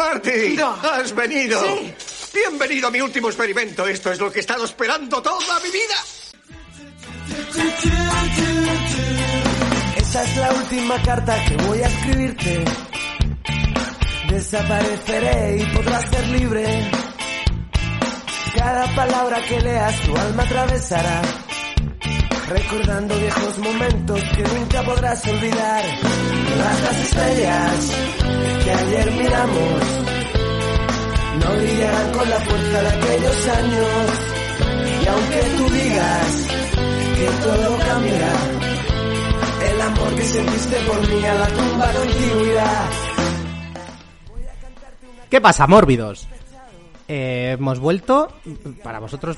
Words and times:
Marty, 0.00 0.56
No. 0.56 0.74
has 0.82 1.14
venido. 1.14 1.60
Sí. 1.62 1.94
Bienvenido 2.32 2.88
a 2.88 2.90
mi 2.90 3.02
último 3.02 3.28
experimento. 3.28 3.86
Esto 3.86 4.10
es 4.10 4.18
lo 4.18 4.32
que 4.32 4.38
he 4.38 4.40
estado 4.40 4.64
esperando 4.64 5.20
toda 5.20 5.60
mi 5.60 5.70
vida. 5.70 5.94
Esta 9.96 10.22
es 10.24 10.36
la 10.38 10.52
última 10.54 11.02
carta 11.02 11.44
que 11.44 11.56
voy 11.64 11.82
a 11.82 11.86
escribirte. 11.86 12.64
Desapareceré 14.30 15.58
y 15.58 15.66
podrás 15.76 16.08
ser 16.10 16.26
libre. 16.28 16.90
Cada 18.56 18.94
palabra 18.94 19.42
que 19.42 19.60
leas 19.60 20.00
tu 20.00 20.16
alma 20.16 20.42
atravesará. 20.44 21.22
Recordando 22.50 23.16
viejos 23.16 23.58
momentos 23.58 24.20
que 24.34 24.42
nunca 24.42 24.82
podrás 24.82 25.24
olvidar. 25.24 25.84
Las 26.58 26.98
estrellas 26.98 27.92
que 28.64 28.70
ayer 28.72 29.12
miramos 29.12 29.82
no 31.38 31.56
brillarán 31.56 32.12
con 32.12 32.28
la 32.28 32.40
fuerza 32.40 32.82
de 32.82 32.88
aquellos 32.88 33.48
años. 33.48 33.86
Y 35.00 35.06
aunque 35.06 35.40
tú 35.58 35.74
digas 35.74 36.46
que 37.14 37.28
todo 37.44 37.78
cambiará, 37.78 38.32
el 39.72 39.80
amor 39.80 40.14
que 40.16 40.24
sentiste 40.24 40.76
por 40.88 41.08
mí 41.08 41.24
a 41.24 41.34
la 41.34 41.46
tumba 41.46 41.92
contigo 41.92 42.46
irá. 42.46 42.88
¿Qué 45.30 45.40
pasa, 45.40 45.68
mórbidos? 45.68 46.26
Eh, 47.06 47.52
hemos 47.58 47.78
vuelto, 47.78 48.32
para 48.82 48.98
vosotros, 48.98 49.36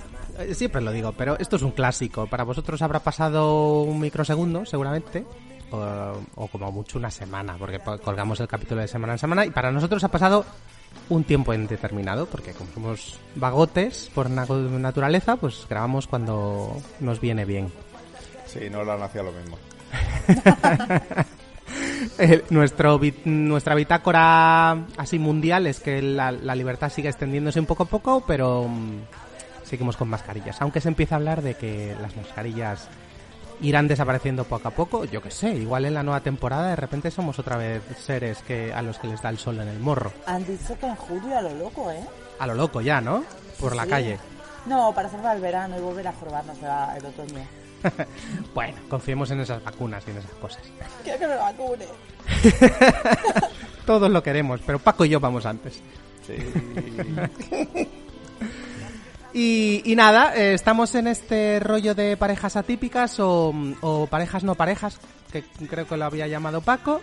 siempre 0.52 0.80
lo 0.82 0.92
digo, 0.92 1.12
pero 1.12 1.38
esto 1.38 1.56
es 1.56 1.62
un 1.62 1.72
clásico. 1.72 2.26
Para 2.26 2.44
vosotros 2.44 2.80
habrá 2.82 3.00
pasado 3.00 3.82
un 3.82 4.00
microsegundo, 4.00 4.64
seguramente, 4.66 5.24
o, 5.70 6.12
o 6.36 6.46
como 6.48 6.70
mucho 6.72 6.98
una 6.98 7.10
semana, 7.10 7.56
porque 7.58 7.78
po- 7.78 7.98
colgamos 7.98 8.40
el 8.40 8.48
capítulo 8.48 8.80
de 8.80 8.88
semana 8.88 9.14
en 9.14 9.18
semana, 9.18 9.44
y 9.46 9.50
para 9.50 9.70
nosotros 9.72 10.02
ha 10.04 10.08
pasado 10.08 10.44
un 11.08 11.24
tiempo 11.24 11.54
indeterminado, 11.54 12.26
porque 12.26 12.52
como 12.52 12.70
somos 12.72 13.18
vagotes 13.34 14.10
por 14.14 14.28
na- 14.30 14.46
naturaleza, 14.46 15.36
pues 15.36 15.66
grabamos 15.68 16.06
cuando 16.06 16.76
nos 17.00 17.20
viene 17.20 17.44
bien. 17.44 17.72
Sí, 18.46 18.68
no 18.70 18.84
la 18.84 18.94
hacía 19.04 19.22
lo 19.22 19.32
mismo. 19.32 19.58
Eh, 22.18 22.42
nuestro 22.50 23.00
nuestra 23.24 23.74
bitácora 23.74 24.72
así 24.96 25.18
mundial 25.18 25.66
es 25.66 25.80
que 25.80 26.02
la, 26.02 26.32
la 26.32 26.54
libertad 26.54 26.90
sigue 26.90 27.08
extendiéndose 27.08 27.60
un 27.60 27.66
poco 27.66 27.84
a 27.84 27.86
poco, 27.86 28.24
pero 28.26 28.66
mm, 28.68 28.98
seguimos 29.72 29.96
con 29.96 30.06
mascarillas. 30.08 30.60
Aunque 30.60 30.82
se 30.82 30.88
empieza 30.88 31.14
a 31.14 31.18
hablar 31.18 31.40
de 31.40 31.54
que 31.54 31.96
las 32.02 32.14
mascarillas 32.14 32.88
irán 33.62 33.88
desapareciendo 33.88 34.44
poco 34.44 34.68
a 34.68 34.70
poco, 34.72 35.06
yo 35.06 35.22
que 35.22 35.30
sé, 35.30 35.54
igual 35.54 35.86
en 35.86 35.94
la 35.94 36.02
nueva 36.02 36.20
temporada 36.20 36.68
de 36.68 36.76
repente 36.76 37.10
somos 37.10 37.38
otra 37.38 37.56
vez 37.56 37.80
seres 37.96 38.42
que 38.42 38.70
a 38.70 38.82
los 38.82 38.98
que 38.98 39.06
les 39.06 39.22
da 39.22 39.30
el 39.30 39.38
sol 39.38 39.58
en 39.60 39.68
el 39.68 39.78
morro. 39.80 40.12
Han 40.26 40.44
dicho 40.44 40.78
que 40.78 40.84
en 40.86 40.94
julio 40.96 41.38
a 41.38 41.40
lo 41.40 41.54
loco, 41.54 41.90
¿eh? 41.90 42.04
A 42.38 42.46
lo 42.46 42.54
loco 42.54 42.82
ya, 42.82 43.00
¿no? 43.00 43.24
Por 43.58 43.74
la 43.74 43.84
Sí. 43.84 43.88
calle. 43.88 44.18
No, 44.66 44.92
para 44.94 45.08
hacerlo 45.08 45.28
al 45.28 45.40
verano 45.40 45.78
y 45.78 45.80
volver 45.80 46.06
a 46.06 46.12
jorobarnos 46.12 46.58
el 46.58 47.06
otoño. 47.06 47.40
Bueno, 48.54 48.76
confiemos 48.90 49.30
en 49.30 49.40
esas 49.40 49.64
vacunas 49.64 50.04
y 50.06 50.10
en 50.10 50.18
esas 50.18 50.30
cosas. 50.32 50.62
Quiero 51.02 51.18
que 51.18 51.26
me 51.28 51.36
vacune. 51.36 51.86
Todos 53.86 54.10
lo 54.10 54.22
queremos, 54.22 54.60
pero 54.66 54.78
Paco 54.78 55.06
y 55.06 55.08
yo 55.08 55.18
vamos 55.18 55.46
antes. 55.46 55.80
Sí. 56.26 56.36
Y, 59.34 59.82
y 59.84 59.96
nada, 59.96 60.34
eh, 60.36 60.54
estamos 60.54 60.94
en 60.94 61.06
este 61.06 61.58
rollo 61.60 61.94
de 61.94 62.16
parejas 62.16 62.56
atípicas 62.56 63.18
o, 63.20 63.54
o 63.80 64.06
parejas 64.06 64.44
no 64.44 64.54
parejas, 64.54 64.98
que 65.32 65.42
creo 65.68 65.86
que 65.86 65.96
lo 65.96 66.04
había 66.04 66.26
llamado 66.26 66.60
Paco. 66.60 67.00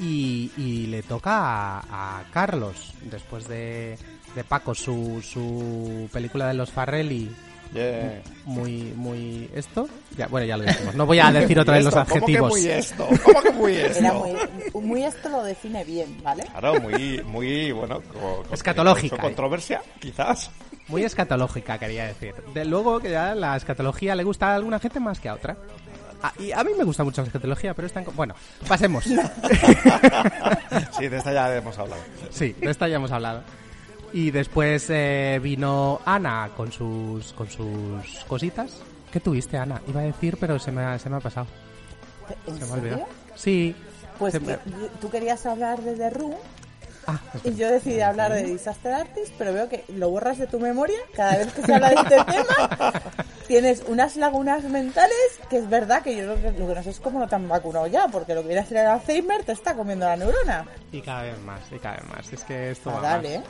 Y, 0.00 0.52
y 0.56 0.86
le 0.86 1.02
toca 1.02 1.32
a, 1.80 1.80
a 2.20 2.24
Carlos, 2.32 2.94
después 3.10 3.48
de, 3.48 3.98
de 4.36 4.44
Paco, 4.44 4.72
su, 4.74 5.20
su 5.22 6.08
película 6.12 6.46
de 6.46 6.54
los 6.54 6.70
Farrelly, 6.70 7.30
Yeah. 7.74 8.22
muy, 8.46 8.94
muy 8.96 9.50
esto. 9.54 9.90
Ya, 10.16 10.26
bueno, 10.28 10.46
ya 10.46 10.56
lo 10.56 10.64
dijimos. 10.64 10.94
No 10.94 11.04
voy 11.04 11.18
a 11.18 11.30
decir 11.30 11.58
otra 11.60 11.74
vez 11.74 11.84
los 11.84 11.92
¿Cómo 11.92 12.06
que 12.06 12.12
adjetivos. 12.14 12.50
muy 12.52 12.66
esto? 12.66 13.06
¿Cómo 13.22 13.42
que 13.42 13.50
muy 13.52 13.72
esto? 13.74 13.98
Era 13.98 14.12
muy, 14.14 14.32
muy 14.82 15.02
esto 15.04 15.28
lo 15.28 15.42
define 15.42 15.84
bien, 15.84 16.16
¿vale? 16.22 16.44
Claro, 16.44 16.80
muy, 16.80 17.22
muy, 17.24 17.70
bueno, 17.72 18.00
co- 18.00 18.42
co- 18.48 18.54
Escatológica, 18.54 19.16
con 19.16 19.18
eh. 19.18 19.28
controversia, 19.28 19.82
quizás. 20.00 20.50
Muy 20.88 21.04
escatológica, 21.04 21.78
quería 21.78 22.06
decir. 22.06 22.34
De 22.54 22.64
luego 22.64 22.98
que 23.00 23.10
ya 23.10 23.34
la 23.34 23.56
escatología 23.56 24.14
le 24.14 24.24
gusta 24.24 24.48
a 24.52 24.54
alguna 24.56 24.78
gente 24.78 25.00
más 25.00 25.20
que 25.20 25.28
a 25.28 25.34
otra. 25.34 25.56
Ah, 26.22 26.32
y 26.38 26.50
a 26.50 26.64
mí 26.64 26.72
me 26.76 26.82
gusta 26.84 27.04
mucho 27.04 27.20
la 27.20 27.26
escatología, 27.28 27.74
pero 27.74 27.86
está 27.86 28.00
en... 28.00 28.06
co- 28.06 28.12
Bueno, 28.12 28.34
pasemos. 28.66 29.04
Sí, 30.98 31.08
de 31.08 31.16
esta 31.18 31.32
ya 31.32 31.54
hemos 31.56 31.78
hablado. 31.78 32.02
Sí, 32.30 32.54
de 32.60 32.70
esta 32.70 32.88
ya 32.88 32.96
hemos 32.96 33.10
hablado. 33.12 33.42
Y 34.12 34.30
después 34.30 34.86
eh, 34.90 35.38
vino 35.42 36.00
Ana 36.04 36.50
con 36.56 36.72
sus, 36.72 37.32
con 37.34 37.48
sus 37.50 38.24
cositas. 38.26 38.72
¿Qué 39.12 39.20
tuviste, 39.20 39.56
Ana? 39.58 39.80
Iba 39.86 40.00
a 40.00 40.04
decir, 40.04 40.36
pero 40.40 40.58
se 40.58 40.72
me 40.72 40.82
ha, 40.82 40.98
se 40.98 41.08
me 41.08 41.16
ha 41.16 41.20
pasado. 41.20 41.46
¿En 42.46 42.58
Se 42.58 42.64
me 42.64 42.70
ha 42.70 42.74
olvidado. 42.74 43.06
Sí. 43.34 43.74
Pues 44.18 44.32
que 44.34 44.40
me- 44.40 44.58
tú 45.00 45.08
querías 45.10 45.44
hablar 45.46 45.80
de 45.82 45.94
The 45.94 46.10
Room 46.10 46.34
Ah, 47.10 47.18
y 47.42 47.54
yo 47.54 47.70
decidí 47.70 48.02
hablar 48.02 48.34
de 48.34 48.42
Disaster 48.42 48.92
Artist, 48.92 49.32
pero 49.38 49.54
veo 49.54 49.66
que 49.66 49.82
lo 49.88 50.10
borras 50.10 50.36
de 50.36 50.46
tu 50.46 50.60
memoria 50.60 50.98
cada 51.14 51.38
vez 51.38 51.50
que 51.54 51.62
se 51.62 51.72
habla 51.72 51.88
de 51.88 51.94
este 51.94 52.16
tema. 52.24 52.92
Tienes 53.48 53.82
unas 53.88 54.16
lagunas 54.16 54.62
mentales 54.64 55.16
que 55.48 55.56
es 55.56 55.70
verdad 55.70 56.02
que 56.02 56.14
yo 56.14 56.26
lo 56.26 56.34
que, 56.34 56.52
lo 56.52 56.68
que 56.68 56.74
no 56.74 56.82
sé 56.82 56.90
es 56.90 57.00
cómo 57.00 57.18
no 57.18 57.26
te 57.26 57.34
han 57.34 57.48
vacunado 57.48 57.86
ya, 57.86 58.08
porque 58.08 58.34
lo 58.34 58.42
que 58.42 58.48
viene 58.48 58.60
a 58.60 58.66
ser 58.66 58.78
el 58.78 58.88
Alzheimer 58.88 59.42
te 59.42 59.52
está 59.52 59.74
comiendo 59.74 60.04
la 60.04 60.16
neurona. 60.16 60.66
y 60.92 61.00
cada 61.00 61.22
vez 61.22 61.40
más, 61.40 61.60
y 61.72 61.78
cada 61.78 61.96
vez 61.96 62.04
más. 62.10 62.30
Es 62.30 62.44
que 62.44 62.72
esto 62.72 62.90
va 62.90 62.96
Fatal, 62.96 63.22
más. 63.22 63.30
¿eh? 63.30 63.42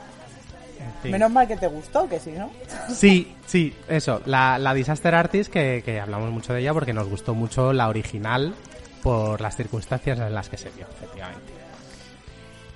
En 0.79 1.01
fin. 1.01 1.11
Menos 1.11 1.29
mal 1.29 1.45
que 1.45 1.57
te 1.57 1.67
gustó, 1.67 2.07
que 2.07 2.21
si 2.21 2.31
no. 2.31 2.49
Sí, 2.93 3.35
sí, 3.45 3.75
eso. 3.89 4.21
La, 4.25 4.57
la 4.57 4.73
Disaster 4.73 5.13
Artist, 5.13 5.51
que, 5.51 5.81
que 5.83 5.99
hablamos 5.99 6.31
mucho 6.31 6.53
de 6.53 6.61
ella 6.61 6.73
porque 6.73 6.93
nos 6.93 7.09
gustó 7.09 7.35
mucho 7.35 7.73
la 7.73 7.89
original 7.89 8.55
por 9.03 9.41
las 9.41 9.55
circunstancias 9.57 10.17
en 10.19 10.33
las 10.33 10.49
que 10.49 10.57
se 10.57 10.69
vio, 10.69 10.85
efectivamente. 10.85 11.18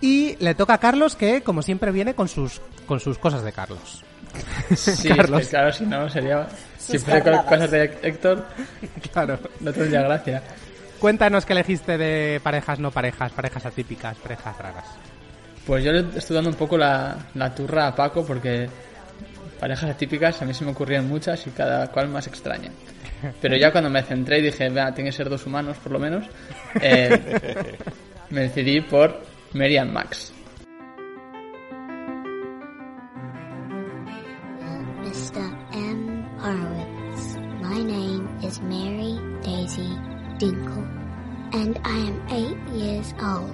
Y 0.04 0.36
le 0.40 0.54
toca 0.54 0.74
a 0.74 0.78
Carlos 0.80 1.16
que, 1.16 1.44
como 1.44 1.62
siempre, 1.62 1.90
viene 1.94 2.14
con 2.14 2.28
sus, 2.28 2.60
con 2.86 3.00
sus 3.00 3.18
cosas 3.18 3.42
de 3.42 3.54
Carlos. 3.54 4.04
Sí, 4.76 5.08
Carlos. 5.08 5.40
es 5.44 5.48
que 5.48 5.52
claro, 5.52 5.72
si 5.72 5.86
no 5.86 6.10
sería... 6.10 6.46
Si 6.78 6.92
Sus 6.98 7.06
fuera 7.06 7.22
con 7.24 7.46
cosas 7.46 7.72
de 7.72 7.84
Héctor, 8.02 8.46
Claro. 9.14 9.40
no 9.62 9.72
tendría 9.72 10.02
gracia. 10.02 10.44
Cuéntanos 11.00 11.46
qué 11.46 11.54
elegiste 11.54 11.98
de 11.98 12.42
parejas 12.44 12.80
no 12.80 12.92
parejas, 12.92 13.32
parejas 13.32 13.66
atípicas, 13.66 14.18
parejas 14.18 14.58
raras. 14.58 14.86
Pues 15.66 15.86
yo 15.86 15.94
le 15.94 16.18
estoy 16.18 16.36
dando 16.36 16.50
un 16.50 16.58
poco 16.58 16.78
la, 16.78 17.16
la 17.36 17.56
turra 17.56 17.88
a 17.88 17.96
Paco 17.96 18.26
porque 18.26 18.68
parejas 19.58 19.90
atípicas 19.90 20.42
a 20.42 20.46
mí 20.46 20.54
se 20.54 20.66
me 20.66 20.72
ocurrían 20.72 21.08
muchas 21.08 21.48
y 21.48 21.52
cada 21.52 21.88
cual 21.88 22.10
más 22.10 22.28
extraña. 22.28 22.72
Pero 23.42 23.56
ya 23.56 23.72
cuando 23.72 23.90
me 23.90 24.04
centré 24.04 24.40
y 24.40 24.42
dije, 24.42 24.68
vea, 24.68 24.94
tiene 24.94 25.12
que 25.12 25.16
ser 25.16 25.30
dos 25.30 25.46
humanos 25.46 25.78
por 25.78 25.94
lo 25.94 26.00
menos, 26.00 26.26
eh, 26.82 27.78
me 28.32 28.42
decidí 28.42 28.82
por 28.82 29.32
Mary 29.56 29.78
and 29.78 29.94
Max. 29.94 30.32
Mr. 35.06 35.46
M. 35.74 36.24
Horowitz. 36.40 37.36
My 37.62 37.84
name 37.84 38.28
is 38.42 38.60
Mary 38.62 39.14
Daisy 39.44 39.94
Dinkle, 40.42 40.90
and 41.54 41.80
I 41.84 41.98
am 41.98 42.18
eight 42.32 42.74
years 42.74 43.14
old, 43.22 43.54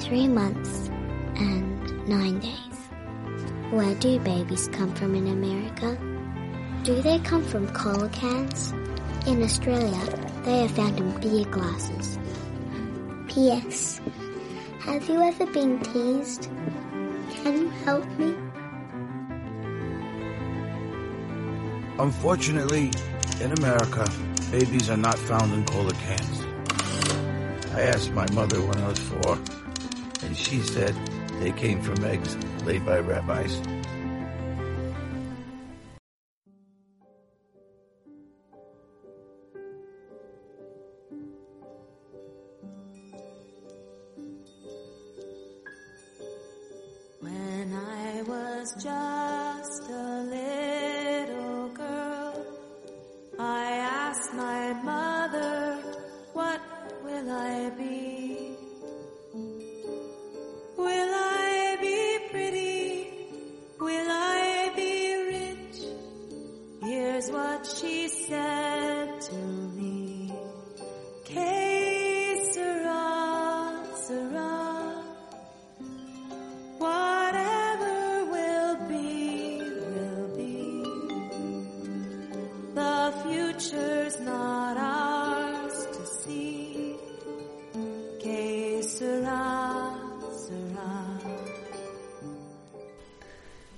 three 0.00 0.28
months, 0.28 0.88
and 1.36 2.08
nine 2.08 2.40
days. 2.40 2.78
Where 3.70 3.94
do 3.96 4.18
babies 4.20 4.68
come 4.68 4.94
from 4.94 5.14
in 5.14 5.26
America? 5.26 5.98
Do 6.84 7.02
they 7.02 7.18
come 7.18 7.44
from 7.44 7.68
cola 7.74 8.08
cans? 8.08 8.72
In 9.26 9.42
Australia, 9.42 10.00
they 10.44 10.64
are 10.64 10.68
found 10.68 10.98
in 10.98 11.10
beer 11.20 11.44
glasses. 11.44 12.18
P.S. 13.28 14.00
Have 14.84 15.08
you 15.08 15.22
ever 15.22 15.46
been 15.46 15.80
teased? 15.80 16.50
Can 17.36 17.56
you 17.56 17.68
help 17.86 18.06
me? 18.18 18.34
Unfortunately, 21.98 22.90
in 23.40 23.52
America, 23.52 24.06
babies 24.50 24.90
are 24.90 24.98
not 24.98 25.18
found 25.20 25.54
in 25.54 25.64
cola 25.64 25.94
cans. 25.94 26.40
I 27.72 27.80
asked 27.80 28.12
my 28.12 28.30
mother 28.32 28.60
when 28.60 28.76
I 28.76 28.88
was 28.88 28.98
four, 28.98 29.38
and 30.22 30.36
she 30.36 30.60
said 30.60 30.94
they 31.40 31.52
came 31.52 31.80
from 31.80 32.04
eggs 32.04 32.36
laid 32.66 32.84
by 32.84 32.98
rabbis. 32.98 33.58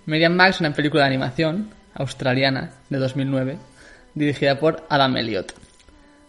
Miriam 0.06 0.34
Max, 0.34 0.60
una 0.60 0.72
película 0.72 1.02
de 1.02 1.08
animación 1.08 1.70
australiana 1.94 2.70
de 2.88 2.98
2009, 2.98 3.58
dirigida 4.14 4.58
por 4.58 4.84
Adam 4.88 5.16
Elliot. 5.16 5.52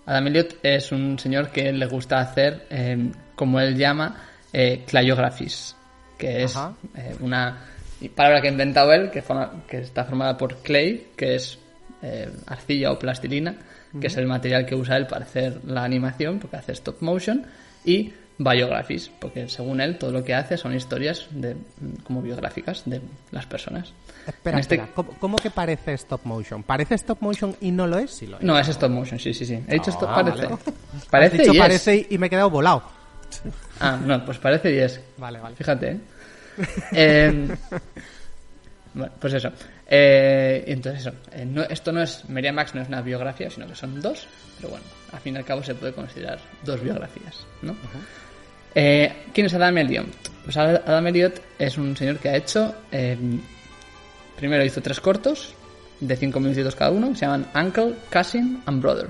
Adam 0.06 0.28
Elliot 0.28 0.58
es 0.64 0.92
un 0.92 1.20
señor 1.20 1.50
que 1.52 1.72
le 1.72 1.86
gusta 1.86 2.20
hacer, 2.20 2.66
eh, 2.70 3.12
como 3.36 3.60
él 3.60 3.76
llama, 3.78 4.24
eh, 4.54 4.84
clayographies, 4.88 5.76
que 6.18 6.44
es 6.44 6.56
eh, 6.96 7.16
una 7.20 7.58
palabra 8.16 8.42
que 8.42 8.48
ha 8.48 8.52
inventado 8.52 8.94
él, 8.94 9.12
que, 9.12 9.22
forma- 9.22 9.64
que 9.68 9.80
está 9.80 10.06
formada 10.06 10.38
por 10.38 10.62
clay, 10.62 11.10
que 11.16 11.36
es 11.36 11.60
eh, 12.02 12.30
arcilla 12.48 12.92
o 12.92 13.00
plastilina, 13.00 13.56
que 14.00 14.08
es 14.08 14.18
el 14.18 14.28
material 14.28 14.66
que 14.66 14.76
usa 14.76 14.98
él 14.98 15.08
para 15.08 15.26
hacer 15.26 15.62
la 15.66 15.84
animación, 15.84 16.40
porque 16.40 16.58
hace 16.58 16.72
stop 16.74 17.02
motion, 17.02 17.46
y 17.84 18.14
biographies, 18.40 19.10
porque 19.20 19.50
según 19.50 19.82
él 19.82 19.98
todo 19.98 20.12
lo 20.12 20.24
que 20.24 20.34
hace 20.36 20.58
son 20.58 20.76
historias 20.76 21.28
de, 21.32 21.56
como 22.04 22.22
biográficas 22.22 22.84
de 22.86 23.02
las 23.32 23.46
personas. 23.48 23.92
Espera, 24.28 24.60
este- 24.60 24.76
espera, 24.76 24.92
¿Cómo, 24.94 25.12
cómo 25.20 25.38
que 25.38 25.50
parece 25.50 25.94
stop 25.94 26.22
motion? 26.26 26.62
¿Parece 26.64 26.96
stop 26.96 27.20
motion 27.22 27.56
y 27.62 27.72
no 27.72 27.88
lo 27.88 27.98
es? 27.98 28.12
Sí 28.12 28.28
lo 28.28 28.38
es. 28.38 28.44
No, 28.44 28.58
es 28.60 28.68
stop 28.68 28.92
motion, 28.92 29.20
sí, 29.20 29.34
sí, 29.34 29.46
sí. 29.46 29.56
He 29.68 29.74
dicho 29.76 29.90
stop, 29.90 30.10
Ah, 30.12 30.16
parece. 30.24 30.46
vale. 30.46 30.58
Parece 31.10 31.36
Has 31.38 31.42
dicho 31.42 31.54
y 31.54 31.58
parece 31.60 31.96
y- 31.96 32.08
y 32.12 32.18
me 32.18 32.28
he 32.28 32.30
quedado 32.30 32.50
volado. 32.50 32.84
Ah, 33.80 33.98
no, 34.04 34.26
pues 34.26 34.38
parece 34.40 34.74
y 34.74 34.80
es. 34.80 35.00
Vale, 35.18 35.40
vale. 35.40 35.56
Fíjate, 35.56 35.92
¿eh? 35.92 36.00
Eh, 36.94 37.56
bueno, 38.94 39.14
pues 39.20 39.34
eso. 39.34 39.52
Eh, 39.90 40.64
entonces 40.68 41.02
eso. 41.06 41.16
Eh, 41.32 41.46
no- 41.46 41.64
esto 41.64 41.92
no 41.92 42.02
es... 42.02 42.28
Miriam 42.30 42.56
Max 42.56 42.74
no 42.74 42.82
es 42.82 42.88
una 42.88 43.02
biografía, 43.02 43.50
sino 43.52 43.68
que 43.68 43.76
son 43.76 44.02
dos. 44.02 44.28
Pero 44.58 44.70
bueno, 44.70 44.86
al 45.12 45.20
fin 45.20 45.36
y 45.36 45.38
al 45.38 45.46
cabo 45.46 45.62
se 45.64 45.76
puede 45.76 45.94
considerar 45.94 46.40
dos 46.64 46.82
biografías, 46.82 47.46
¿no? 47.62 47.76
Eh, 48.76 49.12
¿Quién 49.34 49.48
es 49.48 49.54
Adam 49.54 49.78
Elliot? 49.78 50.06
Pues 50.44 50.56
Ad- 50.58 50.84
Adam 50.88 51.08
Elliot 51.08 51.42
es 51.60 51.78
un 51.78 51.96
señor 51.98 52.18
que 52.20 52.30
ha 52.30 52.36
hecho... 52.36 52.74
eh, 52.92 53.18
primero 54.38 54.64
hizo 54.64 54.82
tres 54.82 55.00
cortos 55.00 55.54
de 56.00 56.16
cinco 56.16 56.40
minutitos 56.40 56.76
cada 56.76 56.92
uno, 56.92 57.16
se 57.16 57.22
llaman 57.22 57.48
Uncle, 57.56 57.96
Cousin 58.12 58.62
and 58.68 58.82
Brother. 58.82 59.08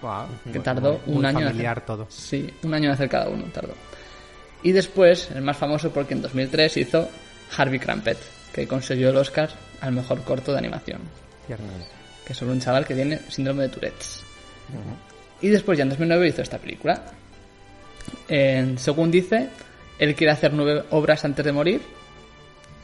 Guau, 0.00 0.26
Que 0.52 0.60
tardó 0.60 1.00
muy- 1.06 1.16
un 1.16 1.22
muy 1.22 1.26
año 1.26 1.40
en 1.50 1.66
hacer. 1.66 1.80
todo. 1.80 2.06
Sí, 2.08 2.48
un 2.62 2.72
año 2.74 2.86
en 2.86 2.92
hacer 2.92 3.08
cada 3.08 3.28
uno 3.28 3.44
tardó. 3.52 3.74
Y 4.62 4.70
después, 4.70 5.30
el 5.34 5.42
más 5.42 5.56
famoso 5.56 5.90
porque 5.90 6.14
en 6.14 6.22
2003 6.22 6.76
hizo 6.76 7.08
Harvey 7.56 7.80
Crampet, 7.80 8.18
que 8.52 8.68
consiguió 8.68 9.10
el 9.10 9.16
Oscar 9.16 9.50
al 9.80 9.92
mejor 9.92 10.22
corto 10.22 10.52
de 10.52 10.58
animación, 10.58 11.00
Cierto. 11.46 11.64
que 12.24 12.32
es 12.32 12.38
sobre 12.38 12.52
un 12.52 12.60
chaval 12.60 12.86
que 12.86 12.94
tiene 12.94 13.18
síndrome 13.28 13.64
de 13.64 13.68
Tourette's. 13.70 14.22
Y 15.40 15.48
después 15.48 15.76
ya 15.76 15.82
en 15.82 15.88
2009 15.90 16.28
hizo 16.28 16.42
esta 16.42 16.58
película. 16.58 17.02
En- 18.28 18.78
según 18.78 19.10
dice, 19.10 19.48
él 19.98 20.14
quiere 20.14 20.32
hacer 20.32 20.52
nueve 20.52 20.84
obras 20.90 21.24
antes 21.24 21.44
de 21.44 21.52
morir, 21.52 21.80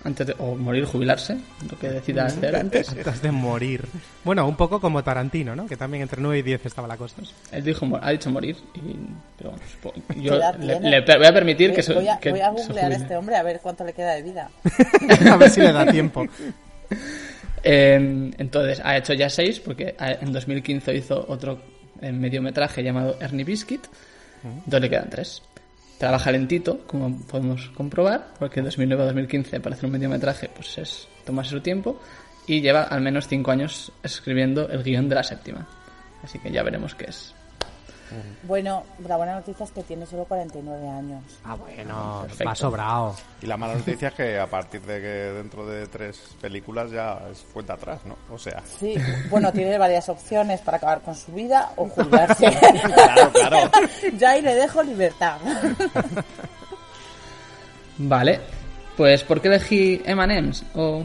antes 0.05 0.27
de, 0.29 0.35
o 0.39 0.55
morir, 0.55 0.85
jubilarse, 0.85 1.37
lo 1.71 1.79
que 1.79 1.89
decida 1.89 2.27
hacer 2.27 2.55
antes. 2.55 2.89
Antes 2.91 3.21
de 3.21 3.33
morir. 3.33 3.85
Bueno, 4.25 4.47
un 4.47 4.55
poco 4.57 4.81
como 4.81 5.03
Tarantino, 5.03 5.57
¿no? 5.57 5.67
Que 5.67 5.77
también 5.77 6.03
entre 6.03 6.23
9 6.23 6.39
y 6.39 6.43
10 6.43 6.67
estaba 6.67 6.87
la 6.87 6.97
cosa. 6.97 7.17
Él 7.51 7.65
dijo, 7.65 7.87
ha 8.01 8.11
dicho 8.13 8.31
morir, 8.31 8.57
y, 8.75 8.95
pero 9.37 9.55
yo 10.17 10.33
¿Qué 10.33 10.37
edad 10.39 10.57
le, 10.57 10.79
le 10.81 11.01
voy 11.01 11.27
a 11.27 11.33
permitir 11.33 11.71
Voy, 11.71 11.77
que 11.77 11.83
se, 11.83 11.95
voy 11.95 12.09
a, 12.09 12.19
que 12.19 12.31
voy 12.31 12.41
a 12.41 12.51
googlear 12.51 12.93
a 12.93 12.97
este 12.97 13.17
hombre 13.17 13.37
a 13.37 13.43
ver 13.43 13.59
cuánto 13.61 13.85
le 13.85 13.93
queda 13.93 14.15
de 14.15 14.23
vida. 14.23 14.51
a 15.33 15.37
ver 15.37 15.51
si 15.51 15.61
le 15.61 15.73
da 15.73 15.85
tiempo. 15.91 16.25
Eh, 17.63 18.31
entonces, 18.39 18.81
ha 18.85 18.97
hecho 18.97 19.13
ya 19.15 19.29
seis, 19.29 19.59
porque 19.61 19.95
ha- 19.99 20.13
en 20.13 20.33
2015 20.33 20.95
hizo 20.95 21.25
otro 21.29 21.59
eh, 22.01 22.13
mediometraje 22.13 22.83
llamado 22.83 23.17
Ernie 23.21 23.45
Biscuit. 23.45 23.85
Entonces 24.45 24.81
le 24.81 24.91
quedan 24.91 25.11
tres. 25.11 25.43
Trabaja 25.99 26.31
lentito, 26.31 26.87
como 26.87 27.19
podemos 27.23 27.71
comprobar, 27.71 28.35
porque 28.39 28.63
2009 28.63 29.03
a 29.03 29.07
2015 29.07 29.61
para 29.61 29.75
hacer 29.75 29.87
un 29.87 29.93
mediometraje 29.93 30.49
pues 30.55 30.79
es 30.79 31.09
tomarse 31.25 31.51
su 31.51 31.61
tiempo. 31.61 32.01
Y 32.47 32.61
lleva 32.61 32.85
al 32.85 33.01
menos 33.01 33.29
cinco 33.29 33.51
años 33.51 33.93
escribiendo 34.03 34.69
el 34.71 34.83
guion 34.83 35.09
de 35.09 35.15
la 35.17 35.23
séptima. 35.23 35.67
Así 36.23 36.39
que 36.39 36.51
ya 36.51 36.63
veremos 36.63 36.95
qué 36.95 37.07
es. 37.07 37.35
Bueno, 38.43 38.85
la 39.07 39.17
buena 39.17 39.35
noticia 39.35 39.65
es 39.65 39.71
que 39.73 39.83
tiene 39.83 40.07
solo 40.07 40.25
49 40.25 40.89
años. 40.89 41.23
Ah, 41.45 41.55
bueno, 41.55 42.21
Perfecto. 42.23 42.45
va 42.49 42.55
sobrado. 42.55 43.17
Y 43.43 43.47
la 43.47 43.57
mala 43.57 43.75
noticia 43.75 44.09
es 44.09 44.15
que 44.15 44.39
a 44.39 44.47
partir 44.47 44.81
de 44.83 45.01
que 45.01 45.07
dentro 45.09 45.67
de 45.67 45.87
tres 45.87 46.21
películas 46.41 46.91
ya 46.91 47.19
es 47.31 47.45
cuenta 47.53 47.75
atrás, 47.75 48.01
¿no? 48.05 48.17
O 48.33 48.39
sea, 48.39 48.63
Sí, 48.79 48.95
bueno, 49.31 49.53
tiene 49.53 49.77
varias 49.79 50.09
opciones 50.09 50.61
para 50.61 50.79
acabar 50.79 51.01
con 51.03 51.15
su 51.15 51.33
vida 51.33 51.71
o 51.77 51.89
jubilarse. 51.89 52.47
Claro, 52.99 53.31
claro. 53.33 53.71
ya 54.19 54.31
ahí 54.31 54.43
le 54.43 54.55
dejo 54.55 54.83
libertad. 54.83 55.37
Vale, 57.99 58.41
pues 58.97 59.23
¿por 59.25 59.41
qué 59.41 59.49
elegí 59.49 60.03
M&M's 60.05 60.65
o 60.75 61.05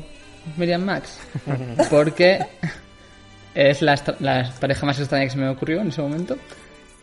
Miriam 0.57 0.81
Max? 0.83 1.19
Porque 1.89 2.45
es 3.55 3.81
la 3.81 3.95
pareja 4.59 4.85
más 4.85 5.00
extraña 5.00 5.25
que 5.25 5.31
se 5.31 5.38
me 5.38 5.50
ocurrió 5.50 5.81
en 5.81 5.88
ese 5.88 6.01
momento 6.01 6.35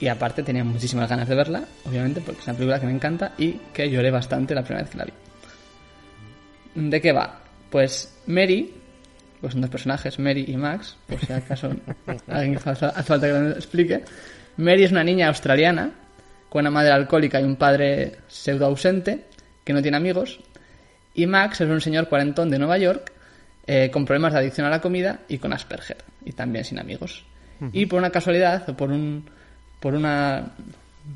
y 0.00 0.08
aparte 0.08 0.42
tenía 0.42 0.64
muchísimas 0.64 1.08
ganas 1.08 1.28
de 1.28 1.34
verla, 1.34 1.62
obviamente, 1.84 2.22
porque 2.22 2.40
es 2.40 2.46
una 2.46 2.56
película 2.56 2.80
que 2.80 2.86
me 2.86 2.92
encanta 2.92 3.32
y 3.36 3.52
que 3.72 3.90
lloré 3.90 4.10
bastante 4.10 4.54
la 4.54 4.62
primera 4.62 4.82
vez 4.82 4.90
que 4.90 4.98
la 4.98 5.04
vi. 5.04 5.12
¿De 6.74 7.00
qué 7.02 7.12
va? 7.12 7.40
Pues 7.68 8.18
Mary, 8.26 8.74
pues 9.40 9.52
son 9.52 9.60
dos 9.60 9.70
personajes, 9.70 10.18
Mary 10.18 10.46
y 10.48 10.56
Max, 10.56 10.96
por 11.06 11.20
si 11.20 11.32
acaso 11.32 11.70
alguien 12.28 12.58
hace 12.64 12.86
hace 12.86 13.02
falta 13.02 13.26
que 13.26 13.32
lo 13.32 13.50
explique. 13.50 14.02
Mary 14.56 14.84
es 14.84 14.92
una 14.92 15.04
niña 15.04 15.28
australiana 15.28 15.92
con 16.48 16.60
una 16.60 16.70
madre 16.70 16.92
alcohólica 16.92 17.38
y 17.38 17.44
un 17.44 17.56
padre 17.56 18.16
pseudo 18.26 18.66
ausente 18.66 19.26
que 19.64 19.74
no 19.74 19.82
tiene 19.82 19.98
amigos. 19.98 20.40
Y 21.12 21.26
Max 21.26 21.60
es 21.60 21.68
un 21.68 21.80
señor 21.80 22.08
cuarentón 22.08 22.50
de 22.50 22.58
Nueva 22.58 22.78
York 22.78 23.12
eh, 23.66 23.90
con 23.90 24.06
problemas 24.06 24.32
de 24.32 24.38
adicción 24.38 24.66
a 24.66 24.70
la 24.70 24.80
comida 24.80 25.20
y 25.28 25.36
con 25.36 25.52
Asperger 25.52 25.98
y 26.24 26.32
también 26.32 26.64
sin 26.64 26.78
amigos. 26.78 27.24
Y 27.72 27.84
por 27.84 27.98
una 27.98 28.08
casualidad 28.08 28.66
o 28.70 28.74
por 28.74 28.90
un 28.90 29.28
por 29.80 29.94
una 29.94 30.52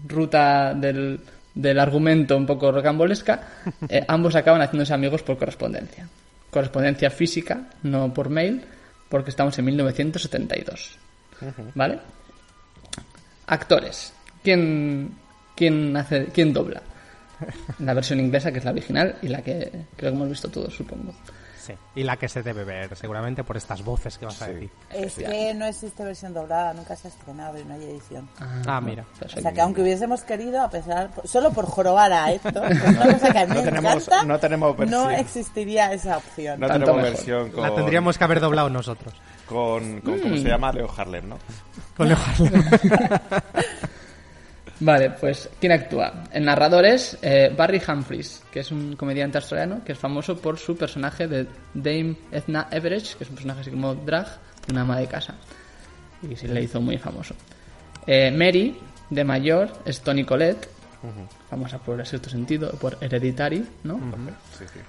ruta 0.09 0.75
del, 0.75 1.21
del 1.55 1.79
argumento 1.79 2.37
un 2.37 2.47
poco 2.47 2.73
rocambolesca, 2.73 3.41
eh, 3.89 4.05
ambos 4.09 4.35
acaban 4.35 4.63
haciéndose 4.63 4.95
amigos 4.95 5.23
por 5.23 5.39
correspondencia. 5.39 6.09
Correspondencia 6.51 7.11
física, 7.11 7.69
no 7.83 8.13
por 8.13 8.31
mail, 8.31 8.63
porque 9.09 9.31
estamos 9.31 9.57
en 9.59 9.67
1972. 9.67 10.99
¿Vale? 11.75 11.99
Actores. 13.47 14.13
¿Quién, 14.43 15.13
quién, 15.55 15.97
hace, 15.97 16.27
¿Quién 16.27 16.53
dobla? 16.53 16.83
La 17.81 17.95
versión 17.95 18.21
inglesa, 18.21 18.53
que 18.53 18.59
es 18.59 18.65
la 18.65 18.71
original, 18.71 19.17
y 19.23 19.29
la 19.29 19.43
que 19.43 19.71
creo 19.97 20.13
que 20.13 20.17
hemos 20.17 20.29
visto 20.29 20.49
todos, 20.49 20.75
supongo. 20.75 21.15
Sí. 21.65 21.73
Y 21.95 22.03
la 22.03 22.17
que 22.19 22.29
se 22.29 22.43
debe 22.43 22.63
ver, 22.65 22.95
seguramente 22.95 23.43
por 23.43 23.57
estas 23.57 23.83
voces 23.83 24.19
que 24.19 24.27
vas 24.27 24.43
a 24.43 24.49
decir. 24.49 24.71
Es 24.91 25.15
que 25.15 25.55
no 25.55 25.65
existe 25.65 26.05
versión 26.05 26.35
doblada, 26.35 26.75
nunca 26.75 26.95
se 26.95 27.09
ha 27.09 27.11
estrenado 27.11 27.59
y 27.59 27.65
no 27.65 27.73
hay 27.75 27.85
edición. 27.85 28.29
Ah, 28.67 28.81
mira. 28.83 29.05
O 29.25 29.29
sea 29.41 29.51
que 29.53 29.61
aunque 29.63 29.81
hubiésemos 29.81 30.23
querido, 30.25 30.61
a 30.63 30.69
pesar, 30.69 31.11
solo 31.25 31.53
por 31.53 31.65
jorobar 31.65 32.13
a 32.13 32.33
esto, 32.33 32.51
que 32.53 32.73
es 32.75 32.83
una 32.85 33.13
cosa 33.15 33.33
que 33.33 33.39
a 33.39 33.47
mí 33.47 33.55
No 33.55 33.63
me 33.63 33.71
tenemos- 33.71 34.07
encanta, 34.09 34.25
no 34.27 34.39
tenemos 34.39 34.77
versión. 34.77 35.11
existiría 35.13 35.93
esa 35.95 36.19
opción. 36.19 36.61
no 36.61 36.67
tenemos 36.69 36.97
versión 37.03 37.51
con, 37.51 37.63
La 37.63 37.75
tendríamos 37.75 38.19
que 38.19 38.25
haber 38.25 38.41
doblado 38.41 38.69
nosotros. 38.69 39.15
con, 39.49 40.01
con- 40.03 40.19
¿cómo 40.21 40.35
Mm. 40.35 40.43
se 40.43 40.49
llama? 40.49 40.73
Leo 40.73 40.91
Harlem, 40.95 41.29
¿no? 41.31 41.39
Con 41.97 42.09
Leo 42.09 42.19
Harlem. 42.19 42.53
Vale, 44.85 45.11
pues 45.19 45.49
¿quién 45.59 45.73
actúa? 45.73 46.25
El 46.31 46.45
narrador 46.45 46.85
es 46.85 47.17
eh, 47.23 47.51
Barry 47.57 47.81
Humphries, 47.89 48.43
que 48.53 48.61
es 48.61 48.71
un 48.71 48.97
comediante 48.97 49.39
australiano 49.39 49.83
que 49.83 49.93
es 49.93 49.99
famoso 49.99 50.37
por 50.37 50.59
su 50.59 50.77
personaje 50.77 51.27
de 51.27 51.47
Dame 51.73 52.17
Edna 52.31 52.69
Everett, 52.71 53.17
que 53.17 53.25
es 53.25 53.31
un 53.31 53.37
personaje 53.37 53.63
así 53.63 53.71
como 53.71 53.95
drag, 53.95 54.27
una 54.71 54.83
ama 54.83 54.99
de 54.99 55.07
casa. 55.07 55.37
Y 56.29 56.37
se 56.37 56.49
le 56.49 56.63
hizo 56.63 56.83
muy 56.83 56.99
famoso. 56.99 57.35
Eh, 58.07 58.31
Mary, 58.31 58.79
de 59.09 59.25
mayor, 59.25 59.73
es 59.87 60.03
Tony 60.03 60.23
Collette, 60.23 60.69
famosa 61.49 61.79
por 61.79 61.99
el 61.99 62.05
sexto 62.05 62.29
sentido, 62.29 62.71
por 62.73 62.99
Hereditary, 63.01 63.67
¿no? 63.85 63.99
Sí, 64.59 64.67
sí. 64.71 64.81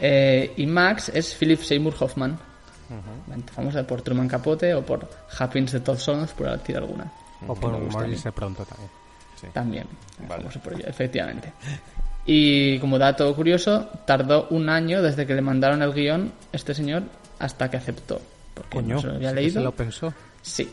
Eh, 0.00 0.52
y 0.56 0.66
Max 0.66 1.12
es 1.14 1.32
Philip 1.32 1.60
Seymour 1.60 1.94
Hoffman, 2.00 2.36
famosa 3.54 3.86
por 3.86 4.02
Truman 4.02 4.26
Capote 4.26 4.74
o 4.74 4.84
por 4.84 5.08
Happiness 5.38 5.70
de 5.70 5.80
Todd 5.80 5.98
Solondz, 5.98 6.32
por 6.32 6.50
decir 6.50 6.76
alguna. 6.76 7.12
o 7.46 7.54
por 7.54 7.78
morirse 7.78 8.32
pronto 8.32 8.64
también. 8.64 9.01
También, 9.52 9.86
Vale. 10.28 10.44
por 10.62 10.72
ello, 10.74 10.84
efectivamente. 10.86 11.52
Y 12.26 12.78
como 12.78 12.98
dato 12.98 13.34
curioso, 13.34 13.88
tardó 14.06 14.46
un 14.50 14.68
año 14.68 15.02
desde 15.02 15.26
que 15.26 15.34
le 15.34 15.42
mandaron 15.42 15.82
el 15.82 15.92
guion 15.92 16.32
este 16.52 16.74
señor 16.74 17.02
hasta 17.38 17.70
que 17.70 17.76
aceptó. 17.78 18.20
Porque 18.54 18.76
Coño, 18.76 18.94
no 18.96 19.00
se 19.00 19.06
lo 19.08 19.14
había 19.14 19.30
sí 19.30 19.34
leído. 19.36 19.54
se 19.54 19.60
lo 19.64 19.72
pensó. 19.72 20.14
Sí. 20.42 20.72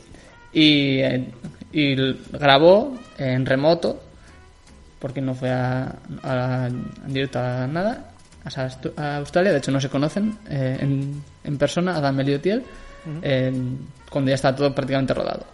Y, 0.54 1.00
eh, 1.00 1.32
y 1.72 1.96
grabó 2.34 2.96
en 3.18 3.46
remoto, 3.46 4.02
porque 5.00 5.22
no 5.22 5.34
fue 5.34 5.50
a, 5.52 5.96
a- 6.24 6.68
en 6.68 6.92
directo 7.14 7.40
a 7.40 7.66
nada, 7.68 8.12
a, 8.46 9.02
a 9.02 9.18
Australia. 9.18 9.52
De 9.52 9.58
hecho, 9.60 9.72
no 9.72 9.80
se 9.82 9.90
conocen 9.90 10.38
eh, 10.50 10.78
en, 10.82 11.24
en 11.44 11.58
persona, 11.58 11.96
Adam 11.98 12.20
Elliot 12.20 12.46
y 12.46 12.50
él, 12.50 12.64
eh, 13.24 13.54
cuando 14.12 14.30
ya 14.30 14.36
está 14.36 14.56
todo 14.56 14.74
prácticamente 14.76 15.14
rodado. 15.14 15.46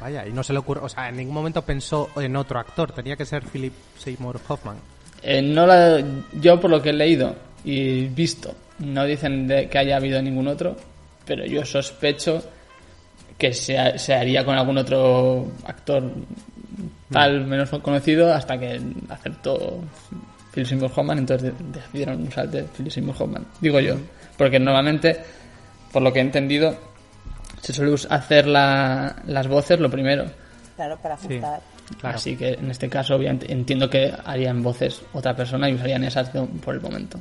Vaya, 0.00 0.26
y 0.26 0.32
no 0.32 0.42
se 0.42 0.52
le 0.52 0.60
ocurre, 0.60 0.80
o 0.82 0.88
sea, 0.88 1.08
en 1.08 1.16
ningún 1.16 1.34
momento 1.34 1.62
pensó 1.62 2.08
en 2.16 2.36
otro 2.36 2.58
actor, 2.58 2.92
tenía 2.92 3.16
que 3.16 3.24
ser 3.24 3.42
Philip 3.44 3.72
Seymour 3.98 4.40
Hoffman. 4.46 4.76
Eh, 5.22 5.42
no 5.42 5.66
la, 5.66 6.02
yo, 6.40 6.60
por 6.60 6.70
lo 6.70 6.80
que 6.80 6.90
he 6.90 6.92
leído 6.92 7.34
y 7.64 8.06
visto. 8.06 8.54
No 8.78 9.04
dicen 9.04 9.48
de 9.48 9.68
que 9.68 9.78
haya 9.78 9.96
habido 9.96 10.22
ningún 10.22 10.46
otro, 10.46 10.76
pero 11.26 11.44
yo 11.44 11.64
sospecho 11.64 12.42
que 13.36 13.52
se, 13.52 13.98
se 13.98 14.14
haría 14.14 14.44
con 14.44 14.56
algún 14.56 14.78
otro 14.78 15.46
actor 15.64 16.02
tal 17.10 17.44
menos 17.46 17.70
conocido 17.82 18.32
hasta 18.32 18.58
que 18.58 18.80
acertó 19.08 19.80
Philip 20.52 20.68
Seymour 20.68 20.90
Hoffman, 20.94 21.18
entonces 21.18 21.52
de- 21.58 21.80
decidieron 21.80 22.22
usar 22.28 22.48
de 22.48 22.62
Philip 22.64 22.92
Seymour 22.92 23.16
Hoffman. 23.18 23.46
Digo 23.60 23.80
yo, 23.80 23.96
porque 24.36 24.60
normalmente, 24.60 25.16
por 25.92 26.02
lo 26.02 26.12
que 26.12 26.20
he 26.20 26.22
entendido, 26.22 26.76
se 27.60 27.72
suele 27.72 27.94
hacer 28.10 28.46
la- 28.46 29.16
las 29.26 29.48
voces 29.48 29.80
lo 29.80 29.90
primero. 29.90 30.26
Claro, 30.76 30.96
para 31.02 31.14
ajustar. 31.14 31.60
Claro. 32.00 32.16
Así 32.16 32.36
que 32.36 32.52
en 32.54 32.70
este 32.70 32.88
caso, 32.88 33.16
obviamente, 33.16 33.50
entiendo 33.52 33.88
que 33.88 34.12
harían 34.24 34.62
voces 34.62 35.02
otra 35.12 35.34
persona 35.34 35.68
y 35.70 35.74
usarían 35.74 36.04
esas 36.04 36.32
de- 36.32 36.42
por 36.42 36.74
el 36.74 36.80
momento. 36.80 37.18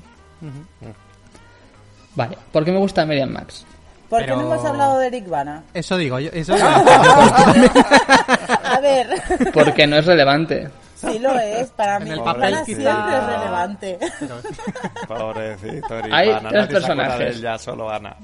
Vale, 2.15 2.37
¿por 2.51 2.65
qué 2.65 2.71
me 2.71 2.79
gusta 2.79 3.05
Merian 3.05 3.31
Max? 3.31 3.65
¿Por 4.09 4.19
qué 4.19 4.25
Pero- 4.25 4.37
no 4.37 4.53
hemos 4.53 4.65
hablado 4.65 4.99
de 4.99 5.07
Eric 5.07 5.29
Bana? 5.29 5.63
Eso 5.73 5.97
digo 5.97 6.19
yo. 6.19 6.29
Eso 6.33 6.55
digo. 6.55 6.67
A 6.67 8.79
ver, 8.81 9.07
Porque 9.53 9.85
no 9.87 9.97
es 9.97 10.05
relevante. 10.05 10.69
Sí 10.99 11.19
lo 11.19 11.37
es. 11.39 11.69
Para 11.71 11.99
mí, 11.99 12.05
el 12.09 12.11
Eric 12.13 12.23
papel 12.25 12.55
quizá- 12.65 12.65
siempre 12.65 13.17
es 13.17 13.23
relevante. 13.25 13.99
Pobrecito, 15.07 15.99
Eric 15.99 16.13
Hay 16.13 16.29
Bana, 16.29 16.49
tres 16.49 16.67
personajes. 16.67 17.41
ya, 17.41 17.57
solo 17.57 17.89
Ana. 17.89 18.15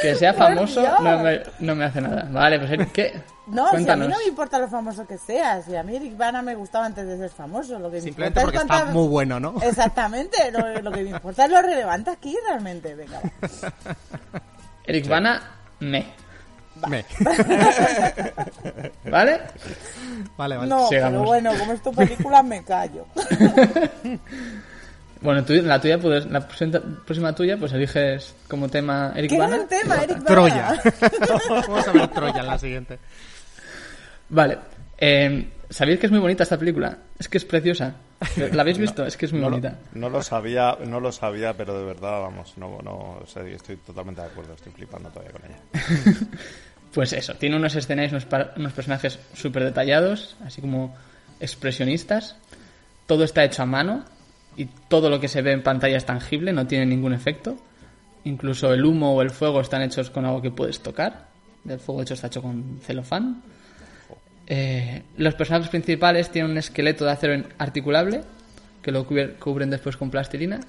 Que 0.00 0.14
sea 0.14 0.32
famoso 0.34 0.82
no 1.00 1.18
me, 1.18 1.42
no 1.60 1.74
me 1.74 1.84
hace 1.84 2.00
nada. 2.00 2.28
Vale, 2.30 2.58
pues 2.58 2.70
Eric, 2.72 2.92
¿qué? 2.92 3.20
No, 3.46 3.70
si 3.70 3.88
a 3.88 3.96
mí 3.96 4.06
no 4.06 4.18
me 4.18 4.24
importa 4.24 4.58
lo 4.58 4.68
famoso 4.68 5.06
que 5.06 5.16
seas. 5.16 5.64
Si 5.64 5.74
a 5.74 5.82
mí 5.82 5.96
Eric 5.96 6.16
Bana 6.18 6.42
me 6.42 6.54
gustaba 6.54 6.84
antes 6.84 7.06
de 7.06 7.16
ser 7.16 7.30
famoso. 7.30 7.78
Lo 7.78 7.90
que 7.90 7.96
me 7.96 8.02
Simplemente 8.02 8.40
importa 8.40 8.42
porque 8.42 8.56
es 8.58 8.62
está 8.62 8.74
contar- 8.78 8.94
muy 8.94 9.08
bueno, 9.08 9.40
¿no? 9.40 9.54
Exactamente. 9.62 10.50
Lo, 10.52 10.82
lo 10.82 10.92
que 10.92 11.02
me 11.02 11.10
importa 11.10 11.46
es 11.46 11.50
lo 11.50 11.62
relevante 11.62 12.10
aquí 12.10 12.36
realmente. 12.46 12.94
Venga, 12.94 13.20
va. 13.22 13.72
Eric 14.84 15.08
Bana, 15.08 15.42
me. 15.80 16.06
Me. 16.88 17.04
¿Vale? 19.10 19.40
Vale, 20.36 20.56
vale. 20.56 20.68
No, 20.68 20.86
pero 20.90 21.22
bueno, 21.24 21.52
como 21.58 21.72
es 21.72 21.82
tu 21.82 21.92
película, 21.92 22.42
me 22.42 22.62
callo. 22.64 23.06
Bueno, 25.20 25.44
tú, 25.44 25.52
la 25.54 25.80
tuya, 25.80 25.98
pues, 25.98 26.26
la 26.26 26.46
próxima 26.46 27.34
tuya, 27.34 27.56
pues 27.56 27.72
eliges 27.72 28.36
como 28.46 28.68
tema 28.68 29.12
Eric 29.16 29.32
¡Qué 29.32 29.38
Bana. 29.38 29.66
tema, 29.66 29.96
Eric 29.96 30.10
Bana! 30.18 30.24
Troya. 30.26 30.82
Vamos 31.50 31.88
a 31.88 31.92
ver 31.92 32.08
Troya 32.08 32.38
en 32.40 32.46
la 32.46 32.56
siguiente. 32.56 32.98
Vale. 34.28 34.58
Eh, 34.96 35.48
¿Sabéis 35.70 35.98
que 35.98 36.06
es 36.06 36.12
muy 36.12 36.20
bonita 36.20 36.44
esta 36.44 36.56
película? 36.56 36.98
Es 37.18 37.28
que 37.28 37.38
es 37.38 37.44
preciosa. 37.44 37.94
¿La 38.52 38.62
habéis 38.62 38.78
visto? 38.78 39.04
Es 39.04 39.16
que 39.16 39.26
es 39.26 39.32
muy 39.32 39.40
No 39.42 39.50
lo, 39.50 39.56
bonita. 39.56 39.76
no 39.92 40.08
lo 40.08 40.22
sabía, 40.22 40.78
no 40.86 41.00
lo 41.00 41.10
sabía, 41.10 41.52
pero 41.54 41.76
de 41.76 41.84
verdad, 41.84 42.20
vamos, 42.20 42.54
no, 42.56 42.78
no, 42.84 43.18
o 43.20 43.26
sea, 43.26 43.42
estoy 43.42 43.76
totalmente 43.78 44.20
de 44.20 44.28
acuerdo, 44.28 44.54
estoy 44.54 44.70
flipando 44.72 45.08
todavía 45.10 45.32
con 45.32 45.42
ella. 45.44 45.58
Pues 46.92 47.12
eso, 47.12 47.34
tiene 47.34 47.56
unos 47.56 47.74
escenarios, 47.74 48.12
unos, 48.12 48.46
unos 48.56 48.72
personajes 48.72 49.18
súper 49.34 49.64
detallados, 49.64 50.36
así 50.44 50.60
como 50.60 50.96
expresionistas. 51.40 52.36
Todo 53.06 53.24
está 53.24 53.44
hecho 53.44 53.62
a 53.62 53.66
mano 53.66 54.04
y 54.56 54.66
todo 54.88 55.10
lo 55.10 55.20
que 55.20 55.28
se 55.28 55.42
ve 55.42 55.52
en 55.52 55.62
pantalla 55.62 55.96
es 55.96 56.04
tangible, 56.04 56.52
no 56.52 56.66
tiene 56.66 56.86
ningún 56.86 57.12
efecto. 57.12 57.56
Incluso 58.24 58.72
el 58.72 58.84
humo 58.84 59.14
o 59.14 59.22
el 59.22 59.30
fuego 59.30 59.60
están 59.60 59.82
hechos 59.82 60.10
con 60.10 60.24
algo 60.24 60.42
que 60.42 60.50
puedes 60.50 60.80
tocar. 60.80 61.28
El 61.66 61.78
fuego 61.78 62.02
hecho 62.02 62.14
está 62.14 62.26
hecho 62.26 62.42
con 62.42 62.80
celofán. 62.82 63.42
Eh, 64.46 65.02
los 65.16 65.34
personajes 65.34 65.68
principales 65.68 66.30
tienen 66.30 66.50
un 66.50 66.58
esqueleto 66.58 67.04
de 67.04 67.10
acero 67.12 67.44
articulable 67.58 68.22
que 68.82 68.92
lo 68.92 69.06
cubren 69.06 69.70
después 69.70 69.96
con 69.96 70.10
plastilina. 70.10 70.60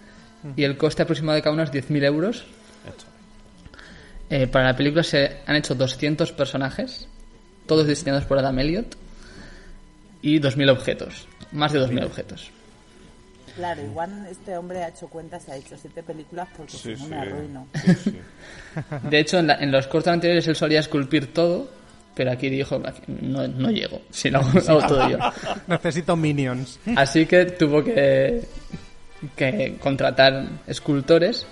Y 0.55 0.63
el 0.63 0.77
coste 0.77 1.03
aproximado 1.03 1.35
de 1.35 1.41
cada 1.41 1.53
uno 1.53 1.63
es 1.63 1.71
10.000 1.71 2.03
euros. 2.05 2.45
Eh, 4.29 4.47
para 4.47 4.65
la 4.65 4.75
película 4.75 5.03
se 5.03 5.37
han 5.45 5.55
hecho 5.55 5.73
200 5.75 6.31
personajes, 6.33 7.07
todos 7.65 7.87
diseñados 7.87 8.25
por 8.25 8.37
Adam 8.39 8.57
Elliot, 8.59 8.95
y 10.21 10.39
2.000 10.39 10.69
objetos, 10.71 11.27
más 11.51 11.71
de 11.71 11.79
2.000 11.79 12.05
objetos. 12.05 12.51
Claro, 13.55 13.81
igual 13.83 14.27
este 14.29 14.55
hombre 14.57 14.83
ha 14.83 14.89
hecho 14.89 15.07
cuentas, 15.07 15.49
ha 15.49 15.55
hecho 15.57 15.75
siete 15.81 16.01
películas 16.03 16.47
porque 16.55 16.77
Sí, 16.77 16.89
no 16.91 16.97
sí. 16.97 17.05
me 17.09 17.15
arruino. 17.17 17.67
sí, 17.73 17.93
sí. 18.03 18.19
De 19.09 19.19
hecho, 19.19 19.39
en, 19.39 19.47
la- 19.47 19.55
en 19.55 19.71
los 19.71 19.87
cortos 19.87 20.13
anteriores 20.13 20.47
él 20.47 20.55
solía 20.55 20.79
esculpir 20.79 21.33
todo, 21.33 21.69
pero 22.15 22.31
aquí 22.31 22.49
dijo, 22.49 22.81
"Aquí 22.85 23.01
no, 23.07 23.47
no 23.47 23.69
llego, 23.71 24.01
si 24.11 24.29
lo 24.29 24.39
hago, 24.39 24.51
lo 24.59 24.69
hago 24.79 24.87
todo 24.87 25.09
yo. 25.09 25.17
Necesito 25.67 26.15
minions. 26.15 26.79
Así 26.95 27.25
que 27.25 27.45
tuvo 27.45 27.83
que, 27.83 28.43
que 29.35 29.77
contratar 29.81 30.47
escultores 30.67 31.45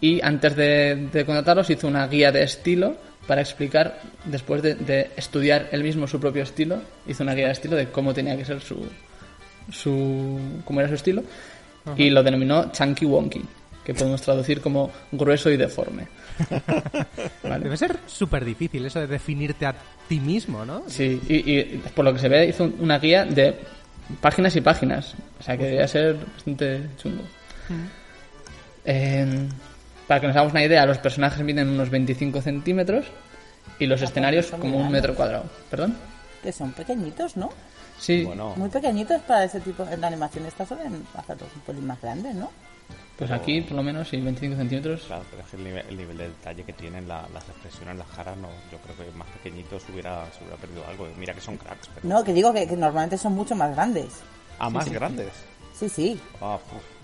y 0.00 0.20
antes 0.22 0.56
de, 0.56 1.08
de 1.12 1.24
contratarlos 1.24 1.70
hizo 1.70 1.88
una 1.88 2.06
guía 2.08 2.32
de 2.32 2.42
estilo 2.42 2.96
para 3.26 3.40
explicar, 3.40 4.00
después 4.24 4.62
de, 4.62 4.74
de 4.74 5.10
estudiar 5.16 5.68
él 5.72 5.82
mismo 5.82 6.06
su 6.06 6.20
propio 6.20 6.42
estilo, 6.42 6.82
hizo 7.06 7.22
una 7.22 7.34
guía 7.34 7.46
de 7.46 7.52
estilo 7.52 7.76
de 7.76 7.88
cómo 7.88 8.12
tenía 8.12 8.36
que 8.36 8.44
ser 8.44 8.60
su, 8.60 8.86
su 9.70 10.38
cómo 10.64 10.80
era 10.80 10.88
su 10.88 10.94
estilo 10.94 11.22
y 11.96 12.10
lo 12.10 12.22
denominó 12.22 12.70
Chunky 12.72 13.04
Wonky, 13.04 13.42
que 13.84 13.94
podemos 13.94 14.22
traducir 14.22 14.60
como 14.60 14.90
grueso 15.12 15.50
y 15.50 15.56
deforme. 15.56 16.06
¿Vale? 17.42 17.64
Debe 17.64 17.76
ser 17.76 17.98
súper 18.06 18.44
difícil 18.44 18.84
eso 18.86 19.00
de 19.00 19.06
definirte 19.06 19.66
a 19.66 19.74
ti 20.08 20.18
mismo, 20.18 20.64
¿no? 20.64 20.84
Sí, 20.86 21.20
y, 21.28 21.50
y 21.50 21.82
por 21.94 22.04
lo 22.04 22.12
que 22.12 22.18
se 22.18 22.28
ve 22.28 22.46
hizo 22.46 22.70
una 22.78 22.98
guía 22.98 23.24
de 23.24 23.54
páginas 24.20 24.56
y 24.56 24.60
páginas. 24.60 25.14
O 25.38 25.42
sea 25.42 25.56
que 25.56 25.64
debería 25.64 25.88
ser 25.88 26.16
bastante 26.34 26.88
chungo. 26.96 27.22
Eh, 28.84 29.48
para 30.06 30.20
que 30.20 30.26
nos 30.26 30.36
hagamos 30.36 30.52
una 30.52 30.64
idea, 30.64 30.84
los 30.86 30.98
personajes 30.98 31.42
miden 31.44 31.68
unos 31.70 31.90
25 31.90 32.40
centímetros 32.42 33.06
y 33.78 33.86
los 33.86 34.00
escenarios 34.02 34.46
como 34.50 34.78
un 34.78 34.90
metro 34.90 35.14
cuadrado. 35.14 35.44
¿Perdón? 35.70 35.96
Que 36.42 36.52
son 36.52 36.72
pequeñitos, 36.72 37.36
¿no? 37.36 37.50
Sí, 37.98 38.24
Bueno, 38.24 38.54
Muy 38.56 38.68
pequeñitos 38.68 39.20
para 39.22 39.44
ese 39.44 39.60
tipo. 39.60 39.86
En 39.88 40.00
la 40.00 40.08
animación 40.08 40.44
esta 40.46 40.66
suelen 40.66 41.06
hacerlos 41.16 41.48
un 41.54 41.60
pelín 41.62 41.86
más 41.86 42.00
grandes, 42.00 42.34
¿no? 42.34 42.50
pues 43.16 43.30
aquí 43.30 43.60
por 43.60 43.76
lo 43.76 43.82
menos 43.84 44.08
sí, 44.08 44.16
25 44.16 44.56
centímetros. 44.56 45.02
claro, 45.06 45.22
pero 45.30 45.42
es 45.42 45.48
que 45.48 45.56
el 45.56 45.62
nivel, 45.64 45.86
el 45.88 45.96
nivel 45.96 46.18
de 46.18 46.24
detalle 46.26 46.64
que 46.64 46.72
tienen, 46.72 47.06
la- 47.06 47.24
las 47.32 47.48
expresiones, 47.48 47.96
las 47.96 48.08
caras, 48.08 48.36
no, 48.36 48.48
yo 48.72 48.78
creo 48.78 48.96
que 48.96 49.16
más 49.16 49.28
pequeñitos 49.28 49.84
hubiera, 49.88 50.26
se 50.36 50.40
hubiera 50.42 50.56
perdido 50.56 50.84
algo. 50.88 51.06
Mira 51.16 51.32
que 51.32 51.40
son 51.40 51.56
cracks, 51.56 51.88
pero... 51.94 52.08
No, 52.08 52.24
que 52.24 52.32
digo 52.32 52.52
que, 52.52 52.66
que 52.66 52.76
normalmente 52.76 53.16
son 53.16 53.34
mucho 53.34 53.54
más 53.54 53.72
grandes. 53.72 54.08
Ah, 54.58 54.68
más 54.68 54.90
grandes. 54.90 55.28
Sí, 55.74 55.88
sí. 55.88 56.20
Ah. 56.40 56.58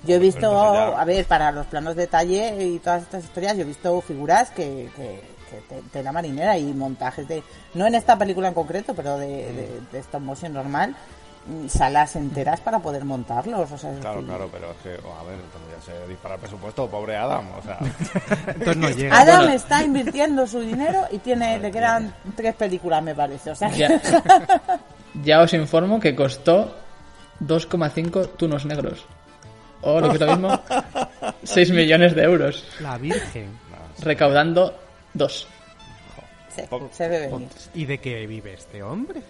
Yo 0.05 0.15
he 0.17 0.19
visto, 0.19 0.59
a 0.59 1.05
ver, 1.05 1.27
para 1.27 1.51
los 1.53 1.67
planos 1.67 1.95
de 1.97 2.03
detalle 2.03 2.65
y 2.65 2.79
todas 2.79 3.03
estas 3.03 3.25
historias, 3.25 3.57
yo 3.57 3.63
he 3.63 3.67
visto 3.67 4.01
figuras 4.01 4.49
que, 4.51 4.89
que, 4.97 5.21
que 5.51 5.57
te- 5.69 5.83
tela 5.93 6.11
marinera 6.13 6.57
y 6.57 6.73
montajes 6.73 7.29
de, 7.29 7.43
no 7.75 7.87
en 7.87 7.95
esta 7.97 8.17
película 8.17 8.49
en 8.49 8.55
concreto, 8.55 8.95
pero 8.95 9.19
de, 9.19 9.27
de, 9.53 9.81
de 9.93 9.99
stop 9.99 10.23
motion 10.23 10.55
normal, 10.55 10.95
mm, 11.47 11.67
salas 11.69 12.17
enteras 12.17 12.61
para 12.61 12.79
poder 12.79 13.05
montarlos. 13.05 13.71
O 13.73 13.77
sea, 13.77 13.93
es 13.93 13.99
Claro, 13.99 14.23
claro, 14.25 14.49
pero 14.51 14.71
es 14.71 14.77
que, 14.79 15.07
oh, 15.07 15.13
a 15.21 15.25
ver, 15.25 15.35
entonces 15.35 15.87
ya 15.87 15.93
se 15.93 16.09
dispara 16.09 16.37
el 16.37 16.41
presupuesto, 16.41 16.89
pobre 16.89 17.17
Adam, 17.17 17.45
o 17.59 17.63
sea... 17.63 17.79
Entonces 18.47 18.77
no 18.79 18.89
llega. 18.89 19.21
Adam 19.21 19.41
Bueno. 19.41 19.53
está 19.55 19.83
invirtiendo 19.83 20.47
su 20.47 20.61
dinero 20.61 21.03
y 21.11 21.19
tiene, 21.19 21.59
le 21.59 21.71
quedan 21.71 22.15
tres 22.37 22.55
películas, 22.55 23.03
me 23.03 23.15
parece. 23.15 23.51
O 23.51 23.55
sea, 23.55 23.69
que- 23.69 23.77
Ya, 23.81 24.01
ya 25.25 25.41
os 25.43 25.53
informo 25.53 26.01
que 26.01 26.15
costó 26.17 26.75
2,5 27.41 28.29
tunos 28.37 28.65
negros. 28.67 29.05
O 29.83 29.99
lo 30.01 30.09
que 30.11 30.15
es 30.17 30.21
lo 30.21 30.27
mismo, 30.37 30.61
6 31.45 31.71
millones 31.73 32.15
de 32.15 32.23
euros. 32.23 32.65
La 32.81 32.99
Virgen. 32.99 33.51
Recaudando 34.01 34.79
2. 35.15 35.47
se, 36.55 36.69
se 36.93 37.09
venir. 37.09 37.49
¿Y 37.75 37.85
de 37.87 37.99
qué 37.99 38.27
vive 38.27 38.55
este 38.55 38.83
hombre? 38.83 39.23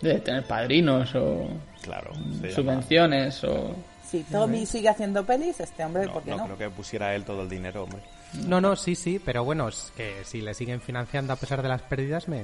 Debe 0.00 0.20
tener 0.20 0.44
padrinos 0.44 1.14
o 1.14 1.48
Claro, 1.82 2.12
subvenciones 2.54 3.44
o... 3.44 3.74
Si 4.10 4.22
Tommy 4.24 4.64
sigue 4.64 4.88
haciendo 4.88 5.24
pelis, 5.24 5.58
este 5.60 5.84
hombre, 5.84 6.06
No, 6.06 6.12
¿por 6.14 6.22
qué 6.22 6.30
no 6.30 6.36
no? 6.38 6.44
creo 6.44 6.58
que 6.58 6.70
pusiera 6.70 7.14
él 7.14 7.24
todo 7.24 7.42
el 7.42 7.48
dinero, 7.48 7.82
hombre. 7.84 8.00
No, 8.46 8.60
no, 8.60 8.74
sí, 8.76 8.94
sí, 8.94 9.20
pero 9.24 9.44
bueno, 9.44 9.68
es 9.68 9.92
que 9.96 10.22
si 10.24 10.40
le 10.40 10.54
siguen 10.54 10.80
financiando 10.80 11.32
a 11.32 11.36
pesar 11.36 11.62
de 11.62 11.68
las 11.68 11.82
pérdidas 11.82 12.26
me, 12.28 12.42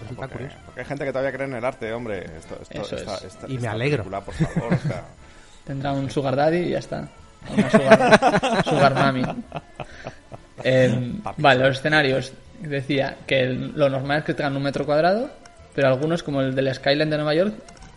resulta 0.00 0.14
Porque, 0.14 0.32
curioso. 0.34 0.56
porque 0.66 0.80
hay 0.80 0.86
gente 0.86 1.04
que 1.04 1.10
todavía 1.12 1.32
cree 1.32 1.46
en 1.46 1.54
el 1.54 1.64
arte, 1.64 1.92
hombre. 1.92 2.18
Esto, 2.38 2.58
esto, 2.60 2.82
Eso 2.82 2.96
esta- 2.96 3.14
es. 3.16 3.24
esta- 3.24 3.48
Y 3.48 3.58
me 3.58 3.68
alegro. 3.68 4.04
película, 4.04 4.20
por 4.20 4.34
favor, 4.34 4.74
o 4.74 4.78
sea, 4.88 5.04
Tendrá 5.64 5.92
un 5.92 6.10
sugar 6.10 6.34
daddy 6.36 6.58
y 6.58 6.70
ya 6.70 6.78
está. 6.80 7.08
Una 7.50 7.70
sugar, 7.70 8.64
sugar 8.64 8.94
mami. 8.94 9.22
Eh, 10.64 11.12
vale, 11.38 11.60
los 11.66 11.78
escenarios. 11.78 12.32
Decía 12.60 13.16
que 13.26 13.40
el- 13.40 13.72
lo 13.76 13.88
normal 13.88 14.18
es 14.18 14.24
que 14.24 14.34
tengan 14.34 14.56
un 14.56 14.62
metro 14.62 14.84
cuadrado, 14.86 15.30
pero 15.74 15.88
algunos, 15.88 16.22
como 16.22 16.40
el 16.42 16.54
del 16.54 16.72
Skyline 16.74 17.10
de 17.10 17.16
Nueva 17.16 17.34
York, 17.34 17.54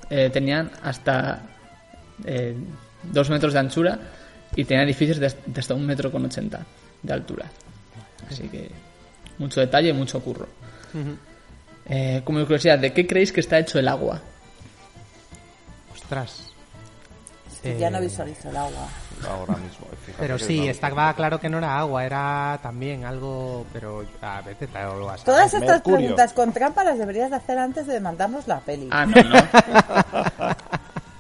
eh, 0.09 0.29
tenían 0.31 0.71
hasta 0.83 1.41
eh, 2.23 2.55
dos 3.03 3.29
metros 3.29 3.53
de 3.53 3.59
anchura 3.59 3.99
y 4.55 4.63
tenían 4.63 4.85
edificios 4.87 5.17
de, 5.19 5.31
de 5.45 5.59
hasta 5.59 5.73
un 5.73 5.85
metro 5.85 6.11
con 6.11 6.23
ochenta 6.25 6.61
de 7.03 7.13
altura. 7.13 7.45
Así 8.29 8.47
que 8.49 8.69
mucho 9.37 9.59
detalle 9.59 9.89
y 9.89 9.93
mucho 9.93 10.19
curro. 10.21 10.47
Eh, 11.87 12.21
como 12.23 12.39
curiosidad, 12.41 12.79
¿de 12.79 12.91
qué 12.93 13.05
creéis 13.05 13.31
que 13.31 13.41
está 13.41 13.59
hecho 13.59 13.77
el 13.79 13.87
agua? 13.87 14.21
Ostras. 15.93 16.51
Eh, 17.63 17.77
Ya 17.79 17.89
no 17.89 17.99
visualizo 17.99 18.49
el 18.49 18.57
agua. 18.57 18.87
Ahora 19.27 19.53
mismo. 19.55 19.87
fíjate 20.05 20.19
Pero 20.19 20.37
sí, 20.37 20.59
no- 20.61 20.65
estaba 20.71 21.13
claro 21.15 21.39
que 21.39 21.49
no 21.49 21.57
era 21.57 21.79
agua, 21.79 22.05
era 22.05 22.59
también 22.61 23.05
algo, 23.05 23.65
pero 23.73 24.05
a 24.21 24.41
veces 24.41 24.69
te 24.69 24.83
lo 24.83 25.05
vas 25.05 25.21
a 25.21 25.25
Todas 25.25 25.53
estas 25.53 25.67
Mercurio. 25.69 25.97
preguntas 25.99 26.33
con 26.33 26.53
trampa 26.53 26.83
las 26.83 26.99
deberías 26.99 27.29
de 27.31 27.37
hacer 27.37 27.57
antes 27.57 27.87
de 27.87 27.99
mandarnos 27.99 28.47
la 28.47 28.59
peli. 28.59 28.87
Ah, 28.91 29.05
no, 29.05 29.15
no. 29.23 30.55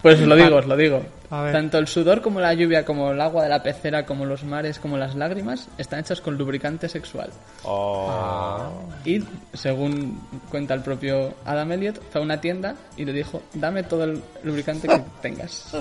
Pues 0.03 0.19
os 0.21 0.27
lo 0.27 0.35
digo, 0.35 0.57
os 0.57 0.67
lo 0.67 0.77
digo. 0.77 1.01
A 1.37 1.41
ver. 1.41 1.51
Tanto 1.53 1.77
el 1.77 1.87
sudor 1.87 2.21
como 2.21 2.39
la 2.39 2.53
lluvia, 2.53 2.85
como 2.85 3.11
el 3.11 3.19
agua 3.19 3.43
de 3.43 3.49
la 3.49 3.61
pecera, 3.61 4.05
como 4.05 4.25
los 4.25 4.43
mares, 4.43 4.79
como 4.79 4.97
las 4.97 5.15
lágrimas, 5.15 5.67
están 5.77 5.99
hechas 5.99 6.21
con 6.21 6.37
lubricante 6.37 6.87
sexual. 6.87 7.29
Oh. 7.63 8.71
Y, 9.03 9.23
según 9.53 10.21
cuenta 10.49 10.73
el 10.73 10.81
propio 10.81 11.33
Adam 11.45 11.71
Elliot, 11.73 12.01
fue 12.11 12.21
a 12.21 12.23
una 12.23 12.39
tienda 12.39 12.75
y 12.95 13.05
le 13.05 13.11
dijo, 13.13 13.41
dame 13.53 13.83
todo 13.83 14.05
el 14.05 14.21
lubricante 14.43 14.87
que 14.87 15.01
tengas. 15.21 15.73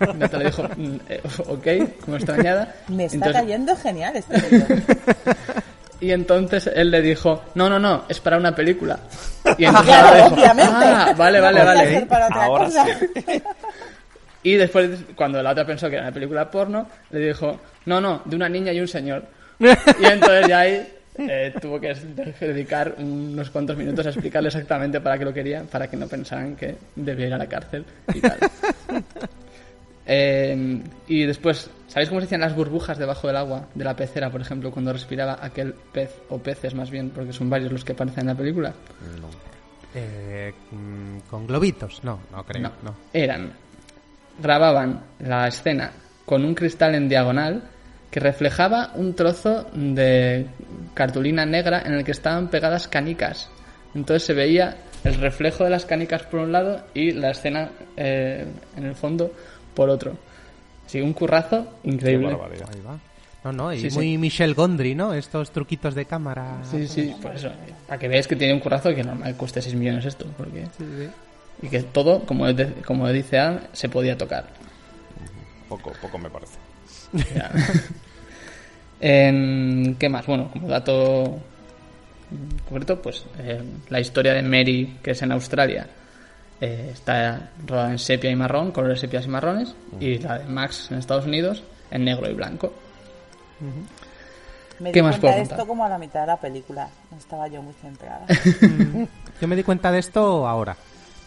Y 0.00 0.16
Nata 0.16 0.38
le 0.38 0.44
dijo, 0.46 0.62
"Mm, 0.76 0.96
eh, 1.08 1.20
ok, 1.48 2.00
como 2.04 2.16
extrañada. 2.16 2.74
Me 2.88 3.04
está 3.06 3.16
Entonces- 3.16 3.42
cayendo 3.42 3.76
genial 3.76 4.16
este. 4.16 4.34
Y 6.02 6.12
entonces 6.12 6.66
él 6.74 6.90
le 6.90 7.02
dijo, 7.02 7.42
no, 7.54 7.68
no, 7.68 7.78
no, 7.78 8.04
es 8.08 8.20
para 8.20 8.38
una 8.38 8.54
película. 8.54 8.98
Y 9.58 9.66
Claro, 9.66 9.78
entonces 9.80 9.94
ella 9.98 10.14
dijo, 10.24 10.34
obviamente. 10.34 10.72
ah, 10.86 11.14
vale, 11.14 11.40
vale, 11.40 11.58
No 11.60 11.66
vale. 11.66 11.90
ser 11.90 12.08
para 12.08 12.26
otra 12.28 12.44
Ahora 12.44 12.64
cosa. 12.64 12.86
Y 14.42 14.54
después, 14.54 15.00
cuando 15.14 15.42
la 15.42 15.50
otra 15.50 15.66
pensó 15.66 15.88
que 15.88 15.96
era 15.96 16.04
una 16.04 16.12
película 16.14 16.50
porno, 16.50 16.86
le 17.10 17.18
dijo, 17.20 17.60
no, 17.86 18.00
no, 18.00 18.22
de 18.24 18.36
una 18.36 18.48
niña 18.48 18.72
y 18.72 18.80
un 18.80 18.88
señor. 18.88 19.24
Y 19.58 20.04
entonces 20.06 20.48
ya 20.48 20.60
ahí 20.60 20.88
eh, 21.18 21.52
tuvo 21.60 21.78
que 21.78 21.94
dedicar 22.40 22.94
unos 22.98 23.50
cuantos 23.50 23.76
minutos 23.76 24.06
a 24.06 24.08
explicarle 24.10 24.48
exactamente 24.48 25.00
para 25.00 25.18
qué 25.18 25.24
lo 25.26 25.34
quería, 25.34 25.62
para 25.64 25.88
que 25.90 25.96
no 25.96 26.06
pensaran 26.08 26.56
que 26.56 26.76
debía 26.96 27.26
ir 27.26 27.34
a 27.34 27.38
la 27.38 27.46
cárcel 27.46 27.84
y 28.14 28.20
tal. 28.20 28.38
Eh, 30.12 30.82
y 31.06 31.22
después, 31.22 31.70
¿sabéis 31.86 32.08
cómo 32.08 32.20
se 32.20 32.24
hacían 32.24 32.40
las 32.40 32.56
burbujas 32.56 32.98
debajo 32.98 33.28
del 33.28 33.36
agua 33.36 33.68
de 33.76 33.84
la 33.84 33.94
pecera, 33.94 34.28
por 34.28 34.40
ejemplo, 34.40 34.72
cuando 34.72 34.92
respiraba 34.92 35.38
aquel 35.40 35.72
pez, 35.92 36.10
o 36.30 36.38
peces 36.38 36.74
más 36.74 36.90
bien, 36.90 37.10
porque 37.10 37.32
son 37.32 37.48
varios 37.48 37.70
los 37.70 37.84
que 37.84 37.92
aparecen 37.92 38.22
en 38.22 38.26
la 38.26 38.34
película? 38.34 38.72
Eh, 39.94 40.52
mm, 40.72 41.18
con 41.28 41.46
globitos, 41.46 42.02
no, 42.02 42.18
no 42.32 42.44
creo, 42.44 42.62
No, 42.62 42.72
no. 42.82 42.96
eran 43.12 43.52
grababan 44.38 45.02
la 45.18 45.48
escena 45.48 45.92
con 46.24 46.44
un 46.44 46.54
cristal 46.54 46.94
en 46.94 47.08
diagonal 47.08 47.62
que 48.10 48.20
reflejaba 48.20 48.92
un 48.94 49.14
trozo 49.14 49.66
de 49.72 50.46
cartulina 50.94 51.46
negra 51.46 51.82
en 51.84 51.94
el 51.94 52.04
que 52.04 52.10
estaban 52.10 52.48
pegadas 52.48 52.88
canicas. 52.88 53.48
Entonces 53.94 54.24
se 54.24 54.34
veía 54.34 54.76
el 55.04 55.14
reflejo 55.14 55.64
de 55.64 55.70
las 55.70 55.86
canicas 55.86 56.22
por 56.24 56.40
un 56.40 56.52
lado 56.52 56.84
y 56.94 57.12
la 57.12 57.30
escena 57.30 57.70
eh, 57.96 58.46
en 58.76 58.84
el 58.84 58.94
fondo 58.94 59.32
por 59.74 59.88
otro. 59.88 60.16
Sí, 60.86 61.00
un 61.00 61.12
currazo 61.12 61.66
increíble. 61.84 62.28
Ahí 62.28 62.80
va. 62.86 62.98
No, 63.44 63.52
no, 63.52 63.72
y 63.72 63.80
Sí, 63.80 63.90
sí. 63.90 63.96
muy 63.96 64.18
Michelle 64.18 64.52
Gondry, 64.52 64.94
¿no? 64.94 65.14
Estos 65.14 65.50
truquitos 65.50 65.94
de 65.94 66.04
cámara. 66.04 66.58
Sí, 66.70 66.86
sí, 66.86 67.14
por 67.22 67.34
eso. 67.34 67.50
Para 67.86 67.98
que 67.98 68.08
veáis 68.08 68.26
que 68.26 68.36
tiene 68.36 68.52
un 68.52 68.60
currazo 68.60 68.94
que 68.94 69.02
normal 69.02 69.34
cueste 69.36 69.62
6 69.62 69.74
millones 69.76 70.04
esto. 70.04 70.26
Porque... 70.36 70.66
Y 71.62 71.68
que 71.68 71.82
todo, 71.82 72.24
como, 72.24 72.46
de- 72.52 72.72
como 72.86 73.08
dice 73.08 73.38
Adam, 73.38 73.60
se 73.72 73.88
podía 73.88 74.16
tocar. 74.16 74.46
Poco, 75.68 75.92
poco 76.00 76.18
me 76.18 76.30
parece. 76.30 76.58
En- 79.00 79.96
¿Qué 79.98 80.08
más? 80.08 80.26
Bueno, 80.26 80.50
como 80.52 80.68
dato 80.68 81.38
concreto, 82.68 83.00
pues 83.00 83.24
eh, 83.38 83.62
la 83.88 83.98
historia 84.00 84.34
de 84.34 84.42
Mary, 84.42 84.98
que 85.02 85.12
es 85.12 85.22
en 85.22 85.32
Australia, 85.32 85.86
eh, 86.60 86.90
está 86.92 87.50
rodada 87.66 87.90
en 87.92 87.98
sepia 87.98 88.30
y 88.30 88.36
marrón, 88.36 88.72
colores 88.72 89.00
sepias 89.00 89.24
y 89.24 89.28
marrones, 89.28 89.74
y 89.98 90.18
la 90.18 90.38
de 90.38 90.44
Max 90.46 90.88
en 90.90 90.98
Estados 90.98 91.24
Unidos 91.26 91.62
en 91.90 92.04
negro 92.04 92.28
y 92.30 92.34
blanco. 92.34 92.72
Me 94.78 94.92
¿Qué 94.92 94.98
di 95.00 95.02
más 95.02 95.18
cuenta 95.18 95.20
puedo 95.20 95.36
de 95.36 95.42
esto 95.42 95.66
como 95.66 95.84
a 95.84 95.88
la 95.88 95.98
mitad 95.98 96.20
de 96.20 96.26
la 96.28 96.36
película. 96.36 96.88
No 97.10 97.16
estaba 97.18 97.48
yo 97.48 97.60
muy 97.62 97.74
centrada. 97.74 98.26
Yo 99.40 99.48
me 99.48 99.56
di 99.56 99.62
cuenta 99.62 99.90
de 99.90 99.98
esto 99.98 100.46
ahora. 100.46 100.76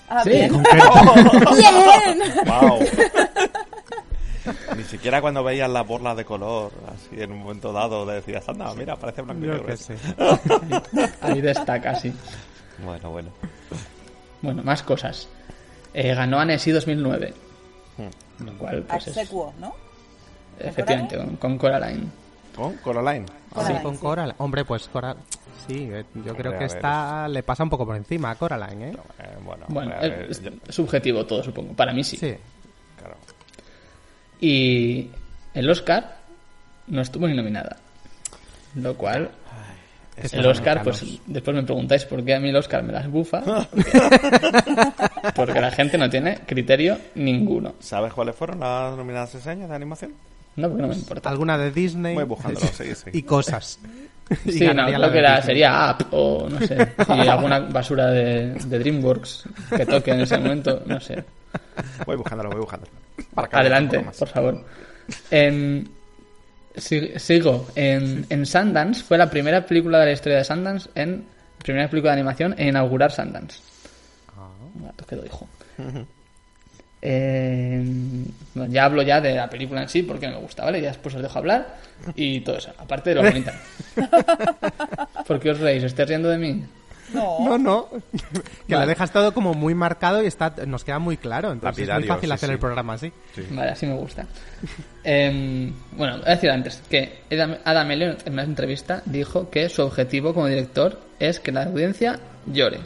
Ah, 0.09 0.21
Sí, 0.23 0.29
bien. 0.31 0.51
¡Bien! 1.57 2.19
¡Wow! 2.45 2.79
Ni 4.75 4.83
siquiera 4.83 5.21
cuando 5.21 5.43
veías 5.43 5.69
las 5.69 5.87
borlas 5.87 6.17
de 6.17 6.25
color, 6.25 6.71
así 6.93 7.21
en 7.21 7.31
un 7.31 7.39
momento 7.39 7.71
dado, 7.71 8.05
le 8.05 8.15
decías, 8.15 8.47
anda, 8.49 8.73
mira, 8.75 8.97
parece 8.97 9.21
blanco 9.21 9.45
y 9.45 9.47
negro. 9.47 9.65
qué 9.65 9.73
eso". 9.73 9.93
sé. 9.93 9.97
Ahí 11.21 11.39
destaca, 11.39 11.95
sí. 11.95 12.13
Bueno, 12.83 13.09
bueno. 13.11 13.29
Bueno, 14.41 14.61
más 14.63 14.83
cosas. 14.83 15.29
Eh, 15.93 16.13
ganó 16.13 16.39
Annecy 16.39 16.71
2009. 16.71 17.33
Lo 18.39 18.57
cual, 18.57 18.83
pues 18.83 19.07
es, 19.07 19.31
¿no? 19.31 19.73
efectivamente, 20.59 21.15
con, 21.17 21.35
con 21.37 21.57
Coraline. 21.57 22.11
¿Con 22.55 22.73
Coraline? 22.77 23.25
Sí, 23.27 23.33
Coraline, 23.53 23.83
con 23.83 23.95
sí. 23.95 24.01
Coraline. 24.01 24.35
Hombre, 24.39 24.65
pues 24.65 24.87
Coral. 24.87 25.17
Sí, 25.67 25.89
eh, 25.91 26.03
yo 26.25 26.35
creo 26.35 26.57
que 26.57 26.65
está 26.65 27.27
le 27.27 27.41
pasa 27.43 27.63
un 27.63 27.69
poco 27.69 27.85
por 27.85 27.95
encima 27.95 28.31
a 28.31 28.35
Coraline, 28.35 28.89
¿eh? 28.89 28.97
Eh, 29.19 29.37
bueno, 29.43 29.65
ver, 30.01 30.27
es 30.29 30.41
yo- 30.41 30.51
subjetivo 30.69 31.25
todo, 31.25 31.41
supongo. 31.43 31.73
Para 31.73 31.93
mí 31.93 32.03
sí. 32.03 32.17
Sí. 32.17 32.35
claro. 32.99 33.15
Y 34.41 35.09
el 35.53 35.69
Oscar 35.69 36.17
no 36.87 37.01
estuvo 37.01 37.27
ni 37.27 37.35
nominada. 37.35 37.77
Lo 38.75 38.95
cual, 38.97 39.29
Es 40.17 40.33
el 40.33 40.45
Oscar, 40.45 40.79
americanos. 40.79 40.99
pues 40.99 41.21
después 41.27 41.55
me 41.55 41.63
preguntáis 41.63 42.05
por 42.05 42.23
qué 42.25 42.35
a 42.35 42.39
mí 42.39 42.49
el 42.49 42.55
Oscar 42.57 42.83
me 42.83 42.91
las 42.91 43.07
bufa. 43.09 43.41
Porque 45.35 45.61
la 45.61 45.71
gente 45.71 45.97
no 45.97 46.09
tiene 46.09 46.39
criterio 46.45 46.97
ninguno. 47.15 47.75
¿Sabes 47.79 48.13
cuáles 48.13 48.35
fueron 48.35 48.59
las 48.59 48.95
nominadas 48.97 49.33
ese 49.35 49.49
año 49.49 49.67
de 49.67 49.75
animación? 49.75 50.13
No, 50.55 50.67
porque 50.69 50.81
no 50.83 50.87
me 50.87 50.95
importa. 50.95 51.29
Alguna 51.29 51.57
de 51.57 51.71
Disney. 51.71 52.13
Voy 52.15 52.25
buscándolo, 52.25 52.65
sí, 52.67 52.93
sí. 52.95 53.09
Y 53.13 53.23
cosas. 53.23 53.79
Y 54.45 54.53
Sí, 54.53 54.65
no, 54.73 54.85
creo 54.85 54.97
la 54.99 55.11
que 55.11 55.19
Disney. 55.21 55.41
sería 55.43 55.91
Up 55.99 56.07
o 56.11 56.47
no 56.49 56.59
sé. 56.65 56.93
Y 57.09 57.27
alguna 57.27 57.59
basura 57.59 58.07
de, 58.07 58.53
de 58.53 58.79
DreamWorks 58.79 59.43
que 59.75 59.85
toque 59.85 60.11
en 60.11 60.21
ese 60.21 60.37
momento, 60.37 60.81
no 60.85 60.99
sé. 61.01 61.23
Voy 62.05 62.15
buscándolo, 62.15 62.49
voy 62.49 62.61
buscándolo. 62.61 62.91
Para 63.35 63.49
Adelante, 63.59 63.99
por 64.17 64.27
favor. 64.29 64.65
En- 65.29 65.89
si- 66.75 67.19
sigo. 67.19 67.67
En, 67.75 68.25
en 68.29 68.45
Sundance 68.45 69.03
fue 69.03 69.17
la 69.17 69.29
primera 69.29 69.65
película 69.65 69.99
de 69.99 70.05
la 70.05 70.11
historia 70.13 70.37
de 70.37 70.45
Sundance 70.45 70.89
en 70.95 71.25
primera 71.61 71.89
película 71.89 72.13
de 72.13 72.19
animación 72.21 72.55
en 72.57 72.69
inaugurar 72.69 73.11
Sundance. 73.11 73.59
Un 74.75 74.85
gato 74.85 75.05
que 75.05 75.15
lo 75.17 75.21
dijo. 75.23 75.47
Eh, 77.05 77.83
ya 78.69 78.85
hablo 78.85 79.01
ya 79.01 79.19
de 79.19 79.35
la 79.35 79.49
película 79.49 79.81
en 79.81 79.89
sí 79.89 80.03
porque 80.03 80.29
me 80.29 80.37
gusta, 80.37 80.63
¿vale? 80.63 80.79
Ya 80.79 80.87
después 80.87 81.13
os 81.15 81.21
dejo 81.21 81.37
hablar 81.37 81.75
y 82.15 82.39
todo 82.39 82.57
eso, 82.57 82.71
aparte 82.77 83.09
de 83.09 83.15
lo 83.17 83.23
bonita. 83.23 83.53
¿Por 85.27 85.37
qué 85.41 85.51
os 85.51 85.59
reís? 85.59 85.83
¿Estáis 85.83 86.07
riendo 86.07 86.29
de 86.29 86.37
mí? 86.37 86.63
No. 87.13 87.39
No, 87.41 87.57
no. 87.57 87.87
Que 88.67 88.75
Vale. 88.75 88.85
lo 88.85 88.89
dejas 88.89 89.11
todo 89.11 89.33
como 89.33 89.53
muy 89.53 89.75
marcado 89.75 90.23
y 90.23 90.27
está 90.27 90.53
nos 90.65 90.85
queda 90.85 90.99
muy 90.99 91.17
claro. 91.17 91.51
Entonces 91.51 91.89
es 91.89 91.93
muy 91.93 92.03
fácil 92.05 92.29
sí, 92.29 92.33
hacer 92.33 92.47
sí. 92.47 92.53
el 92.53 92.59
programa 92.59 92.93
así. 92.93 93.11
Vale, 93.51 93.71
así 93.71 93.85
me 93.85 93.95
gusta. 93.95 94.25
Em, 95.03 95.73
bueno, 95.97 96.19
voy 96.19 96.25
a 96.25 96.29
decir 96.29 96.49
antes 96.49 96.81
que 96.89 97.19
Adam 97.29 97.57
Adam 97.65 97.91
Elliot 97.91 98.25
en 98.25 98.33
una 98.33 98.43
entrevista 98.43 99.03
dijo 99.05 99.49
que 99.49 99.67
su 99.67 99.81
objetivo 99.81 100.33
como 100.33 100.47
director 100.47 101.01
es 101.19 101.41
que 101.41 101.51
la 101.51 101.63
audiencia 101.63 102.17
llore. 102.45 102.79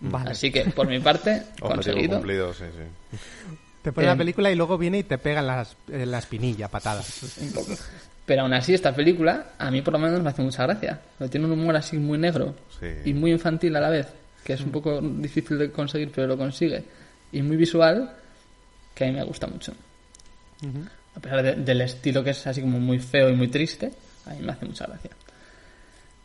Vale. 0.00 0.30
Así 0.30 0.50
que, 0.50 0.64
por 0.66 0.86
mi 0.88 0.98
parte, 1.00 1.42
conseguido. 1.60 2.16
cumplido, 2.16 2.54
sí, 2.54 2.64
sí. 3.10 3.18
Te 3.82 3.92
pone 3.92 4.06
la 4.06 4.12
Em. 4.12 4.18
película 4.18 4.50
y 4.50 4.54
luego 4.54 4.76
viene 4.78 4.98
y 4.98 5.02
te 5.04 5.18
pega 5.18 5.40
en 5.40 5.46
las, 5.46 5.76
en 5.88 6.10
la 6.10 6.18
espinilla, 6.18 6.68
patadas. 6.68 7.38
Un 7.40 7.52
poco. 7.52 7.72
Pero 8.26 8.42
aún 8.42 8.52
así, 8.54 8.74
esta 8.74 8.94
película, 8.94 9.52
a 9.58 9.70
mí 9.70 9.82
por 9.82 9.92
lo 9.94 9.98
menos 9.98 10.22
me 10.22 10.30
hace 10.30 10.42
mucha 10.42 10.64
gracia. 10.64 11.00
Pero 11.18 11.28
tiene 11.30 11.46
un 11.46 11.52
humor 11.52 11.76
así 11.76 11.96
muy 11.98 12.16
negro 12.18 12.54
Sí. 12.78 12.86
y 13.06 13.12
muy 13.14 13.32
infantil 13.32 13.74
a 13.76 13.80
la 13.80 13.88
vez, 13.90 14.06
que 14.44 14.52
es 14.52 14.60
un 14.60 14.70
poco 14.70 15.00
difícil 15.00 15.58
de 15.58 15.70
conseguir, 15.72 16.12
pero 16.14 16.26
lo 16.28 16.36
consigue. 16.38 16.84
Y 17.32 17.42
muy 17.42 17.56
visual, 17.56 18.10
que 18.94 19.04
a 19.04 19.06
mí 19.08 19.14
me 19.14 19.24
gusta 19.24 19.46
mucho. 19.46 19.72
A 21.16 21.20
pesar 21.20 21.42
de- 21.42 21.54
del 21.56 21.80
estilo 21.80 22.22
que 22.22 22.30
es 22.30 22.46
así 22.46 22.60
como 22.60 22.78
muy 22.78 22.98
feo 23.00 23.28
y 23.30 23.34
muy 23.34 23.48
triste, 23.48 23.90
a 24.26 24.30
mí 24.30 24.40
me 24.42 24.52
hace 24.52 24.64
mucha 24.66 24.86
gracia. 24.86 25.10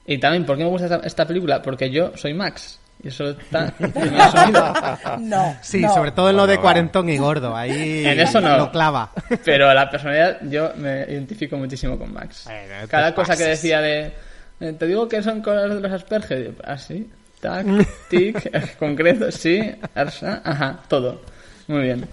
Y 0.05 0.17
también, 0.19 0.45
¿por 0.45 0.57
qué 0.57 0.63
me 0.63 0.69
gusta 0.69 0.85
esta, 0.85 1.07
esta 1.07 1.25
película? 1.25 1.61
Porque 1.61 1.89
yo 1.89 2.11
soy 2.15 2.33
Max. 2.33 2.79
Y 3.05 3.09
eso 3.09 3.29
está. 3.29 3.71
No. 5.19 5.55
Sí, 5.61 5.81
no. 5.81 5.93
sobre 5.93 6.11
todo 6.11 6.31
en 6.31 6.37
lo 6.37 6.47
de 6.47 6.57
cuarentón 6.57 7.07
y 7.07 7.17
gordo. 7.19 7.55
Ahí 7.55 8.03
En 8.05 8.19
eso 8.19 8.41
no. 8.41 8.57
lo 8.57 8.71
clava. 8.71 9.11
Pero 9.43 9.71
la 9.73 9.87
personalidad, 9.89 10.39
yo 10.41 10.71
me 10.75 11.03
identifico 11.03 11.55
muchísimo 11.55 11.99
con 11.99 12.11
Max. 12.11 12.47
No 12.47 12.81
te 12.81 12.87
Cada 12.87 13.13
cosa 13.13 13.37
que 13.37 13.43
decía 13.43 13.79
de. 13.79 14.11
eh, 14.59 14.73
Te 14.73 14.87
digo 14.87 15.07
que 15.07 15.21
son 15.21 15.41
cosas 15.43 15.69
de 15.75 15.79
los 15.81 15.91
Asperger. 15.91 16.55
Así, 16.65 17.07
tac, 17.39 17.65
tic, 18.09 18.43
eh, 18.51 18.75
concreto, 18.79 19.31
sí, 19.31 19.61
arsa, 19.93 20.41
ajá, 20.43 20.79
todo. 20.87 21.21
Muy 21.67 21.83
bien. 21.83 22.07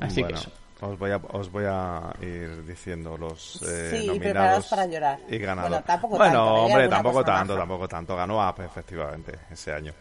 Así 0.00 0.22
bueno, 0.22 0.36
que 0.36 0.40
eso. 0.40 0.50
Os 0.80 0.98
voy, 0.98 1.10
a, 1.12 1.16
os 1.16 1.50
voy 1.50 1.64
a 1.66 2.12
ir 2.20 2.64
diciendo 2.66 3.16
los 3.16 3.62
eh, 3.62 3.88
Sí, 3.90 3.96
y 3.96 4.06
nominados 4.08 4.20
preparados 4.20 4.66
para 4.66 4.86
llorar. 4.86 5.18
y 5.30 5.38
ganadores. 5.38 5.70
Bueno, 5.70 5.84
tampoco 5.86 6.16
Bueno, 6.18 6.32
tanto, 6.34 6.54
hay 6.56 6.60
hombre, 6.72 6.88
tampoco 6.88 7.24
tanto, 7.24 7.56
tampoco 7.56 7.88
tanto. 7.88 8.16
Ganó 8.16 8.48
Up, 8.50 8.60
efectivamente, 8.62 9.32
ese 9.50 9.72
año. 9.72 9.92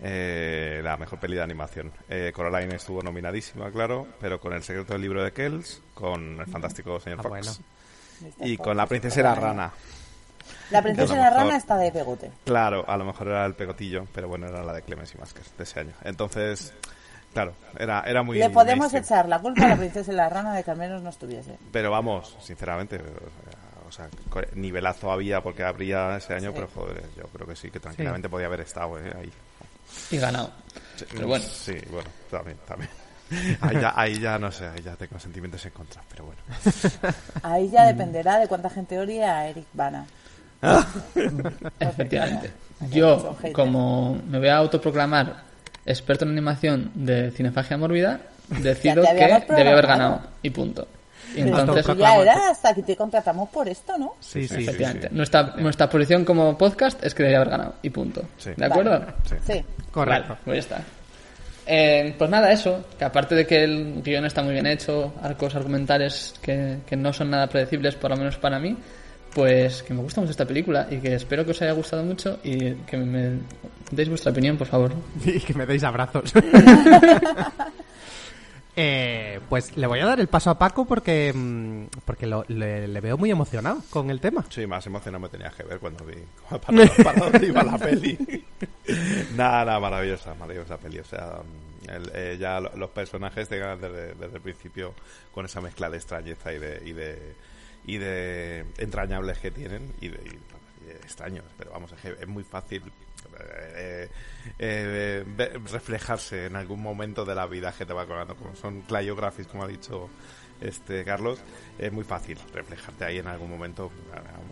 Eh, 0.00 0.80
la 0.84 0.96
mejor 0.96 1.18
peli 1.18 1.34
de 1.36 1.42
animación. 1.42 1.90
Eh, 2.08 2.32
Coraline 2.34 2.76
estuvo 2.76 3.02
nominadísima, 3.02 3.70
claro, 3.70 4.06
pero 4.20 4.38
con 4.40 4.52
El 4.52 4.62
secreto 4.62 4.92
del 4.92 5.02
libro 5.02 5.24
de 5.24 5.32
Kells, 5.32 5.82
con 5.94 6.38
el 6.40 6.46
fantástico 6.46 7.00
señor 7.00 7.18
Ah, 7.20 7.22
Fox 7.22 7.30
bueno. 8.20 8.34
y 8.40 8.56
con 8.56 8.76
La 8.76 8.86
princesa 8.86 9.20
y 9.20 9.22
la 9.24 9.34
rana. 9.34 9.72
La 10.70 10.82
princesa 10.82 11.14
lo 11.14 11.20
la 11.20 11.30
mejor- 11.30 11.44
rana 11.46 11.56
está 11.56 11.76
de 11.76 11.90
pegote. 11.92 12.30
Claro, 12.44 12.84
a 12.88 12.96
lo 12.96 13.04
mejor 13.04 13.28
era 13.28 13.44
el 13.44 13.54
pegotillo, 13.54 14.06
pero 14.14 14.28
bueno, 14.28 14.46
era 14.46 14.62
la 14.62 14.72
de 14.72 14.82
Clemens 14.82 15.14
y 15.14 15.18
Masker 15.18 15.42
de 15.56 15.64
ese 15.64 15.80
año. 15.80 15.92
Entonces, 16.04 16.72
claro, 17.32 17.54
era, 17.78 18.02
era 18.06 18.22
muy. 18.22 18.38
Le 18.38 18.50
podemos 18.50 18.92
mainstream. 18.92 19.04
echar 19.04 19.28
la 19.28 19.40
culpa 19.40 19.64
a 19.64 19.68
la 19.68 19.76
princesa 19.76 20.12
y 20.12 20.14
la 20.14 20.28
rana 20.28 20.54
de 20.54 20.62
que 20.62 20.70
al 20.70 20.76
menos 20.78 21.02
no 21.02 21.10
estuviese. 21.10 21.58
Pero 21.72 21.90
vamos, 21.90 22.36
sinceramente, 22.40 23.00
o 23.88 23.90
sea, 23.92 24.08
nivelazo 24.54 25.10
había 25.10 25.40
porque 25.42 25.64
habría 25.64 26.16
ese 26.18 26.34
año, 26.34 26.52
pero 26.54 26.68
joder, 26.72 27.02
yo 27.16 27.24
creo 27.28 27.46
que 27.46 27.56
sí, 27.56 27.70
que 27.70 27.80
tranquilamente 27.80 28.28
podía 28.28 28.46
haber 28.46 28.60
estado 28.60 28.98
eh, 28.98 29.12
ahí. 29.18 29.32
Y 30.10 30.18
ganado. 30.18 30.50
Sí, 30.96 31.04
Pero 31.12 31.26
bueno. 31.26 31.44
Sí, 31.44 31.74
bueno, 31.90 32.08
también, 32.30 32.56
también. 32.66 32.90
Ahí 33.60 33.78
ya, 33.78 33.92
ahí 33.94 34.18
ya 34.18 34.38
no 34.38 34.50
sé, 34.50 34.66
ahí 34.66 34.82
ya 34.82 34.96
tengo 34.96 35.18
sentimientos 35.18 35.64
en 35.66 35.72
contra, 35.72 36.00
pero 36.08 36.24
bueno. 36.24 36.40
Ahí 37.42 37.68
ya 37.68 37.84
dependerá 37.84 38.38
de 38.38 38.48
cuánta 38.48 38.70
gente 38.70 38.98
odie 38.98 39.22
a 39.22 39.48
Eric 39.48 39.66
Bana. 39.74 40.06
Efectivamente. 41.78 42.50
Hay 42.80 42.88
Yo, 42.88 43.36
como 43.52 44.18
me 44.26 44.38
voy 44.38 44.48
a 44.48 44.56
autoproclamar 44.56 45.42
experto 45.84 46.24
en 46.24 46.30
animación 46.30 46.90
de 46.94 47.30
cinefagia 47.30 47.76
mórbida, 47.76 48.20
decido 48.48 49.02
que 49.02 49.12
debía 49.12 49.72
haber 49.72 49.86
ganado. 49.86 50.22
Y 50.42 50.50
punto. 50.50 50.88
Y 51.34 51.42
entonces, 51.42 51.86
ya 51.98 52.16
era 52.16 52.50
hasta 52.50 52.74
que 52.74 52.82
te 52.82 52.96
contratamos 52.96 53.50
por 53.50 53.68
esto, 53.68 53.98
¿no? 53.98 54.14
Sí, 54.20 54.48
sí, 54.48 54.62
efectivamente, 54.62 55.08
Nuestra, 55.10 55.54
nuestra 55.56 55.88
posición 55.88 56.24
como 56.24 56.56
podcast 56.56 57.04
es 57.04 57.14
que 57.14 57.22
debería 57.22 57.40
haber 57.40 57.50
ganado. 57.50 57.74
Y 57.82 57.90
punto. 57.90 58.22
Sí. 58.38 58.50
¿De 58.56 58.64
acuerdo? 58.64 58.92
Vale. 58.92 59.12
Sí. 59.46 59.64
Correcto. 59.90 60.28
Vale, 60.28 60.40
pues 60.44 60.54
ya 60.54 60.60
está. 60.60 60.84
Eh, 61.66 62.14
pues 62.16 62.30
nada, 62.30 62.50
eso. 62.50 62.86
Que 62.98 63.04
aparte 63.04 63.34
de 63.34 63.46
que 63.46 63.62
el 63.64 64.02
guion 64.02 64.24
está 64.24 64.42
muy 64.42 64.54
bien 64.54 64.66
hecho, 64.66 65.12
arcos 65.22 65.54
argumentales 65.54 66.34
que, 66.40 66.78
que 66.86 66.96
no 66.96 67.12
son 67.12 67.30
nada 67.30 67.46
predecibles, 67.46 67.94
por 67.94 68.10
lo 68.10 68.16
menos 68.16 68.38
para 68.38 68.58
mí, 68.58 68.76
pues 69.34 69.82
que 69.82 69.92
me 69.92 70.00
gusta 70.00 70.20
mucho 70.20 70.30
esta 70.30 70.46
película 70.46 70.86
y 70.90 70.96
que 70.96 71.14
espero 71.14 71.44
que 71.44 71.50
os 71.50 71.62
haya 71.62 71.72
gustado 71.72 72.02
mucho 72.02 72.38
y 72.42 72.72
que 72.72 72.96
me 72.96 73.38
deis 73.90 74.08
vuestra 74.08 74.32
opinión, 74.32 74.56
por 74.56 74.66
favor. 74.66 74.92
Y 75.24 75.40
que 75.40 75.54
me 75.54 75.66
deis 75.66 75.84
abrazos. 75.84 76.32
Eh, 78.80 79.40
pues 79.48 79.76
le 79.76 79.88
voy 79.88 79.98
a 79.98 80.06
dar 80.06 80.20
el 80.20 80.28
paso 80.28 80.50
a 80.50 80.58
Paco 80.58 80.84
porque 80.84 81.32
mm, 81.34 81.86
porque 82.04 82.26
lo- 82.28 82.44
le, 82.46 82.86
veo 83.00 83.18
muy 83.18 83.28
emocionado 83.28 83.82
con 83.90 84.08
el 84.08 84.20
tema. 84.20 84.44
Sí, 84.50 84.68
más 84.68 84.86
emocionado 84.86 85.20
me 85.20 85.28
tenía 85.28 85.50
que 85.50 85.64
ver 85.64 85.80
cuando 85.80 86.04
vi 86.04 86.14
para, 87.02 87.18
dónde 87.18 87.44
iba 87.48 87.64
la 87.64 87.76
peli. 87.76 88.16
nada, 89.36 89.64
nada, 89.64 89.80
maravillosa, 89.80 90.32
maravillosa 90.34 90.76
peli. 90.78 91.00
O 91.00 91.04
sea, 91.04 91.38
el- 91.88 92.10
eh, 92.14 92.36
ya 92.38 92.60
lo- 92.60 92.76
los 92.76 92.90
personajes 92.90 93.50
llegan 93.50 93.80
desde, 93.80 94.14
desde 94.14 94.36
el 94.36 94.42
principio 94.42 94.94
con 95.32 95.44
esa 95.44 95.60
mezcla 95.60 95.90
de 95.90 95.96
extrañeza 95.96 96.52
y 96.52 96.58
de, 96.58 96.82
y 96.86 96.92
de, 96.92 97.34
y 97.84 97.98
de 97.98 98.64
entrañables 98.78 99.38
que 99.38 99.50
tienen 99.50 99.92
y 100.00 100.06
de 100.08 100.20
extraños. 101.02 101.44
Pero 101.56 101.72
vamos, 101.72 101.92
es 102.04 102.28
muy 102.28 102.44
fácil 102.44 102.82
eh, 103.40 104.08
eh, 104.58 105.24
reflejarse 105.70 106.46
en 106.46 106.56
algún 106.56 106.82
momento 106.82 107.24
de 107.24 107.34
la 107.34 107.46
vida 107.46 107.72
que 107.72 107.86
te 107.86 107.92
va 107.92 108.06
colando. 108.06 108.34
Como 108.36 108.54
son 108.56 108.82
Clayographies, 108.82 109.46
como 109.48 109.64
ha 109.64 109.68
dicho 109.68 110.08
este 110.60 111.04
Carlos, 111.04 111.38
es 111.78 111.92
muy 111.92 112.02
fácil 112.04 112.36
reflejarte 112.52 113.04
ahí 113.04 113.18
en 113.18 113.28
algún 113.28 113.48
momento, 113.50 113.90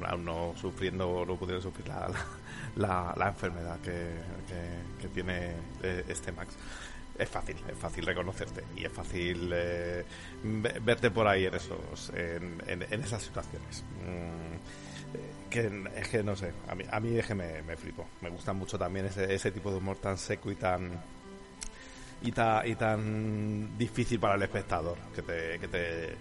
aún- 0.07 0.25
no 0.25 0.55
sufriendo 0.61 1.25
no 1.27 1.37
pudiendo 1.37 1.61
sufrir 1.62 1.88
la, 1.88 2.09
la, 2.77 3.14
la 3.16 3.29
enfermedad 3.29 3.81
que, 3.81 4.11
que, 5.01 5.09
tiene 5.09 5.53
eh, 5.83 6.05
este 6.09 6.31
Max. 6.33 6.55
Es 7.18 7.29
fácil, 7.31 7.57
es 7.66 7.79
fácil 7.79 8.05
reconocerte 8.05 8.62
y 8.77 8.85
es 8.85 8.92
fácil 8.92 9.49
ve- 9.49 10.79
verte 10.83 11.11
por 11.11 11.27
ahí 11.27 11.46
en 11.46 11.55
esos, 11.55 12.11
en, 12.11 12.62
en- 12.66 12.83
en 12.88 13.03
esas 13.03 13.22
situaciones. 13.22 13.83
Mm, 14.05 14.57
que 15.50 15.70
es 15.96 16.09
que 16.09 16.22
no 16.22 16.35
sé, 16.37 16.52
a 16.68 16.74
mí, 16.74 16.85
a 16.90 17.00
mí 17.00 17.18
es 17.18 17.26
que 17.26 17.35
me, 17.35 17.62
me 17.62 17.76
flipo. 17.76 18.07
Me 18.20 18.31
gusta 18.31 18.52
mucho 18.52 18.79
también 18.79 19.07
ese, 19.07 19.33
ese 19.33 19.50
tipo 19.50 19.70
de 19.70 19.79
humor 19.79 19.96
tan 19.98 20.18
seco 20.18 20.50
y 20.50 20.57
tan 20.57 20.90
y 22.22 22.33
tan, 22.33 22.66
y 22.66 22.74
tan 22.74 23.76
difícil 23.79 24.18
para 24.18 24.35
el 24.37 24.42
espectador 24.42 24.96
que 25.14 25.22
te 25.22 25.59
que 25.59 25.68
te 25.68 26.14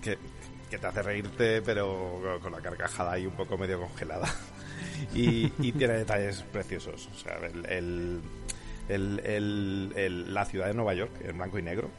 que, 0.00 0.78
te 0.78 0.86
hace 0.86 1.02
reírte 1.02 1.60
pero 1.62 2.38
con 2.40 2.52
la 2.52 2.60
carcajada 2.60 3.12
ahí 3.12 3.26
un 3.26 3.34
poco 3.34 3.58
medio 3.58 3.80
congelada 3.80 4.32
y, 5.14 5.48
tiene 5.72 5.94
detalles 5.94 6.42
preciosos 6.52 7.08
o 7.12 7.18
sea 7.18 7.36
el, 7.68 8.20
el, 8.88 9.20
el- 9.96 10.32
la 10.32 10.44
ciudad 10.44 10.68
de 10.68 10.74
Nueva 10.74 10.94
York 10.94 11.10
en 11.24 11.36
blanco 11.36 11.58
y 11.58 11.62
negro 11.62 11.90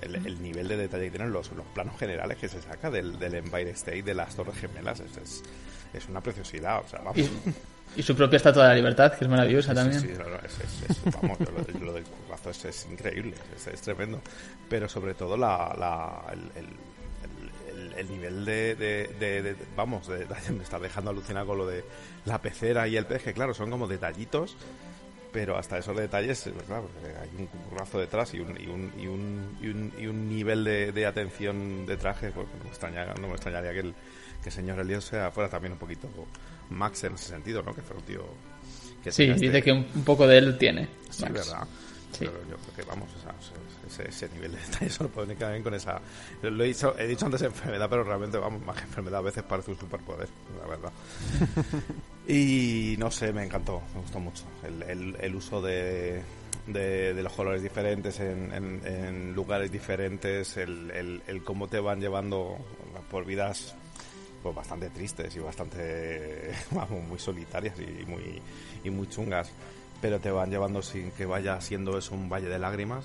el, 0.00 0.14
el 0.24 0.40
nivel 0.40 0.68
de 0.68 0.76
detalle 0.76 1.06
que 1.06 1.10
tienen 1.10 1.32
los, 1.32 1.50
los 1.52 1.66
planos 1.66 1.98
generales 1.98 2.38
que 2.38 2.48
se 2.48 2.62
saca 2.62 2.90
del, 2.90 3.18
del 3.18 3.34
Empire 3.34 3.70
State 3.70 4.04
de 4.04 4.14
las 4.14 4.36
Torres 4.36 4.56
Gemelas 4.56 5.00
es, 5.00 5.16
es, 5.16 5.42
es 5.94 6.08
una 6.08 6.20
preciosidad 6.20 6.80
o 6.84 6.88
sea 6.88 7.00
vamos 7.00 7.18
Y, 7.18 7.30
y 7.96 8.02
su 8.04 8.14
propia 8.14 8.36
estatua 8.36 8.62
de 8.64 8.68
la 8.68 8.74
libertad, 8.76 9.12
que 9.14 9.24
es 9.24 9.30
maravillosa 9.30 9.74
también. 9.74 10.00
Sí, 10.00 10.08
sí, 10.08 10.14
no, 10.16 10.28
no, 10.28 10.36
es, 10.36 10.58
es- 10.60 10.90
es- 10.90 11.12
vamos, 11.12 11.38
lo, 11.40 11.84
lo 11.86 11.92
del 11.92 12.04
currazo 12.04 12.50
es, 12.50 12.86
increíble, 12.88 13.34
es, 13.56 13.80
tremendo. 13.80 14.20
Pero 14.68 14.88
sobre 14.88 15.14
todo 15.14 15.36
la, 15.36 15.74
la- 15.76 16.32
el, 16.32 16.38
el- 16.54 17.80
el- 17.92 17.92
el 17.98 18.08
nivel 18.08 18.44
de, 18.44 18.76
de- 18.76 19.10
de- 19.18 19.42
de- 19.42 19.56
vamos, 19.76 20.08
me 20.08 20.62
está 20.62 20.78
dejando 20.78 21.10
alucinar 21.10 21.44
con 21.46 21.58
lo 21.58 21.66
de 21.66 21.84
la 22.26 22.40
pecera 22.40 22.86
y 22.86 22.96
el 22.96 23.06
pez, 23.06 23.24
que 23.24 23.32
claro, 23.32 23.54
son 23.54 23.70
como 23.70 23.88
detallitos, 23.88 24.56
pero 25.32 25.56
hasta 25.56 25.76
esos 25.78 25.96
detalles, 25.96 26.48
claro, 26.68 26.88
hay 27.20 27.30
un 27.38 27.46
currazo 27.46 27.98
detrás 27.98 28.32
y 28.34 28.38
un, 28.40 28.50
y 28.60 28.66
un, 28.68 28.92
y 29.00 29.06
un, 29.08 29.58
y 29.60 29.66
un, 29.68 29.92
y 29.98 30.06
un 30.06 30.28
nivel 30.28 30.62
de, 30.62 30.92
de 30.92 31.06
atención 31.06 31.86
de 31.86 31.96
traje, 31.96 32.30
porque 32.30 32.50
no 32.58 32.64
me, 32.64 32.70
extraña, 32.70 33.06
no 33.20 33.26
me 33.26 33.34
extrañaría 33.34 33.72
que 33.72 33.80
el, 33.80 33.94
que 34.42 34.48
el 34.48 34.54
señor 34.54 34.78
Elliot 34.80 35.02
sea, 35.02 35.30
fuera 35.30 35.48
también 35.48 35.72
un 35.72 35.78
poquito 35.78 36.08
Max 36.70 37.04
en 37.04 37.14
ese 37.14 37.28
sentido, 37.28 37.62
¿no? 37.62 37.74
Que 37.74 37.82
fuera 37.82 37.98
un 38.00 38.06
tío 38.06 38.24
que 39.02 39.10
Sí, 39.12 39.24
este- 39.24 39.46
dice 39.46 39.62
que 39.62 39.72
un, 39.72 39.86
un 39.94 40.04
poco 40.04 40.26
de 40.26 40.38
él 40.38 40.58
tiene. 40.58 40.88
Sí, 41.10 41.22
Max. 41.22 41.34
verdad. 41.34 41.66
Sí. 42.12 42.18
Pero 42.26 42.32
yo 42.50 42.56
creo 42.56 42.74
que 42.76 42.82
vamos, 42.82 43.08
o 43.16 43.20
sea, 43.22 43.34
ese, 43.86 44.08
ese- 44.08 44.28
nivel 44.34 44.52
de 44.52 44.58
detalle 44.58 44.90
solo 44.90 45.08
puede 45.10 45.34
quedar 45.36 45.52
bien 45.52 45.62
con 45.62 45.74
esa. 45.74 46.00
Lo 46.42 46.64
he 46.64 46.66
dicho, 46.68 46.94
he 46.98 47.06
dicho 47.06 47.24
antes 47.26 47.42
enfermedad, 47.42 47.88
pero 47.88 48.04
realmente, 48.04 48.36
vamos, 48.38 48.62
más 48.64 48.76
que 48.76 48.82
enfermedad 48.82 49.20
a 49.20 49.22
veces 49.22 49.42
parece 49.44 49.70
un 49.70 49.78
superpoder, 49.78 50.28
la 50.60 50.66
verdad. 50.68 50.92
y 52.28 52.96
no 52.98 53.10
sé, 53.10 53.32
me 53.32 53.44
encantó, 53.44 53.82
me 53.94 54.00
gustó 54.00 54.20
mucho. 54.20 54.44
El, 54.64 54.82
el- 54.82 55.16
el 55.20 55.34
uso 55.34 55.60
de, 55.62 56.22
de, 56.66 57.14
de 57.14 57.22
los 57.22 57.32
colores 57.32 57.62
diferentes 57.62 58.20
en, 58.20 58.52
en- 58.52 58.80
en 58.86 59.32
lugares 59.34 59.70
diferentes, 59.72 60.56
el, 60.56 60.90
el- 60.90 61.22
el 61.26 61.42
cómo 61.42 61.68
te 61.68 61.80
van 61.80 62.00
llevando 62.00 62.58
por 63.10 63.24
vidas 63.24 63.74
pues 64.42 64.54
bastante 64.54 64.90
tristes 64.90 65.34
y 65.36 65.40
bastante 65.40 66.52
vamos 66.70 67.02
muy 67.08 67.18
solitarias 67.18 67.74
y 67.78 68.04
muy 68.06 68.40
y 68.84 68.90
muy 68.90 69.08
chungas 69.08 69.50
pero 70.00 70.18
te 70.18 70.30
van 70.30 70.50
llevando 70.50 70.80
sin 70.82 71.10
que 71.10 71.26
vaya 71.26 71.60
siendo 71.60 71.98
eso 71.98 72.14
un 72.14 72.28
valle 72.30 72.48
de 72.48 72.58
lágrimas. 72.58 73.04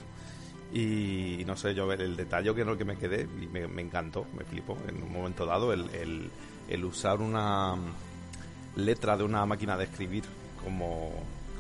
Y 0.74 1.44
no 1.46 1.56
sé 1.56 1.76
yo 1.76 1.92
el 1.92 2.16
detalle 2.16 2.54
que 2.56 2.66
no 2.66 2.78
que 2.78 2.86
me 2.86 2.98
quedé 2.98 3.24
y 3.24 3.48
me, 3.48 3.68
me 3.68 3.82
encantó 3.82 4.26
me 4.38 4.44
flipó 4.46 4.78
en 4.88 5.04
un 5.04 5.12
momento 5.12 5.46
dado 5.46 5.72
el, 5.74 5.90
el, 5.94 6.32
el 6.70 6.86
usar 6.86 7.20
una 7.22 7.76
letra 8.76 9.16
de 9.18 9.24
una 9.24 9.46
máquina 9.46 9.78
de 9.78 9.86
escribir 9.86 10.24
como 10.64 11.12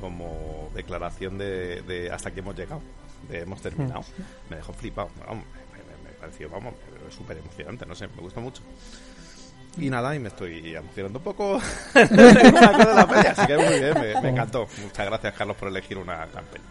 como 0.01 0.69
declaración 0.73 1.37
de, 1.37 1.81
de 1.83 2.11
hasta 2.11 2.29
aquí 2.29 2.39
hemos 2.39 2.55
llegado 2.57 2.81
de 3.29 3.41
hemos 3.41 3.61
terminado 3.61 4.01
me 4.49 4.57
dejó 4.57 4.73
flipado. 4.73 5.09
Vamos, 5.27 5.45
me, 5.71 5.79
me- 5.79 6.03
me 6.09 6.17
pareció 6.19 6.49
vamos 6.49 6.73
súper 7.15 7.37
emocionante 7.37 7.85
no 7.85 7.95
sé 7.95 8.07
me 8.07 8.21
gusta 8.21 8.39
mucho 8.41 8.61
y 9.77 9.89
nada, 9.89 10.15
y 10.15 10.19
me 10.19 10.29
estoy 10.29 10.75
emocionando 10.75 11.19
un 11.19 11.23
poco 11.23 11.59
de 11.93 12.05
la 12.05 13.07
peli, 13.07 13.27
así 13.27 13.45
que 13.47 13.57
muy 13.57 13.79
bien, 13.79 13.93
me, 13.93 14.21
me 14.21 14.29
encantó. 14.29 14.67
Muchas 14.81 15.05
gracias, 15.05 15.33
Carlos, 15.33 15.57
por 15.57 15.67
elegir 15.69 15.97
una 15.97 16.25
gran 16.27 16.45
peli. 16.45 16.63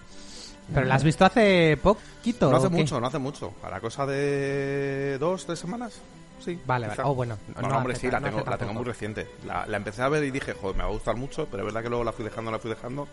¿Pero 0.73 0.87
la 0.87 0.95
has 0.95 1.05
visto 1.05 1.25
hace 1.25 1.77
poquito? 1.83 2.51
No 2.51 2.57
hace 2.57 2.69
mucho, 2.71 2.99
no 3.01 3.07
hace 3.07 3.19
mucho. 3.19 3.53
A 3.62 3.71
la 3.71 3.81
cosa 3.81 4.07
de 4.07 5.19
dos, 5.19 5.45
tres 5.45 5.59
semanas. 5.59 6.01
Sí. 6.43 6.59
Vale, 6.67 6.87
quizá. 6.88 7.03
vale. 7.03 7.11
Oh, 7.11 7.14
bueno. 7.14 7.38
No, 7.55 7.69
No 7.69 7.79
hombre, 7.79 7.97
sí, 7.97 8.11
la 8.11 8.21
no 8.21 8.29
tengo, 8.29 8.45
la 8.51 8.59
tengo 8.59 8.73
muy 8.73 8.85
reciente. 8.85 9.29
La, 9.47 9.67
la 9.67 9.77
empecé 9.77 10.03
a 10.03 10.09
ver 10.09 10.25
y 10.25 10.31
dije, 10.31 10.55
joder, 10.55 10.77
me 10.77 10.83
va 10.83 10.88
a 10.88 10.93
gustar 10.93 11.17
mucho, 11.17 11.47
pero 11.51 11.62
es 11.62 11.67
verdad 11.67 11.83
que 11.83 11.88
luego 11.90 12.05
la 12.05 12.12
fui 12.12 12.25
dejando, 12.25 12.51
la 12.51 12.59
fui 12.59 12.71
dejando. 12.71 13.05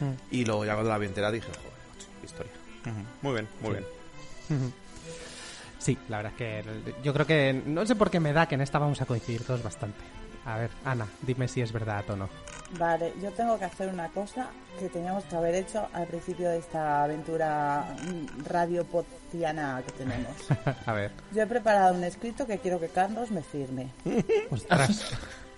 Mm. 0.00 0.12
Y 0.32 0.44
luego 0.44 0.64
ya 0.64 0.74
cuando 0.74 0.90
la 0.90 0.98
vi 0.98 1.06
entera 1.06 1.30
dije, 1.30 1.46
joder, 1.46 1.72
macho, 1.92 2.06
historia. 2.24 2.52
Muy 3.22 3.32
bien, 3.32 3.48
muy 3.60 3.70
bien. 3.72 4.72
Sí, 5.78 5.96
la 6.08 6.18
verdad 6.18 6.32
es 6.32 6.38
que 6.38 6.94
yo 7.02 7.12
creo 7.12 7.26
que 7.26 7.62
no 7.66 7.86
sé 7.86 7.94
por 7.94 8.10
qué 8.10 8.20
me 8.20 8.32
da 8.32 8.46
que 8.46 8.56
en 8.56 8.60
esta 8.62 8.78
vamos 8.78 9.00
a 9.00 9.06
coincidir 9.06 9.44
todos 9.44 9.62
bastante. 9.62 9.98
A 10.44 10.56
ver, 10.56 10.70
Ana, 10.84 11.06
dime 11.22 11.46
si 11.46 11.60
es 11.60 11.72
verdad 11.72 12.08
o 12.08 12.16
no. 12.16 12.28
Vale, 12.78 13.12
yo 13.22 13.30
tengo 13.32 13.58
que 13.58 13.66
hacer 13.66 13.88
una 13.92 14.08
cosa 14.08 14.48
que 14.78 14.88
teníamos 14.88 15.24
que 15.24 15.36
haber 15.36 15.54
hecho 15.54 15.86
al 15.92 16.06
principio 16.06 16.48
de 16.48 16.58
esta 16.58 17.04
aventura 17.04 17.94
radiopodciana 18.46 19.82
que 19.86 19.92
tenemos. 19.92 20.32
a 20.86 20.92
ver. 20.92 21.10
Yo 21.32 21.42
he 21.42 21.46
preparado 21.46 21.94
un 21.94 22.04
escrito 22.04 22.46
que 22.46 22.58
quiero 22.58 22.80
que 22.80 22.88
Carlos 22.88 23.30
me 23.30 23.42
firme. 23.42 23.88
Ostras. 24.50 25.12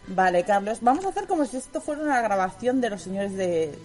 Vale, 0.09 0.43
Carlos, 0.45 0.79
vamos 0.81 1.05
a 1.05 1.11
hacer 1.11 1.27
como 1.27 1.45
si 1.45 1.57
esto 1.57 1.81
fuera 1.81 2.03
una 2.03 2.21
grabación 2.21 2.81
de 2.81 2.91
los 2.91 3.03
señores 3.03 3.35
de, 3.35 3.79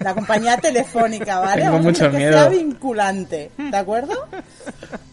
La 0.00 0.14
compañía 0.14 0.56
telefónica, 0.58 1.38
¿vale? 1.40 1.62
Tengo 1.62 1.76
Vamos 1.76 1.86
a 1.86 1.88
mucho 1.90 2.04
hacer 2.06 2.10
que 2.10 2.16
miedo. 2.18 2.32
sea 2.38 2.48
vinculante, 2.48 3.50
¿de 3.56 3.76
acuerdo? 3.76 4.28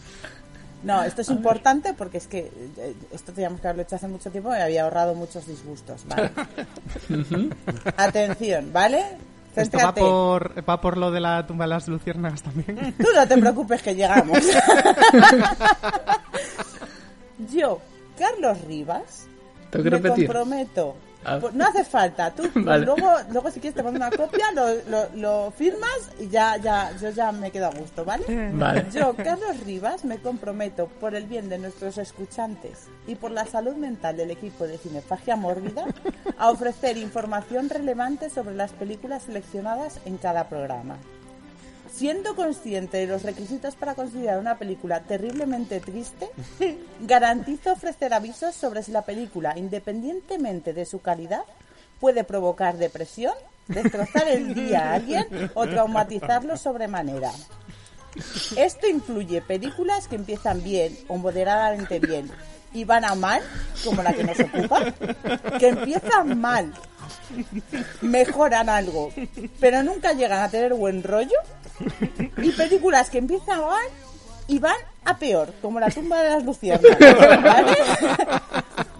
No, 0.83 1.03
esto 1.03 1.21
es 1.21 1.29
importante 1.29 1.93
porque 1.93 2.17
es 2.17 2.27
que 2.27 2.51
eh, 2.77 2.95
esto 3.11 3.33
teníamos 3.33 3.59
que 3.59 3.67
haberlo 3.67 3.83
hecho 3.83 3.95
hace 3.95 4.07
mucho 4.07 4.29
tiempo 4.29 4.49
y 4.49 4.53
me 4.53 4.61
había 4.61 4.83
ahorrado 4.83 5.15
muchos 5.15 5.47
disgustos, 5.47 6.05
¿vale? 6.07 6.31
Atención, 7.97 8.71
¿vale? 8.71 9.17
Esto 9.55 9.79
va 9.79 9.93
por, 9.93 10.69
va 10.69 10.79
por 10.79 10.97
lo 10.97 11.09
de 11.09 11.19
la 11.19 11.47
tumba 11.47 11.65
de 11.65 11.69
las 11.69 11.87
luciérnagas 11.87 12.43
también. 12.43 12.93
Tú 12.97 13.07
no 13.15 13.27
te 13.27 13.37
preocupes 13.37 13.81
que 13.81 13.95
llegamos. 13.95 14.39
Yo, 17.51 17.79
Carlos 18.17 18.61
Rivas, 18.61 19.27
me 19.73 20.01
comprometo. 20.01 20.95
Ah. 21.27 21.39
Pues 21.41 21.53
no 21.53 21.65
hace 21.65 21.83
falta, 21.83 22.31
tú 22.31 22.43
pues 22.53 22.65
Vale. 22.65 22.85
luego, 22.85 23.09
luego 23.31 23.51
si 23.51 23.59
quieres 23.59 23.75
te 23.75 23.83
mando 23.83 23.97
una 23.97 24.09
copia, 24.09 24.51
lo, 24.53 24.67
lo, 24.89 25.09
lo 25.15 25.51
firmas 25.51 26.09
y 26.19 26.29
ya, 26.29 26.55
ya, 26.57 26.91
yo 27.01 27.09
ya 27.09 27.33
me 27.33 27.51
quedo 27.51 27.67
a 27.67 27.71
gusto, 27.71 28.05
¿vale? 28.05 28.23
Vale. 28.53 28.85
Yo, 28.93 29.13
Carlos 29.15 29.59
Rivas, 29.65 30.05
me 30.05 30.19
comprometo 30.19 30.87
por 30.87 31.15
el 31.15 31.25
bien 31.25 31.49
de 31.49 31.57
nuestros 31.57 31.97
escuchantes 31.97 32.87
y 33.07 33.15
por 33.15 33.31
la 33.31 33.45
salud 33.45 33.75
mental 33.75 34.15
del 34.15 34.31
equipo 34.31 34.65
de 34.65 34.77
Cinefagia 34.77 35.35
Mórbida 35.35 35.85
a 36.37 36.49
ofrecer 36.49 36.97
información 36.97 37.69
relevante 37.69 38.29
sobre 38.29 38.55
las 38.55 38.71
películas 38.71 39.23
seleccionadas 39.23 39.99
en 40.05 40.17
cada 40.17 40.47
programa. 40.47 40.97
Siendo 41.91 42.35
consciente 42.35 42.97
de 42.97 43.07
los 43.07 43.23
requisitos 43.23 43.75
para 43.75 43.95
considerar 43.95 44.39
una 44.39 44.57
película 44.57 45.01
terriblemente 45.01 45.79
triste, 45.79 46.29
garantizo 47.01 47.73
ofrecer 47.73 48.13
avisos 48.13 48.55
sobre 48.55 48.83
si 48.83 48.91
la 48.91 49.03
película, 49.03 49.57
independientemente 49.57 50.73
de 50.73 50.85
su 50.85 51.01
calidad, 51.01 51.43
puede 51.99 52.23
provocar 52.23 52.77
depresión, 52.77 53.33
destrozar 53.67 54.27
el 54.27 54.53
día 54.53 54.91
a 54.91 54.93
alguien 54.95 55.25
o 55.55 55.67
traumatizarlo 55.67 56.57
sobremanera. 56.57 57.31
Esto 58.55 58.87
incluye 58.87 59.41
películas 59.41 60.07
que 60.07 60.15
empiezan 60.15 60.63
bien 60.63 60.97
o 61.07 61.17
moderadamente 61.17 61.99
bien 61.99 62.29
y 62.73 62.83
van 62.83 63.05
a 63.05 63.15
mal, 63.15 63.41
como 63.83 64.03
la 64.03 64.13
que 64.13 64.23
nos 64.23 64.39
ocupa, 64.39 64.91
que 65.59 65.67
empiezan 65.69 66.39
mal, 66.39 66.73
mejoran 68.01 68.69
algo, 68.69 69.11
pero 69.59 69.83
nunca 69.83 70.13
llegan 70.13 70.41
a 70.41 70.49
tener 70.49 70.73
buen 70.73 71.03
rollo, 71.03 71.37
y 72.37 72.51
películas 72.51 73.09
que 73.09 73.19
empiezan 73.19 73.61
mal 73.61 73.85
y 74.47 74.59
van 74.59 74.77
a 75.05 75.17
peor, 75.17 75.53
como 75.61 75.79
la 75.79 75.89
tumba 75.89 76.21
de 76.23 76.29
las 76.29 76.43
luciérnagas, 76.43 77.43
¿vale? 77.43 77.77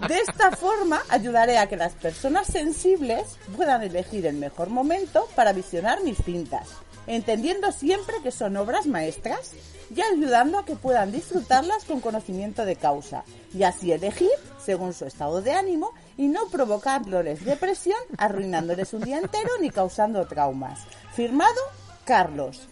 De 0.06 0.18
esta 0.20 0.50
forma 0.52 1.02
ayudaré 1.08 1.58
a 1.58 1.66
que 1.66 1.76
las 1.76 1.92
personas 1.92 2.46
sensibles 2.46 3.36
puedan 3.56 3.82
elegir 3.82 4.26
el 4.26 4.36
mejor 4.36 4.70
momento 4.70 5.28
para 5.34 5.52
visionar 5.52 6.02
mis 6.02 6.18
cintas, 6.18 6.68
entendiendo 7.08 7.72
siempre 7.72 8.16
que 8.22 8.30
son 8.30 8.56
obras 8.56 8.86
maestras 8.86 9.52
y 9.94 10.00
ayudando 10.00 10.58
a 10.58 10.64
que 10.64 10.76
puedan 10.76 11.10
disfrutarlas 11.10 11.84
con 11.84 12.00
conocimiento 12.00 12.64
de 12.64 12.76
causa 12.76 13.24
y 13.54 13.62
así 13.62 13.92
elegir 13.92 14.30
según 14.64 14.92
su 14.92 15.06
estado 15.06 15.40
de 15.40 15.52
ánimo 15.52 15.92
y 16.16 16.28
no 16.28 16.48
provocándoles 16.48 17.44
depresión, 17.44 17.98
arruinándoles 18.18 18.92
un 18.92 19.02
día 19.02 19.18
entero 19.18 19.50
ni 19.60 19.70
causando 19.70 20.26
traumas. 20.26 20.80
Firmado 21.14 21.60
Carlos. 22.04 22.68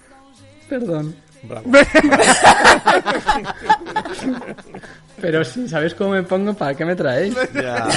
Perdón. 0.69 1.17
Bravo. 1.43 1.71
Pero 5.21 5.45
si 5.45 5.69
sabéis 5.69 5.95
cómo 5.95 6.11
me 6.11 6.23
pongo, 6.23 6.55
¿para 6.55 6.75
qué 6.75 6.85
me 6.85 6.95
traéis? 6.95 7.35
Ya. 7.55 7.89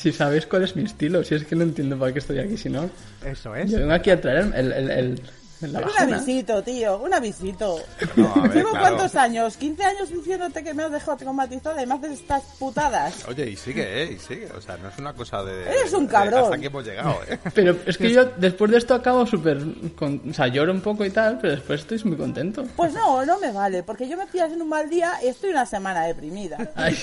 Si 0.00 0.12
sabéis 0.12 0.46
cuál 0.46 0.62
es 0.62 0.76
mi 0.76 0.84
estilo, 0.84 1.22
si 1.22 1.34
es 1.34 1.44
que 1.44 1.54
no 1.54 1.62
entiendo 1.62 1.98
para 1.98 2.10
qué 2.10 2.20
estoy 2.20 2.38
aquí, 2.38 2.56
si 2.56 2.70
no. 2.70 2.88
Eso 3.22 3.54
es. 3.54 3.70
Yo 3.70 3.80
vengo 3.80 3.92
aquí 3.92 4.08
a 4.08 4.18
traer 4.18 4.50
el, 4.56 4.72
el, 4.72 4.90
el, 4.90 5.20
Un 5.62 5.76
avisito, 5.98 6.62
tío, 6.62 6.98
un 6.98 7.12
avisito. 7.12 7.78
No, 8.16 8.32
a 8.34 8.40
ver, 8.42 8.52
Llevo 8.54 8.70
claro. 8.70 8.96
cuántos 8.96 9.14
años, 9.16 9.56
15 9.56 9.84
años 9.84 10.08
diciéndote 10.08 10.62
que 10.64 10.72
me 10.74 10.84
has 10.84 10.92
dejado 10.92 11.16
traumatizada 11.18 11.82
y 11.82 11.86
me 11.86 11.94
haces 11.94 12.12
estas 12.20 12.42
putadas. 12.58 13.26
Oye, 13.28 13.50
y 13.50 13.56
sigue, 13.56 14.02
¿eh? 14.04 14.12
Y 14.12 14.18
sigue. 14.18 14.48
O 14.56 14.60
sea, 14.60 14.76
no 14.78 14.88
es 14.88 14.98
una 14.98 15.12
cosa 15.12 15.42
de... 15.42 15.62
Eres 15.68 15.92
un 15.92 16.06
de- 16.06 16.12
cabrón. 16.12 16.44
hasta 16.44 16.56
aquí 16.56 16.66
hemos 16.66 16.84
llegado, 16.84 17.16
¿eh? 17.28 17.38
Pero 17.54 17.76
es 17.86 17.98
que 17.98 18.10
yo 18.10 18.24
después 18.36 18.70
de 18.70 18.78
esto 18.78 18.94
acabo 18.94 19.26
súper... 19.26 19.58
con- 19.96 20.22
O 20.30 20.34
sea, 20.34 20.46
lloro 20.48 20.72
un 20.72 20.80
poco 20.80 21.04
y 21.04 21.10
tal, 21.10 21.38
pero 21.40 21.54
después 21.56 21.80
estoy 21.80 22.00
muy 22.04 22.16
contento. 22.16 22.64
Pues 22.76 22.92
no, 22.94 23.24
no 23.26 23.38
me 23.38 23.52
vale, 23.52 23.82
porque 23.82 24.08
yo 24.08 24.16
me 24.16 24.26
pillas 24.26 24.52
en 24.52 24.62
un 24.62 24.68
mal 24.68 24.88
día 24.88 25.12
y 25.22 25.26
estoy 25.28 25.50
una 25.50 25.66
semana 25.66 26.04
deprimida. 26.06 26.56
Ay, 26.74 26.96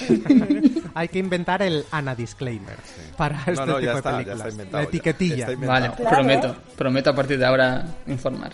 Hay 0.96 1.08
que 1.10 1.20
inventar 1.20 1.62
el 1.62 1.86
Ana 1.92 2.16
Disclaimer 2.16 2.76
para 3.16 3.38
este 3.40 3.52
No, 3.54 3.66
no, 3.68 3.76
tipo 3.76 3.80
ya 3.82 3.92
de 3.92 3.98
está, 3.98 4.12
ya 4.12 4.18
películas. 4.18 4.38
está 4.40 4.50
inventado. 4.50 4.78
La 4.78 4.84
ya. 4.84 4.90
etiquetilla. 4.90 5.36
Está 5.36 5.52
inventado. 5.54 5.82
vale, 5.82 5.96
Claro. 5.96 6.16
prometo. 6.16 6.56
Prometo 6.76 7.10
a 7.12 7.16
partir 7.16 7.38
de 7.40 7.46
ahora 7.46 7.86
informar. 8.08 8.47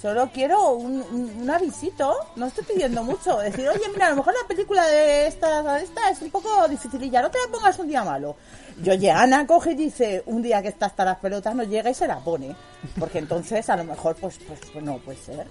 Solo 0.00 0.30
quiero 0.32 0.72
un, 0.72 1.02
un- 1.02 1.36
un 1.42 1.50
avisito, 1.50 2.14
no 2.36 2.46
estoy 2.46 2.64
pidiendo 2.64 3.02
mucho. 3.04 3.36
Decir, 3.38 3.68
oye, 3.68 3.82
mira, 3.92 4.06
a 4.06 4.10
lo 4.10 4.16
mejor 4.16 4.32
la 4.40 4.48
película 4.48 4.86
de 4.86 5.26
esta, 5.26 5.78
esta 5.80 6.08
es 6.10 6.22
un 6.22 6.30
poco 6.30 6.66
dificililla, 6.68 7.20
no 7.20 7.30
te 7.30 7.38
la 7.44 7.52
pongas 7.52 7.78
un 7.78 7.88
día 7.88 8.02
malo. 8.02 8.36
Yo, 8.82 8.94
Ana 9.14 9.46
coge 9.46 9.72
y 9.72 9.74
dice, 9.74 10.22
un 10.26 10.40
día 10.40 10.62
que 10.62 10.68
está 10.68 10.86
hasta 10.86 11.04
las 11.04 11.18
pelotas 11.18 11.54
no 11.54 11.64
llega 11.64 11.90
y 11.90 11.94
se 11.94 12.06
la 12.06 12.18
pone. 12.20 12.56
Porque 12.98 13.18
entonces 13.18 13.68
a 13.68 13.76
lo 13.76 13.84
mejor, 13.84 14.16
pues, 14.16 14.38
pues, 14.46 14.58
pues 14.72 14.82
no 14.82 14.96
puede 14.98 15.18
ser. 15.18 15.46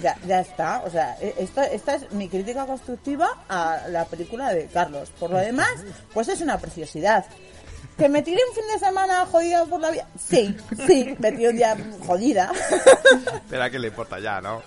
Ya, 0.00 0.16
ya 0.26 0.40
está, 0.40 0.82
o 0.86 0.90
sea, 0.90 1.16
e- 1.20 1.34
esto, 1.38 1.62
esta 1.62 1.96
es 1.96 2.12
mi 2.12 2.28
crítica 2.28 2.64
constructiva 2.66 3.44
a 3.48 3.88
la 3.88 4.04
película 4.04 4.52
de 4.54 4.66
Carlos. 4.66 5.10
Por 5.18 5.30
lo 5.30 5.38
demás, 5.38 5.70
pues 6.14 6.28
es 6.28 6.40
una 6.40 6.58
preciosidad. 6.58 7.24
¿Que 8.02 8.08
me 8.08 8.20
tiré 8.20 8.40
un 8.48 8.52
fin 8.56 8.64
de 8.66 8.84
semana 8.84 9.24
jodida 9.26 9.64
por 9.64 9.78
la 9.78 9.92
vida? 9.92 10.04
Sí, 10.18 10.56
sí, 10.88 11.14
me 11.20 11.30
tiré 11.30 11.50
un 11.50 11.56
día 11.56 11.76
jodida. 12.04 12.50
Espera, 13.32 13.70
que 13.70 13.78
le 13.78 13.86
importa 13.86 14.18
ya, 14.18 14.40
¿no? 14.40 14.60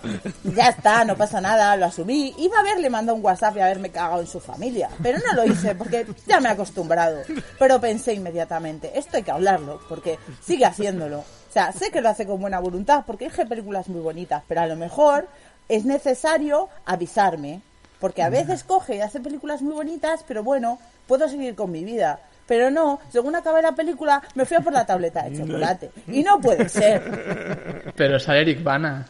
ya 0.45 0.69
está, 0.69 1.03
no 1.03 1.17
pasa 1.17 1.41
nada, 1.41 1.75
lo 1.75 1.87
asumí. 1.87 2.33
Iba 2.37 2.55
a 2.55 2.59
haberle 2.61 2.89
mandado 2.89 3.17
un 3.17 3.25
WhatsApp 3.25 3.57
y 3.57 3.59
haberme 3.59 3.89
cagado 3.89 4.21
en 4.21 4.27
su 4.27 4.39
familia, 4.39 4.89
pero 5.03 5.17
no 5.17 5.33
lo 5.33 5.51
hice 5.51 5.75
porque 5.75 6.07
ya 6.25 6.39
me 6.39 6.47
he 6.47 6.53
acostumbrado. 6.53 7.23
Pero 7.59 7.81
pensé 7.81 8.13
inmediatamente, 8.13 8.97
esto 8.97 9.17
hay 9.17 9.23
que 9.23 9.31
hablarlo, 9.31 9.81
porque 9.89 10.17
sigue 10.41 10.63
haciéndolo. 10.63 11.19
O 11.19 11.51
sea, 11.51 11.73
sé 11.73 11.91
que 11.91 11.99
lo 11.99 12.07
hace 12.07 12.25
con 12.25 12.39
buena 12.39 12.61
voluntad, 12.61 13.03
porque 13.05 13.25
hay 13.37 13.45
películas 13.47 13.89
muy 13.89 13.99
bonitas, 13.99 14.43
pero 14.47 14.61
a 14.61 14.67
lo 14.67 14.77
mejor 14.77 15.27
es 15.67 15.83
necesario 15.83 16.69
avisarme, 16.85 17.59
porque 17.99 18.23
a 18.23 18.29
veces 18.29 18.63
coge 18.63 18.95
y 18.95 19.01
hace 19.01 19.19
películas 19.19 19.61
muy 19.61 19.73
bonitas, 19.73 20.23
pero 20.25 20.41
bueno, 20.41 20.79
puedo 21.05 21.27
seguir 21.27 21.55
con 21.55 21.69
mi 21.69 21.83
vida. 21.83 22.21
Pero 22.47 22.69
no, 22.69 22.99
según 23.11 23.35
acabé 23.35 23.61
la 23.61 23.73
película, 23.73 24.21
me 24.35 24.45
fui 24.45 24.57
a 24.57 24.61
por 24.61 24.73
la 24.73 24.85
tableta 24.85 25.23
de 25.23 25.37
chocolate. 25.37 25.91
Y 26.07 26.21
no 26.23 26.39
puede 26.39 26.69
ser. 26.69 27.93
Pero 27.95 28.19
sale 28.19 28.41
Eric 28.41 28.63
Bana. 28.63 29.05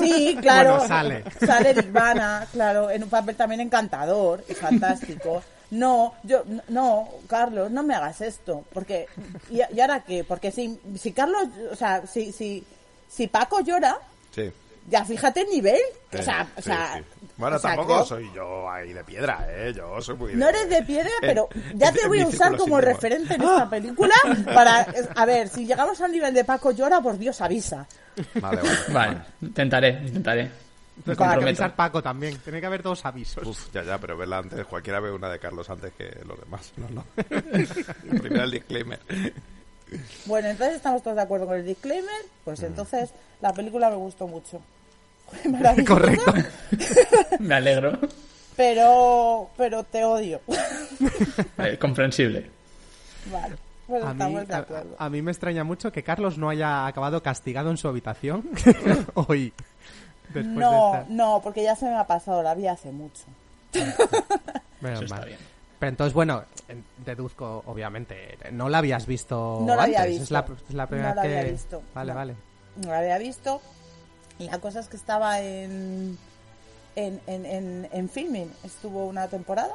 Sí, 0.00 0.36
claro. 0.40 0.72
Bueno, 0.78 0.88
sale. 0.88 1.24
Sale 1.44 1.70
Eric 1.70 1.92
Bana, 1.92 2.46
claro, 2.52 2.90
en 2.90 3.02
un 3.04 3.08
papel 3.08 3.36
también 3.36 3.60
encantador 3.60 4.44
y 4.48 4.54
fantástico. 4.54 5.42
No, 5.70 6.14
yo, 6.24 6.42
no, 6.68 7.08
Carlos, 7.28 7.70
no 7.70 7.84
me 7.84 7.94
hagas 7.94 8.20
esto, 8.22 8.64
porque, 8.72 9.06
¿y, 9.50 9.60
y 9.72 9.80
ahora 9.80 10.00
qué? 10.00 10.24
Porque 10.24 10.50
si, 10.50 10.80
si 10.98 11.12
Carlos, 11.12 11.44
o 11.70 11.76
sea, 11.76 12.04
si, 12.08 12.32
si, 12.32 12.64
si 13.08 13.28
Paco 13.28 13.60
llora, 13.60 13.96
Sí. 14.34 14.50
Ya 14.88 15.04
fíjate 15.04 15.40
el 15.42 15.48
nivel, 15.48 15.80
o 16.12 16.22
sea, 16.22 16.46
o 16.56 16.62
sea, 16.62 16.94
sí. 16.98 17.04
Bueno, 17.36 17.56
o 17.56 17.58
sea, 17.58 17.70
tampoco 17.70 17.94
creo- 17.94 18.06
soy 18.06 18.30
yo 18.34 18.70
ahí 18.70 18.92
de 18.92 19.02
piedra, 19.04 19.46
¿eh? 19.48 19.72
Yo 19.74 20.00
soy 20.00 20.16
muy... 20.16 20.34
No 20.34 20.48
eres 20.48 20.68
de 20.68 20.82
piedra, 20.82 21.10
pero 21.20 21.48
ya 21.74 21.92
te 21.92 22.06
voy 22.06 22.20
a 22.20 22.26
usar 22.26 22.56
como 22.56 22.80
referente 22.80 23.34
en 23.34 23.42
esta 23.42 23.68
película 23.70 24.14
para, 24.54 24.86
a 25.16 25.24
ver, 25.26 25.48
si 25.48 25.66
llegamos 25.66 26.00
al 26.00 26.12
nivel 26.12 26.34
de 26.34 26.44
Paco 26.44 26.70
llora, 26.72 27.00
por 27.00 27.16
Dios 27.18 27.40
avisa. 27.40 27.86
Vale, 28.40 28.60
vale. 28.62 28.78
Vale, 28.92 29.16
intentaré, 29.40 29.88
intentaré. 30.06 30.50
Entonces, 30.98 31.16
tiene 31.16 31.38
que 31.38 31.44
avisar 31.44 31.74
Paco 31.76 32.02
también. 32.02 32.36
Tiene 32.40 32.60
que 32.60 32.66
haber 32.66 32.82
dos 32.82 33.06
avisos. 33.06 33.46
Uf, 33.46 33.72
ya, 33.72 33.82
ya, 33.82 33.96
pero 33.96 34.18
verla 34.18 34.36
antes. 34.38 34.66
Cualquiera 34.66 35.00
ve 35.00 35.10
una 35.10 35.30
de 35.30 35.38
Carlos 35.38 35.70
antes 35.70 35.94
que 35.94 36.10
los 36.26 36.38
demás. 36.38 36.72
No, 36.76 36.88
no. 36.90 37.04
Primero 38.20 38.44
el 38.44 38.50
disclaimer. 38.50 39.00
Bueno, 40.26 40.48
entonces 40.48 40.76
estamos 40.76 41.02
todos 41.02 41.16
de 41.16 41.22
acuerdo 41.22 41.46
con 41.46 41.56
el 41.56 41.64
disclaimer. 41.66 42.10
Pues 42.44 42.62
entonces 42.62 43.10
la 43.40 43.52
película 43.52 43.90
me 43.90 43.96
gustó 43.96 44.26
mucho. 44.26 44.60
Maravillosa, 45.48 45.92
Correcto. 45.94 46.32
Me 47.40 47.54
alegro. 47.54 47.98
Pero, 48.56 49.50
pero 49.56 49.84
te 49.84 50.04
odio. 50.04 50.40
Eh, 51.58 51.78
comprensible. 51.78 52.50
Vale, 53.30 53.56
pues 53.86 54.02
A 54.02 54.06
mí, 54.06 54.12
estamos 54.12 54.48
de 54.48 54.54
a, 54.54 54.58
acuerdo. 54.58 54.96
a 54.98 55.10
mí 55.10 55.22
me 55.22 55.30
extraña 55.30 55.62
mucho 55.64 55.92
que 55.92 56.02
Carlos 56.02 56.36
no 56.38 56.48
haya 56.50 56.86
acabado 56.86 57.22
castigado 57.22 57.70
en 57.70 57.76
su 57.76 57.86
habitación 57.88 58.48
hoy. 59.14 59.52
Después 60.24 60.46
de 60.46 60.52
No, 60.54 60.94
esta- 60.94 61.06
no, 61.10 61.40
porque 61.42 61.62
ya 61.62 61.74
se 61.76 61.84
me 61.86 61.96
ha 61.96 62.06
pasado, 62.06 62.42
la 62.42 62.54
vi 62.54 62.66
hace 62.66 62.90
mucho. 62.92 63.24
Menos 64.80 64.98
Eso 64.98 65.04
está 65.04 65.16
mal. 65.16 65.26
bien. 65.26 65.38
Pero 65.80 65.90
entonces, 65.90 66.14
bueno, 66.14 66.44
en- 66.68 66.84
deduzco, 67.04 67.64
obviamente, 67.66 68.38
no 68.52 68.68
la 68.68 68.78
habías 68.78 69.06
visto 69.06 69.62
No 69.66 69.74
la 69.74 69.82
había 69.84 70.02
antes. 70.02 70.18
visto. 70.20 70.24
Es 70.24 70.30
la, 70.30 70.44
es 70.68 70.74
la 70.74 70.86
primera 70.86 71.08
No 71.10 71.14
la 71.16 71.22
había 71.22 71.42
visto, 71.42 71.82
Vale, 71.94 72.12
no. 72.12 72.16
vale. 72.18 72.34
No 72.76 72.88
la 72.90 72.98
había 72.98 73.18
visto. 73.18 73.60
Y 74.38 74.48
la 74.48 74.58
cosa 74.58 74.80
es 74.80 74.88
que 74.88 74.96
estaba 74.96 75.40
en, 75.40 76.16
en, 76.96 77.20
en, 77.26 77.44
en, 77.46 77.88
en 77.92 78.08
filming. 78.08 78.52
Estuvo 78.62 79.06
una 79.06 79.26
temporada 79.28 79.74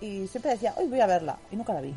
y 0.00 0.26
siempre 0.28 0.52
decía, 0.52 0.72
hoy 0.76 0.86
voy 0.86 1.00
a 1.00 1.06
verla. 1.06 1.36
Y 1.52 1.56
nunca 1.56 1.74
la 1.74 1.80
vi. 1.82 1.92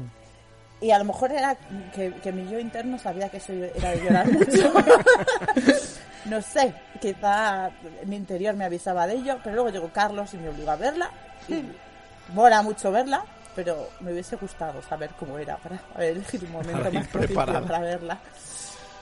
Y 0.82 0.92
a 0.92 0.98
lo 1.00 1.06
mejor 1.06 1.32
era 1.32 1.56
que, 1.96 2.14
que 2.16 2.32
mi 2.34 2.50
yo 2.52 2.60
interno 2.60 3.00
sabía 3.00 3.30
que 3.30 3.38
eso 3.38 3.54
era 3.54 3.92
de 3.92 4.04
llorar 4.04 4.28
mucho. 4.32 4.74
no 6.26 6.42
sé, 6.42 6.74
quizá 7.00 7.70
mi 8.06 8.16
interior 8.16 8.56
me 8.56 8.66
avisaba 8.66 9.08
de 9.08 9.14
ello, 9.16 9.38
pero 9.44 9.56
luego 9.56 9.70
llegó 9.70 9.90
Carlos 9.94 10.34
y 10.34 10.38
me 10.38 10.50
obligó 10.50 10.72
a 10.72 10.76
verla. 10.76 11.10
Y 11.48 11.64
mola 12.34 12.62
mucho 12.62 12.92
verla, 12.92 13.24
pero 13.56 13.90
me 14.00 14.12
hubiese 14.12 14.36
gustado 14.36 14.82
saber 14.82 15.12
cómo 15.20 15.38
era 15.38 15.58
para 15.58 15.80
haber 15.96 16.12
elegido 16.18 16.46
un 16.48 16.54
momento 16.54 16.92
más 16.92 17.08
preparada. 17.08 17.62
para 17.62 17.80
verla. 17.80 18.20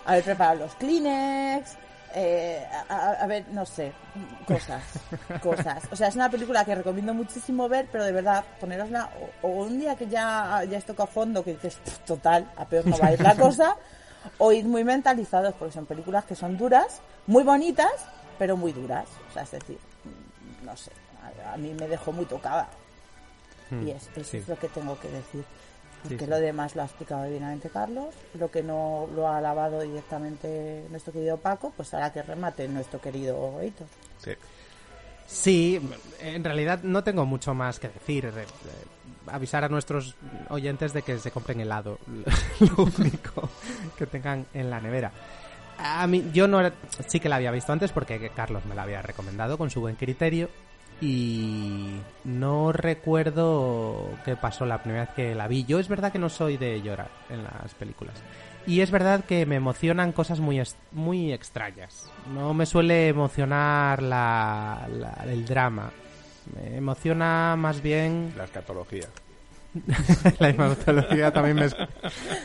Haber 0.05 0.23
preparado 0.23 0.59
los 0.59 0.75
Kleenex, 0.75 1.77
eh, 2.13 2.65
a, 2.89 3.25
ver, 3.25 3.45
no 3.51 3.65
sé, 3.65 3.93
cosas, 4.45 4.83
cosas. 5.41 5.83
O 5.91 5.95
sea, 5.95 6.07
es 6.09 6.15
una 6.15 6.29
película 6.29 6.65
que 6.65 6.75
recomiendo 6.75 7.13
muchísimo 7.13 7.69
ver, 7.69 7.87
pero 7.91 8.03
de 8.03 8.11
verdad, 8.11 8.43
ponerosla 8.59 9.09
o, 9.41 9.47
o 9.47 9.63
un 9.63 9.79
día 9.79 9.95
que 9.95 10.07
ya, 10.07 10.63
ya 10.69 10.77
has 10.77 10.85
tocado 10.85 11.07
fondo, 11.07 11.43
que 11.43 11.53
dices, 11.53 11.75
"Pff, 11.75 11.99
total, 11.99 12.51
a 12.57 12.65
peor 12.65 12.85
no 12.85 12.97
va 12.97 13.07
a 13.07 13.13
ir 13.13 13.21
la 13.21 13.35
cosa, 13.37 13.77
o 14.39 14.51
ir 14.51 14.65
muy 14.65 14.83
mentalizados, 14.83 15.53
porque 15.55 15.73
son 15.73 15.85
películas 15.85 16.25
que 16.25 16.35
son 16.35 16.57
duras, 16.57 16.99
muy 17.27 17.43
bonitas, 17.43 17.91
pero 18.37 18.57
muy 18.57 18.73
duras. 18.73 19.05
O 19.29 19.33
sea, 19.33 19.43
es 19.43 19.51
decir, 19.51 19.77
mm, 20.03 20.65
no 20.65 20.75
sé, 20.75 20.91
a, 21.45 21.53
a 21.53 21.57
mí 21.57 21.73
me 21.79 21.87
dejó 21.87 22.11
muy 22.11 22.25
tocada. 22.25 22.67
Mm, 23.71 23.87
Y 23.87 23.91
es, 23.91 24.09
eso 24.15 24.23
sí. 24.23 24.37
es 24.37 24.47
lo 24.47 24.57
que 24.59 24.67
tengo 24.67 24.99
que 24.99 25.07
decir. 25.09 25.43
Porque 26.03 26.17
sí. 26.25 26.25
lo 26.27 26.37
demás 26.39 26.75
lo 26.75 26.81
ha 26.81 26.85
explicado 26.85 27.25
divinamente 27.25 27.69
Carlos, 27.69 28.13
lo 28.33 28.49
que 28.49 28.63
no 28.63 29.07
lo 29.15 29.27
ha 29.27 29.37
alabado 29.37 29.81
directamente 29.81 30.85
nuestro 30.89 31.13
querido 31.13 31.37
Paco, 31.37 31.71
pues 31.77 31.93
hará 31.93 32.11
que 32.11 32.23
remate 32.23 32.67
nuestro 32.67 32.99
querido 32.99 33.59
Heitor. 33.61 33.87
Sí. 34.17 34.31
Sí, 35.27 35.79
en 36.19 36.43
realidad 36.43 36.81
no 36.83 37.03
tengo 37.03 37.25
mucho 37.25 37.53
más 37.53 37.79
que 37.79 37.87
decir. 37.89 38.25
Eh, 38.25 38.31
eh, 38.35 38.45
Avisar 39.27 39.63
a 39.63 39.69
nuestros 39.69 40.15
oyentes 40.49 40.93
de 40.93 41.03
que 41.03 41.19
se 41.19 41.29
compren 41.31 41.61
helado, 41.61 41.99
lo 42.59 42.83
único 42.97 43.47
que 43.95 44.07
tengan 44.07 44.47
en 44.55 44.69
la 44.71 44.81
nevera. 44.81 45.11
A 45.77 46.05
mí, 46.07 46.31
yo 46.33 46.47
no 46.47 46.59
era- 46.59 46.73
sí 47.07 47.19
que 47.19 47.29
la 47.29 47.35
había 47.35 47.51
visto 47.51 47.71
antes 47.71 47.91
porque 47.91 48.31
Carlos 48.35 48.65
me 48.65 48.73
la 48.75 48.81
había 48.83 49.01
recomendado 49.03 49.57
con 49.59 49.69
su 49.69 49.79
buen 49.79 49.95
criterio 49.95 50.49
y 51.01 51.99
no 52.23 52.71
recuerdo 52.71 54.09
qué 54.23 54.35
pasó 54.35 54.65
la 54.65 54.81
primera 54.83 55.05
vez 55.05 55.13
que 55.15 55.35
la 55.35 55.47
vi. 55.47 55.65
Yo 55.65 55.79
es 55.79 55.87
verdad 55.87 56.11
que 56.11 56.19
no 56.19 56.29
soy 56.29 56.57
de 56.57 56.81
llorar 56.81 57.09
en 57.29 57.43
las 57.43 57.73
películas. 57.73 58.15
Y 58.67 58.81
es 58.81 58.91
verdad 58.91 59.23
que 59.25 59.45
me 59.47 59.55
emocionan 59.55 60.11
cosas 60.11 60.39
muy, 60.39 60.61
muy 60.91 61.33
extrañas. 61.33 62.09
No 62.33 62.53
me 62.53 62.67
suele 62.67 63.07
emocionar 63.07 64.03
la, 64.03 64.87
la- 64.91 65.23
el 65.25 65.45
drama. 65.45 65.89
Me 66.55 66.77
emociona 66.77 67.55
más 67.57 67.81
bien... 67.81 68.33
La 68.37 68.43
escatología. 68.43 69.07
la 70.39 70.49
hematología 70.49 71.31
también 71.31 71.55
me, 71.55 71.67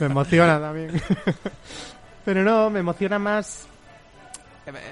me 0.01 0.07
emociona 0.07 0.59
también. 0.61 0.91
Pero 2.25 2.43
no, 2.43 2.71
me 2.71 2.81
emociona 2.81 3.19
más... 3.19 3.69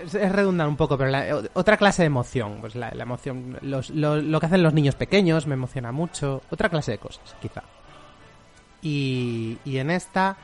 Es, 0.04 0.12
redundar 0.32 0.68
un 0.68 0.76
poco, 0.76 0.96
pero 0.96 1.10
la- 1.10 1.42
otra 1.54 1.76
clase 1.76 2.02
de 2.02 2.06
emoción. 2.06 2.58
Pues 2.60 2.74
la, 2.76 2.90
la 2.94 3.02
emoción... 3.02 3.58
Lo, 3.62 3.82
lo 4.20 4.40
que 4.40 4.46
hacen 4.46 4.62
los 4.62 4.72
niños 4.74 4.94
pequeños 4.94 5.46
me 5.46 5.54
emociona 5.54 5.90
mucho. 5.92 6.42
Otra 6.50 6.68
clase 6.68 6.92
de 6.92 6.98
cosas, 6.98 7.34
quizá. 7.42 7.62
Y, 8.82 9.58
y 9.64 9.78
en 9.78 9.90
esta 9.90 10.36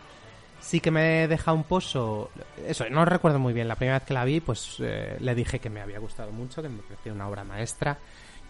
sí 0.61 0.81
que 0.81 0.91
me 0.91 1.29
deja 1.29 1.53
un 1.53 1.65
pozo. 1.65 2.31
Eso, 2.67 2.89
no 2.91 3.05
recuerdo 3.05 3.39
muy 3.39 3.53
bien. 3.53 3.69
La 3.69 3.77
primera 3.77 3.99
vez 3.99 4.07
que 4.07 4.15
la 4.15 4.25
vi, 4.25 4.41
pues 4.41 4.77
eh, 4.81 5.17
le 5.21 5.35
dije 5.35 5.59
que 5.59 5.71
me 5.71 5.81
había 5.81 5.99
gustado 5.99 6.33
mucho, 6.33 6.63
que 6.63 6.69
me 6.69 6.83
parecía 6.83 7.13
una 7.13 7.29
obra 7.29 7.45
maestra. 7.45 7.99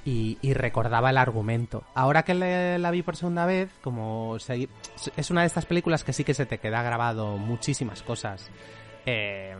Y, 0.03 0.38
y 0.40 0.55
recordaba 0.55 1.11
el 1.11 1.19
argumento. 1.19 1.83
Ahora 1.95 2.23
que 2.23 2.33
la 2.35 2.90
vi 2.90 3.03
por 3.03 3.16
segunda 3.16 3.45
vez, 3.45 3.69
como 3.83 4.38
se- 4.38 4.69
es 5.14 5.31
una 5.31 5.43
de 5.43 5.47
estas 5.47 5.66
películas 5.66 6.05
que 6.05 6.14
sí 6.14 6.25
que 6.25 6.33
se 6.33 6.47
te 6.47 6.57
queda 6.57 6.83
grabado 6.83 7.37
muchísimas 7.37 8.03
cosas. 8.03 8.49
Eh, 9.05 9.55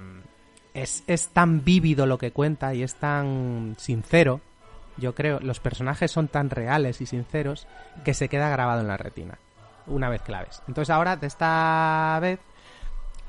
es, 0.75 1.05
es 1.07 1.29
tan 1.29 1.65
vívido 1.65 2.07
lo 2.07 2.19
que 2.19 2.33
cuenta 2.33 2.75
y 2.75 2.83
es 2.83 2.95
tan 2.95 3.77
sincero. 3.79 4.41
Yo 4.97 5.15
creo, 5.15 5.41
los 5.41 5.61
personajes 5.61 6.11
son 6.11 6.29
tan 6.29 6.51
reales 6.51 7.01
y 7.01 7.07
sinceros 7.07 7.67
que 8.05 8.15
se 8.15 8.29
queda 8.29 8.51
grabado 8.51 8.81
en 8.81 8.89
la 8.89 8.97
retina 8.97 9.39
una 9.87 10.09
vez 10.09 10.23
que 10.23 10.33
la 10.33 10.43
ves. 10.43 10.63
Entonces 10.69 10.91
ahora, 10.91 11.17
de 11.17 11.27
esta 11.27 12.19
vez, 12.21 12.41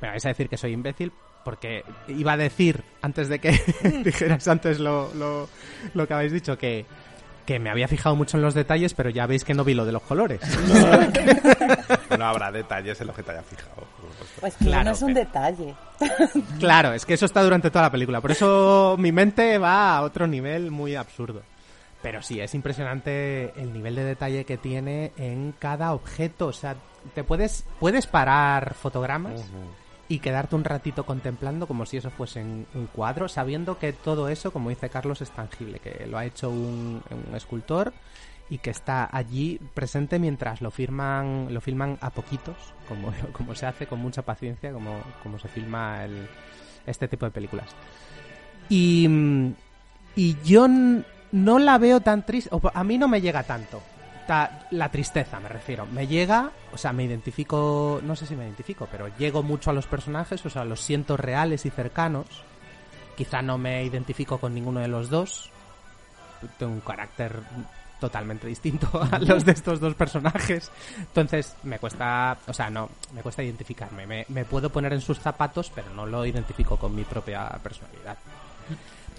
me 0.02 0.10
vais 0.10 0.26
a 0.26 0.30
decir 0.30 0.50
que 0.50 0.58
soy 0.58 0.74
imbécil 0.74 1.12
porque 1.44 1.84
iba 2.08 2.34
a 2.34 2.38
decir, 2.38 2.84
antes 3.02 3.28
de 3.28 3.40
que 3.40 3.52
dijeras 4.04 4.48
antes 4.48 4.80
lo, 4.80 5.14
lo, 5.16 5.50
lo 5.94 6.08
que 6.08 6.14
habéis 6.14 6.32
dicho, 6.32 6.58
que, 6.58 6.86
que 7.46 7.60
me 7.60 7.70
había 7.70 7.88
fijado 7.88 8.16
mucho 8.16 8.38
en 8.38 8.44
los 8.44 8.54
detalles, 8.54 8.94
pero 8.94 9.10
ya 9.10 9.26
veis 9.26 9.44
que 9.44 9.54
no 9.54 9.64
vi 9.64 9.74
lo 9.74 9.86
de 9.86 9.92
los 9.92 10.04
colores. 10.04 10.40
habrá 12.26 12.52
detalles 12.52 13.00
en 13.02 13.08
los 13.08 13.16
que 13.16 13.24
te 13.24 13.32
haya 13.32 13.44
fijado. 13.44 13.88
Pues 14.40 14.56
Claro, 14.56 14.86
no 14.86 14.92
es 14.92 15.02
un 15.02 15.14
detalle. 15.14 15.76
Claro, 16.60 16.94
es 16.94 17.06
que 17.06 17.14
eso 17.14 17.26
está 17.26 17.44
durante 17.44 17.70
toda 17.70 17.84
la 17.84 17.92
película. 17.92 18.22
Por 18.22 18.32
eso 18.32 18.96
mi 18.98 19.12
mente 19.12 19.58
va 19.58 19.98
a 19.98 20.02
otro 20.02 20.28
nivel 20.28 20.72
muy 20.72 20.96
absurdo. 20.96 21.42
Pero 22.02 22.22
sí, 22.24 22.40
es 22.40 22.56
impresionante 22.56 23.54
el 23.62 23.72
nivel 23.72 23.96
de 23.96 24.04
detalle 24.04 24.44
que 24.46 24.58
tiene 24.58 25.12
en 25.18 25.54
cada 25.60 25.94
objeto. 25.94 26.48
O 26.48 26.54
sea, 26.54 26.76
te 27.14 27.24
puedes, 27.24 27.66
puedes 27.80 28.08
parar 28.08 28.74
fotogramas 28.74 29.44
y 30.08 30.20
quedarte 30.20 30.56
un 30.56 30.64
ratito 30.64 31.06
contemplando 31.06 31.68
como 31.68 31.86
si 31.86 31.98
eso 31.98 32.10
fuese 32.10 32.42
un 32.42 32.66
un 32.74 32.88
cuadro, 32.88 33.30
sabiendo 33.30 33.78
que 33.78 33.94
todo 33.94 34.28
eso, 34.30 34.52
como 34.52 34.70
dice 34.70 34.90
Carlos, 34.90 35.22
es 35.22 35.30
tangible, 35.32 35.80
que 35.80 36.08
lo 36.08 36.18
ha 36.18 36.26
hecho 36.26 36.50
un, 36.50 37.04
un 37.30 37.36
escultor 37.36 37.94
y 38.52 38.58
que 38.60 38.70
está 38.70 39.10
allí 39.12 39.60
presente 39.74 40.20
mientras 40.20 40.62
lo 40.62 40.70
firman, 40.70 41.48
lo 41.54 41.62
filman 41.62 41.98
a 42.02 42.10
poquitos, 42.12 42.58
como, 42.88 43.12
como 43.32 43.56
se 43.56 43.66
hace 43.66 43.88
con 43.88 44.00
mucha 44.00 44.22
paciencia, 44.22 44.72
como, 44.74 45.00
como 45.24 45.40
se 45.40 45.48
filma 45.48 46.04
el, 46.04 46.28
este 46.86 47.08
tipo 47.08 47.26
de 47.26 47.32
películas. 47.32 47.70
Y, 48.70 49.08
y 50.16 50.38
yo 50.44 50.68
no 50.68 51.60
la 51.60 51.78
veo 51.78 52.02
tan 52.02 52.26
triste, 52.26 52.50
a 52.74 52.84
mí 52.84 52.98
no 52.98 53.08
me 53.08 53.22
llega 53.22 53.44
tanto. 53.44 53.82
Ta- 54.28 54.68
la 54.72 54.90
tristeza, 54.92 55.40
me 55.40 55.48
refiero. 55.50 55.86
Me 55.86 56.06
llega, 56.08 56.52
o 56.74 56.78
sea, 56.78 56.92
me 56.94 57.06
identifico, 57.06 58.02
no 58.04 58.16
sé 58.18 58.26
si 58.26 58.36
me 58.36 58.44
identifico, 58.46 58.88
pero 58.92 59.08
llego 59.18 59.44
mucho 59.44 59.70
a 59.70 59.74
los 59.74 59.88
personajes, 59.88 60.46
o 60.46 60.50
sea, 60.50 60.66
los 60.66 60.82
siento 60.82 61.16
reales 61.18 61.66
y 61.66 61.70
cercanos. 61.70 62.28
Quizá 63.16 63.42
no 63.42 63.58
me 63.58 63.84
identifico 63.86 64.40
con 64.40 64.54
ninguno 64.54 64.82
de 64.82 64.90
los 64.90 65.10
dos. 65.10 65.50
Tengo 66.58 66.74
un 66.74 66.82
carácter 66.82 67.40
totalmente 68.02 68.48
distinto 68.48 68.90
a 69.12 69.20
los 69.20 69.46
de 69.46 69.54
estos 69.54 69.80
dos 69.80 69.94
personajes. 69.94 70.70
Entonces, 70.98 71.56
me 71.64 71.80
cuesta, 71.80 72.38
o 72.48 72.54
sea, 72.54 72.70
no, 72.70 72.90
me 73.14 73.22
cuesta 73.22 73.44
identificarme. 73.44 74.06
Me, 74.06 74.26
me 74.28 74.44
puedo 74.44 74.70
poner 74.70 74.92
en 74.92 75.00
sus 75.00 75.20
zapatos, 75.20 75.72
pero 75.74 75.90
no 75.92 76.06
lo 76.06 76.26
identifico 76.26 76.76
con 76.76 76.94
mi 76.94 77.04
propia 77.04 77.48
personalidad. 77.64 78.18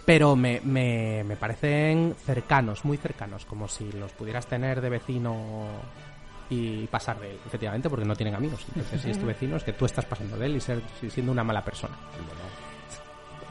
Pero 0.04 0.34
me, 0.34 0.60
me, 0.64 1.22
me 1.24 1.36
parecen 1.36 2.16
cercanos, 2.26 2.84
muy 2.84 2.96
cercanos, 2.96 3.46
como 3.46 3.68
si 3.68 3.90
los 3.92 4.12
pudieras 4.12 4.46
tener 4.46 4.80
de 4.80 4.90
vecino 4.90 5.66
y 6.50 6.86
pasar 6.88 7.20
de 7.20 7.30
él, 7.30 7.38
efectivamente, 7.46 7.88
porque 7.88 8.04
no 8.04 8.16
tienen 8.16 8.34
amigos. 8.34 8.66
Entonces, 8.68 9.00
si 9.00 9.10
es 9.10 9.18
tu 9.18 9.26
vecino, 9.26 9.56
es 9.56 9.62
que 9.62 9.72
tú 9.72 9.84
estás 9.86 10.04
pasando 10.04 10.36
de 10.36 10.46
él 10.46 10.56
y 10.56 10.60
ser, 10.60 10.82
y 11.00 11.08
siendo 11.08 11.30
una 11.30 11.44
mala 11.44 11.64
persona. 11.64 11.94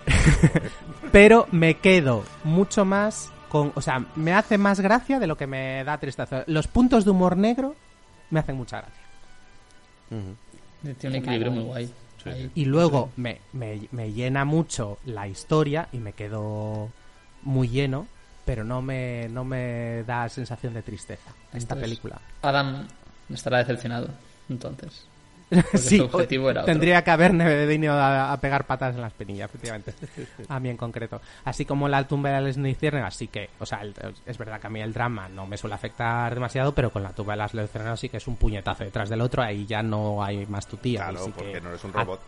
Pero 1.12 1.48
me 1.52 1.76
quedo 1.76 2.24
mucho 2.44 2.84
más 2.84 3.32
con. 3.52 3.74
O 3.76 3.82
sea, 3.82 4.06
me 4.16 4.34
hace 4.34 4.58
más 4.58 4.80
gracia 4.80 5.20
de 5.20 5.28
lo 5.28 5.36
que 5.36 5.46
me 5.46 5.84
da 5.84 5.98
tristeza. 5.98 6.44
Los 6.48 6.68
puntos 6.68 7.04
de 7.04 7.12
humor 7.12 7.36
negro 7.36 7.76
me 8.30 8.40
hacen 8.40 8.56
mucha 8.56 8.78
gracia. 8.78 9.04
Tiene 11.00 11.18
un 11.18 11.24
equilibrio 11.24 11.52
muy 11.52 11.64
guay. 11.64 11.94
Y 12.56 12.66
luego 12.66 13.10
me, 13.18 13.42
me, 13.52 13.88
me 13.92 14.14
llena 14.14 14.46
mucho 14.46 15.00
la 15.06 15.28
historia 15.28 15.90
y 15.92 15.98
me 15.98 16.14
quedo 16.14 16.90
muy 17.42 17.68
lleno, 17.68 18.08
pero 18.46 18.64
no 18.64 18.82
me, 18.82 19.28
no 19.30 19.44
me 19.44 20.04
da 20.04 20.30
sensación 20.30 20.74
de 20.74 20.84
tristeza 20.84 21.32
esta 21.52 21.76
película. 21.76 22.22
Adam 22.44 22.88
estará 23.30 23.58
decepcionado, 23.58 24.08
entonces. 24.50 25.08
Sí, 25.76 25.98
su 25.98 26.06
objetivo 26.06 26.50
era 26.50 26.62
otro. 26.62 26.72
tendría 26.74 27.04
que 27.04 27.12
haberme 27.12 27.66
venido 27.66 27.94
a, 27.94 28.32
a 28.32 28.40
pegar 28.40 28.66
patas 28.66 28.96
en 28.96 29.02
la 29.02 29.08
espinilla, 29.08 29.46
efectivamente. 29.46 29.94
A 30.48 30.60
mí 30.60 30.70
en 30.70 30.78
concreto. 30.78 31.22
Así 31.44 31.66
como 31.66 31.88
la 31.90 32.08
tumba 32.08 32.30
de 32.32 32.42
las 32.42 32.58
luciérnagas, 32.58 33.16
sí 33.16 33.28
que, 33.28 33.50
o 33.60 33.66
sea, 33.66 33.82
el- 33.82 33.94
es 34.26 34.38
verdad 34.38 34.60
que 34.62 34.68
a 34.68 34.70
mí 34.70 34.80
el 34.82 34.94
drama 34.94 35.28
no 35.30 35.46
me 35.46 35.58
suele 35.58 35.76
afectar 35.76 36.34
demasiado, 36.34 36.74
pero 36.74 36.90
con 36.92 37.04
la 37.04 37.12
tumba 37.12 37.34
de 37.34 37.38
las 37.40 37.54
luciérnagas 37.54 38.00
sí 38.00 38.08
que 38.10 38.18
es 38.18 38.28
un 38.28 38.38
puñetazo 38.38 38.84
detrás 38.86 39.10
del 39.10 39.22
otro, 39.22 39.44
ahí 39.44 39.66
ya 39.66 39.84
no 39.84 40.24
hay 40.24 40.46
más 40.46 40.66
tutía. 40.68 41.08
Claro, 41.10 41.26
que- 41.26 41.32
porque 41.34 41.62
no 41.62 41.70
eres 41.70 41.84
un 41.84 41.94
robot. 41.94 42.22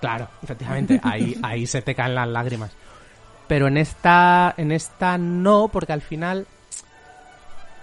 Claro, 0.00 0.28
efectivamente, 0.42 1.00
ahí, 1.02 1.36
ahí 1.42 1.66
se 1.66 1.82
te 1.82 1.94
caen 1.94 2.14
las 2.14 2.28
lágrimas. 2.28 2.70
Pero 3.48 3.68
en 3.68 3.76
esta, 3.76 4.54
en 4.56 4.72
esta 4.72 5.18
no, 5.18 5.68
porque 5.68 5.92
al 5.92 6.02
final, 6.02 6.46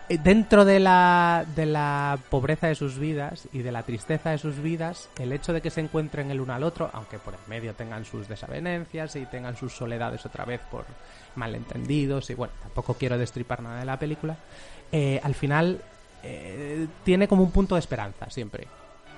dentro 0.10 0.66
de 0.66 0.80
la, 0.80 1.45
de 1.56 1.66
la 1.66 2.20
pobreza 2.30 2.68
de 2.68 2.76
sus 2.76 2.99
vidas 2.99 3.47
y 3.54 3.60
de 3.60 3.72
la 3.72 3.84
tristeza 3.84 4.32
de 4.32 4.38
sus 4.38 4.62
vidas, 4.62 5.10
el 5.20 5.32
hecho 5.32 5.54
de 5.54 5.62
que 5.62 5.70
se 5.70 5.82
encuentren 5.82 6.30
el 6.32 6.41
uno 6.41 6.54
al 6.54 6.64
otro, 6.64 6.89
aunque 6.93 7.20
por 7.20 7.34
el 7.34 7.39
medio 7.47 7.74
tengan 7.74 8.06
sus 8.06 8.28
desavenencias 8.28 9.16
y 9.16 9.26
tengan 9.26 9.56
sus 9.56 9.74
soledades 9.74 10.26
otra 10.26 10.45
vez 10.45 10.62
por 10.70 10.86
malentendidos, 11.36 12.30
y 12.30 12.34
bueno, 12.36 12.54
tampoco 12.62 12.95
quiero 12.95 13.18
destripar 13.18 13.62
nada 13.62 13.80
de 13.80 13.86
la 13.86 13.97
película, 13.97 14.38
eh, 14.91 15.20
al 15.24 15.36
final 15.36 15.82
eh, 16.22 16.88
tiene 17.04 17.28
como 17.28 17.43
un 17.43 17.51
punto 17.51 17.76
de 17.76 17.80
esperanza 17.80 18.30
siempre 18.30 18.68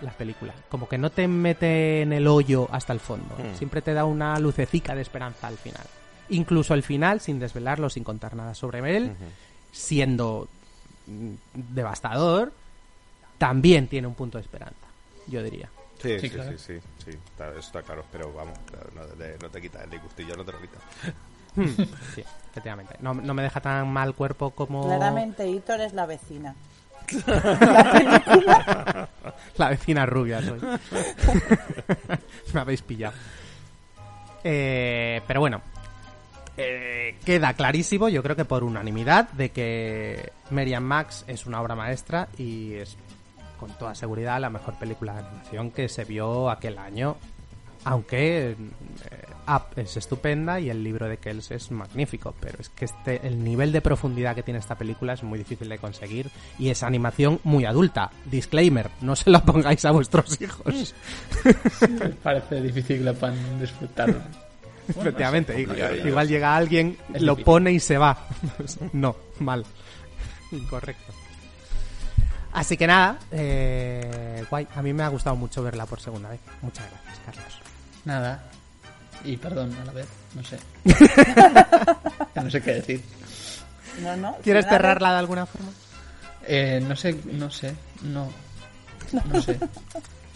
la 0.01 0.11
película. 0.11 0.53
Como 0.69 0.87
que 0.87 0.97
no 0.97 1.09
te 1.09 1.27
mete 1.27 2.01
en 2.01 2.13
el 2.13 2.27
hoyo 2.27 2.67
hasta 2.71 2.93
el 2.93 2.99
fondo. 2.99 3.35
Hmm. 3.37 3.57
Siempre 3.57 3.81
te 3.81 3.93
da 3.93 4.05
una 4.05 4.37
lucecica 4.39 4.95
de 4.95 5.01
esperanza 5.01 5.47
al 5.47 5.57
final. 5.57 5.83
Incluso 6.29 6.73
el 6.73 6.83
final, 6.83 7.21
sin 7.21 7.39
desvelarlo, 7.39 7.89
sin 7.89 8.03
contar 8.03 8.35
nada 8.35 8.55
sobre 8.55 8.97
él, 8.97 9.15
siendo 9.71 10.47
devastador, 11.53 12.51
también 13.37 13.87
tiene 13.87 14.07
un 14.07 14.15
punto 14.15 14.37
de 14.37 14.43
esperanza, 14.43 14.75
yo 15.27 15.43
diría. 15.43 15.69
Sí, 16.01 16.19
Sí, 16.19 16.27
sí, 16.27 16.29
claro. 16.29 16.51
sí, 16.51 16.57
sí, 16.57 16.79
sí, 17.03 17.09
está, 17.11 17.49
eso 17.51 17.59
está 17.59 17.81
claro, 17.81 18.03
pero 18.11 18.31
vamos, 18.33 18.57
claro, 18.69 18.89
no, 18.95 19.05
de- 19.15 19.37
no 19.41 19.49
te 19.49 19.61
quita 19.61 19.83
el 19.83 19.89
disgustillo, 19.89 20.35
no 20.35 20.43
te 20.45 20.51
lo 20.51 20.59
quita. 20.61 20.77
Hmm, 21.55 21.65
sí, 22.15 22.23
efectivamente. 22.51 22.95
No, 22.99 23.13
no 23.13 23.33
me 23.33 23.43
deja 23.43 23.59
tan 23.61 23.91
mal 23.91 24.13
cuerpo 24.13 24.51
como 24.51 24.83
Claramente 24.83 25.47
Hitor 25.47 25.81
es 25.81 25.93
la 25.93 26.05
vecina. 26.05 26.53
la 29.57 29.69
vecina 29.69 30.05
rubia 30.05 30.41
soy. 30.41 30.59
me 32.53 32.59
habéis 32.59 32.81
pillado. 32.81 33.13
Eh, 34.43 35.21
pero 35.27 35.39
bueno, 35.39 35.61
eh, 36.57 37.17
queda 37.25 37.53
clarísimo, 37.53 38.09
yo 38.09 38.23
creo 38.23 38.35
que 38.35 38.45
por 38.45 38.63
unanimidad, 38.63 39.29
de 39.31 39.49
que 39.49 40.31
Merian 40.49 40.83
Max 40.83 41.25
es 41.27 41.45
una 41.45 41.61
obra 41.61 41.75
maestra 41.75 42.29
y 42.37 42.73
es 42.73 42.97
con 43.59 43.71
toda 43.77 43.95
seguridad 43.95 44.39
la 44.39 44.49
mejor 44.49 44.75
película 44.75 45.13
de 45.13 45.19
animación 45.19 45.71
que 45.71 45.89
se 45.89 46.05
vio 46.05 46.49
aquel 46.49 46.77
año. 46.77 47.17
Aunque 47.83 48.51
eh, 48.51 48.55
es 49.75 49.97
estupenda 49.97 50.59
y 50.59 50.71
el 50.71 50.83
libro 50.83 51.07
de 51.07 51.17
Kells 51.17 51.51
es 51.51 51.69
magnífico, 51.69 52.33
pero 52.39 52.57
es 52.59 52.69
que 52.69 52.85
este, 52.85 53.27
el 53.27 53.43
nivel 53.43 53.71
de 53.71 53.81
profundidad 53.81 54.33
que 54.33 54.41
tiene 54.41 54.59
esta 54.59 54.75
película 54.75 55.13
es 55.13 55.21
muy 55.21 55.37
difícil 55.37 55.69
de 55.69 55.77
conseguir 55.77 56.31
y 56.57 56.69
es 56.69 56.81
animación 56.81 57.39
muy 57.43 57.65
adulta. 57.65 58.09
Disclaimer, 58.25 58.89
no 59.01 59.15
se 59.15 59.29
la 59.29 59.43
pongáis 59.43 59.85
a 59.85 59.91
vuestros 59.91 60.41
hijos. 60.41 60.95
Parece 62.23 62.61
difícil 62.61 62.99
que 62.99 63.03
lo 63.03 63.13
puedan 63.13 63.59
Efectivamente, 65.01 65.53
no 65.65 65.73
sé, 65.73 66.07
igual, 66.07 66.27
llega 66.27 66.55
alguien, 66.55 66.97
Es 67.13 67.21
lo 67.21 67.33
difícil. 67.33 67.45
pone 67.45 67.71
y 67.71 67.79
se 67.79 67.97
va. 67.97 68.17
no, 68.93 69.15
mal. 69.39 69.65
Incorrecto. 70.51 71.13
Así 72.53 72.77
que 72.77 72.87
nada, 72.87 73.17
eh, 73.31 74.45
guay. 74.49 74.67
A 74.75 74.81
mí 74.81 74.93
me 74.93 75.03
ha 75.03 75.09
gustado 75.09 75.35
mucho 75.35 75.61
verla 75.61 75.85
por 75.85 75.99
segunda 75.99 76.29
vez. 76.29 76.39
Muchas 76.61 76.85
gracias, 76.89 77.19
Carlos. 77.25 77.59
Nada. 78.05 78.43
Y 79.25 79.35
perdón 79.37 79.75
a 79.81 79.85
la 79.85 79.91
vez, 79.91 80.07
no 80.35 80.43
sé. 80.43 80.59
No 82.35 82.51
sé 82.51 82.61
qué 82.61 82.73
decir. 82.75 83.01
No, 84.01 84.15
no. 84.17 84.37
¿Quieres 84.43 84.65
cerrarla 84.67 85.13
de 85.13 85.19
alguna 85.19 85.45
forma? 85.45 85.71
Eh, 86.47 86.79
no 86.85 86.95
sé, 86.95 87.17
no 87.31 87.49
sé, 87.49 87.73
no. 88.03 88.29
No 89.31 89.41
sé. 89.41 89.57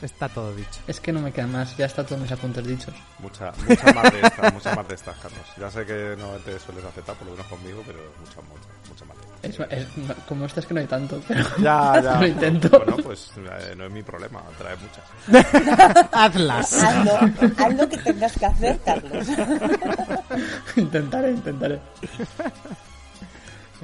Está 0.02 0.30
todo 0.30 0.56
dicho. 0.56 0.80
Es 0.88 1.00
que 1.02 1.12
no 1.12 1.20
me 1.20 1.32
queda 1.34 1.46
más, 1.48 1.76
ya 1.76 1.86
está 1.86 2.06
todos 2.06 2.22
mis 2.22 2.32
apuntes 2.32 2.66
dichos. 2.66 2.94
Mucha, 3.20 3.52
mucha 3.68 3.92
más 3.94 4.12
de 4.14 4.22
estas, 4.22 4.54
mucha 4.54 4.74
más 4.76 4.88
de 4.88 4.96
estas, 4.96 5.18
Carlos. 5.18 5.42
Ya 5.58 5.70
sé 5.70 5.86
que 5.86 6.16
no 6.18 6.30
te 6.38 6.58
sueles 6.58 6.86
aceptar, 6.86 7.16
por 7.16 7.26
lo 7.28 7.34
menos 7.34 7.48
conmigo, 7.48 7.84
pero 7.86 8.00
mucha, 8.22 8.40
mucha, 8.48 8.70
mucha 8.90 9.04
más 9.06 9.18
de 9.18 9.50
estas. 9.50 9.72
Es, 9.78 9.88
es- 10.10 10.16
como 10.26 10.46
esta 10.46 10.62
es 10.62 10.66
que 10.66 10.74
no 10.74 10.80
hay 10.80 10.86
tanto, 10.88 11.22
pero 11.28 11.44
Ya, 11.58 12.00
ya. 12.02 12.16
lo 12.22 12.28
intento. 12.28 12.70
Bueno, 12.70 12.96
pues 13.04 13.32
eh, 13.38 13.74
no 13.76 13.86
es 13.88 13.92
mi 13.92 14.02
problema, 14.02 14.42
trae 14.58 14.76
muchas. 14.78 16.08
Hazlas. 16.14 16.82
Hazlo, 16.82 17.20
haz 17.58 17.76
lo 17.76 17.90
que 17.90 17.98
tengas 17.98 18.38
que 18.38 18.46
hacer, 18.46 18.80
Carlos. 18.86 19.28
intentaré, 20.78 21.32
intentaré. 21.32 21.80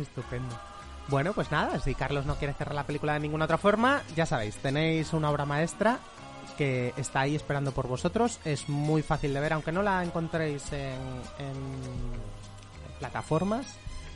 Estupendo. 0.01 0.57
Bueno, 1.07 1.33
pues 1.33 1.51
nada, 1.51 1.79
si 1.79 1.93
Carlos 1.93 2.25
no 2.25 2.35
quiere 2.35 2.53
cerrar 2.53 2.75
la 2.75 2.85
película 2.85 3.13
de 3.13 3.19
ninguna 3.19 3.45
otra 3.45 3.57
forma, 3.57 4.01
ya 4.15 4.25
sabéis, 4.25 4.57
tenéis 4.57 5.13
una 5.13 5.29
obra 5.29 5.45
maestra 5.45 5.99
que 6.57 6.93
está 6.97 7.21
ahí 7.21 7.35
esperando 7.35 7.71
por 7.71 7.87
vosotros. 7.87 8.39
Es 8.43 8.69
muy 8.69 9.01
fácil 9.01 9.33
de 9.33 9.39
ver, 9.39 9.53
aunque 9.53 9.71
no 9.71 9.83
la 9.83 10.03
encontréis 10.03 10.71
en, 10.71 10.99
en 11.39 11.55
plataformas, 12.99 13.67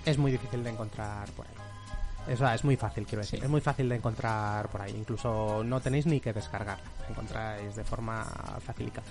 es 0.06 0.18
muy 0.18 0.32
difícil 0.32 0.64
de 0.64 0.72
encontrar 0.72 1.30
por 1.32 1.46
ahí. 1.48 1.54
Eso 2.28 2.48
es 2.48 2.64
muy 2.64 2.76
fácil, 2.76 3.06
quiero 3.06 3.22
decir. 3.22 3.40
Sí. 3.40 3.46
Es 3.46 3.50
muy 3.50 3.62
fácil 3.62 3.90
de 3.90 3.96
encontrar 3.96 4.70
por 4.70 4.82
ahí. 4.82 4.96
Incluso 4.96 5.64
no 5.64 5.80
tenéis 5.80 6.06
ni 6.06 6.20
que 6.20 6.32
descargarla. 6.32 6.84
La 7.02 7.08
encontráis 7.10 7.76
de 7.76 7.84
forma 7.84 8.24
facilita. 8.64 9.02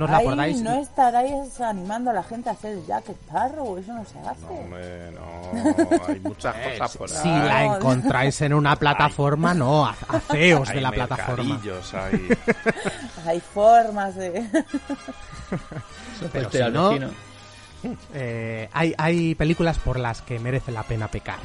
No 0.00 0.06
os 0.06 0.10
la 0.12 0.16
Ahí 0.16 0.26
acordáis. 0.26 0.62
no 0.62 0.72
estaréis 0.80 1.60
animando 1.60 2.08
a 2.08 2.14
la 2.14 2.22
gente 2.22 2.48
a 2.48 2.52
hacer 2.52 2.78
Jack 2.86 3.10
Sparrow, 3.10 3.76
eso 3.76 3.92
no 3.92 4.02
se 4.06 4.18
hace. 4.20 4.40
No, 4.40 4.50
hombre, 4.50 5.10
no, 5.12 6.04
hay 6.08 6.20
muchas 6.20 6.56
cosas 6.56 6.96
por 6.96 7.10
ahí. 7.12 7.18
Si 7.22 7.28
la 7.28 7.64
encontráis 7.66 8.40
en 8.40 8.54
una 8.54 8.76
plataforma, 8.76 9.52
no, 9.52 9.84
ha- 9.86 9.94
haceos 10.08 10.68
de 10.68 10.74
Hay 10.76 10.80
la 10.80 10.90
plataforma. 10.90 11.44
mercadillos, 11.44 11.92
hay... 11.94 12.28
Hay 13.26 13.40
formas 13.40 14.14
de... 14.16 14.48
Pero 16.32 16.50
si 16.50 16.58
no. 16.70 16.92
Eh, 18.14 18.68
hay, 18.72 18.94
hay 18.96 19.34
películas 19.34 19.78
por 19.78 19.98
las 19.98 20.22
que 20.22 20.38
merece 20.38 20.72
la 20.72 20.82
pena 20.84 21.08
pecar. 21.08 21.38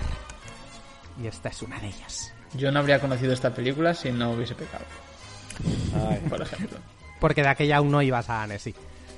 Y 1.22 1.28
esta 1.28 1.50
es 1.50 1.62
una 1.62 1.78
de 1.80 1.88
ellas. 1.88 2.32
Yo 2.54 2.72
no 2.72 2.80
habría 2.80 3.00
conocido 3.02 3.34
esta 3.34 3.54
película 3.54 3.94
si 3.94 4.12
no 4.14 4.32
hubiese 4.32 4.56
pecado, 4.56 4.86
Ay, 6.10 6.20
por 6.30 6.42
ejemplo. 6.42 6.78
Porque 7.26 7.42
de 7.42 7.48
aquella 7.48 7.78
aún 7.78 7.90
no 7.90 8.04
ibas 8.04 8.30
a 8.30 8.44
Annecy. 8.44 8.76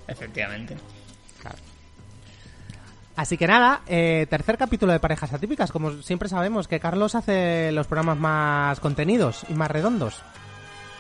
Efectivamente. 0.08 0.78
Claro. 1.42 1.58
Así 3.18 3.38
que 3.38 3.48
nada, 3.48 3.82
eh, 3.86 4.26
tercer 4.30 4.58
capítulo 4.58 4.94
de 4.94 5.02
Parejas 5.02 5.34
Atípicas. 5.34 5.74
Como 5.74 5.92
siempre 6.02 6.30
sabemos 6.30 6.70
que 6.70 6.80
Carlos 6.80 7.16
hace 7.16 7.70
los 7.74 7.86
programas 7.86 8.18
más 8.18 8.80
contenidos 8.80 9.44
y 9.50 9.56
más 9.56 9.70
redondos. 9.70 10.22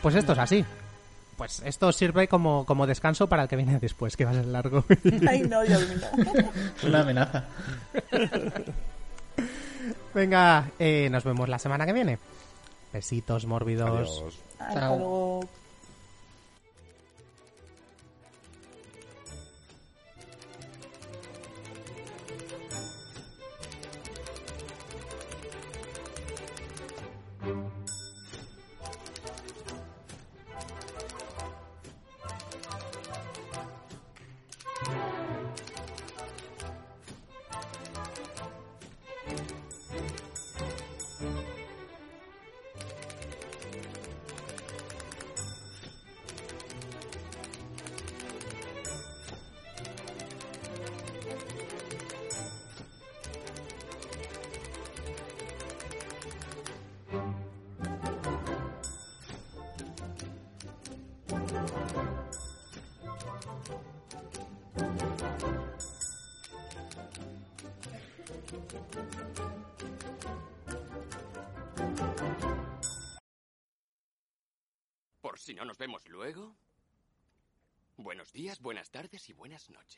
Pues 0.01 0.15
esto 0.15 0.33
es 0.33 0.37
así. 0.37 0.65
Pues 1.37 1.61
esto 1.63 1.93
sirve 1.93 2.27
como, 2.27 2.65
como 2.65 2.85
descanso 2.85 3.29
para 3.29 3.43
el 3.43 3.47
que 3.47 3.55
viene 3.55 3.79
después, 3.79 4.17
que 4.17 4.25
va 4.25 4.31
a 4.31 4.33
ser 4.33 4.47
largo. 4.47 4.83
Ay, 5.29 5.43
no. 5.43 5.61
Es 5.61 5.79
una 6.83 7.03
amenaza. 7.03 7.45
Venga, 10.13 10.71
eh, 10.77 11.07
nos 11.09 11.23
vemos 11.23 11.47
la 11.47 11.57
semana 11.57 11.85
que 11.85 11.93
viene. 11.93 12.19
Besitos 12.91 13.45
mórbidos. 13.45 14.09
Adiós. 14.19 14.43
Hasta 14.59 14.79
Chao. 14.81 15.39
Buenas 78.59 78.91
tardes 78.91 79.29
y 79.29 79.33
buenas 79.33 79.69
noches. 79.69 79.95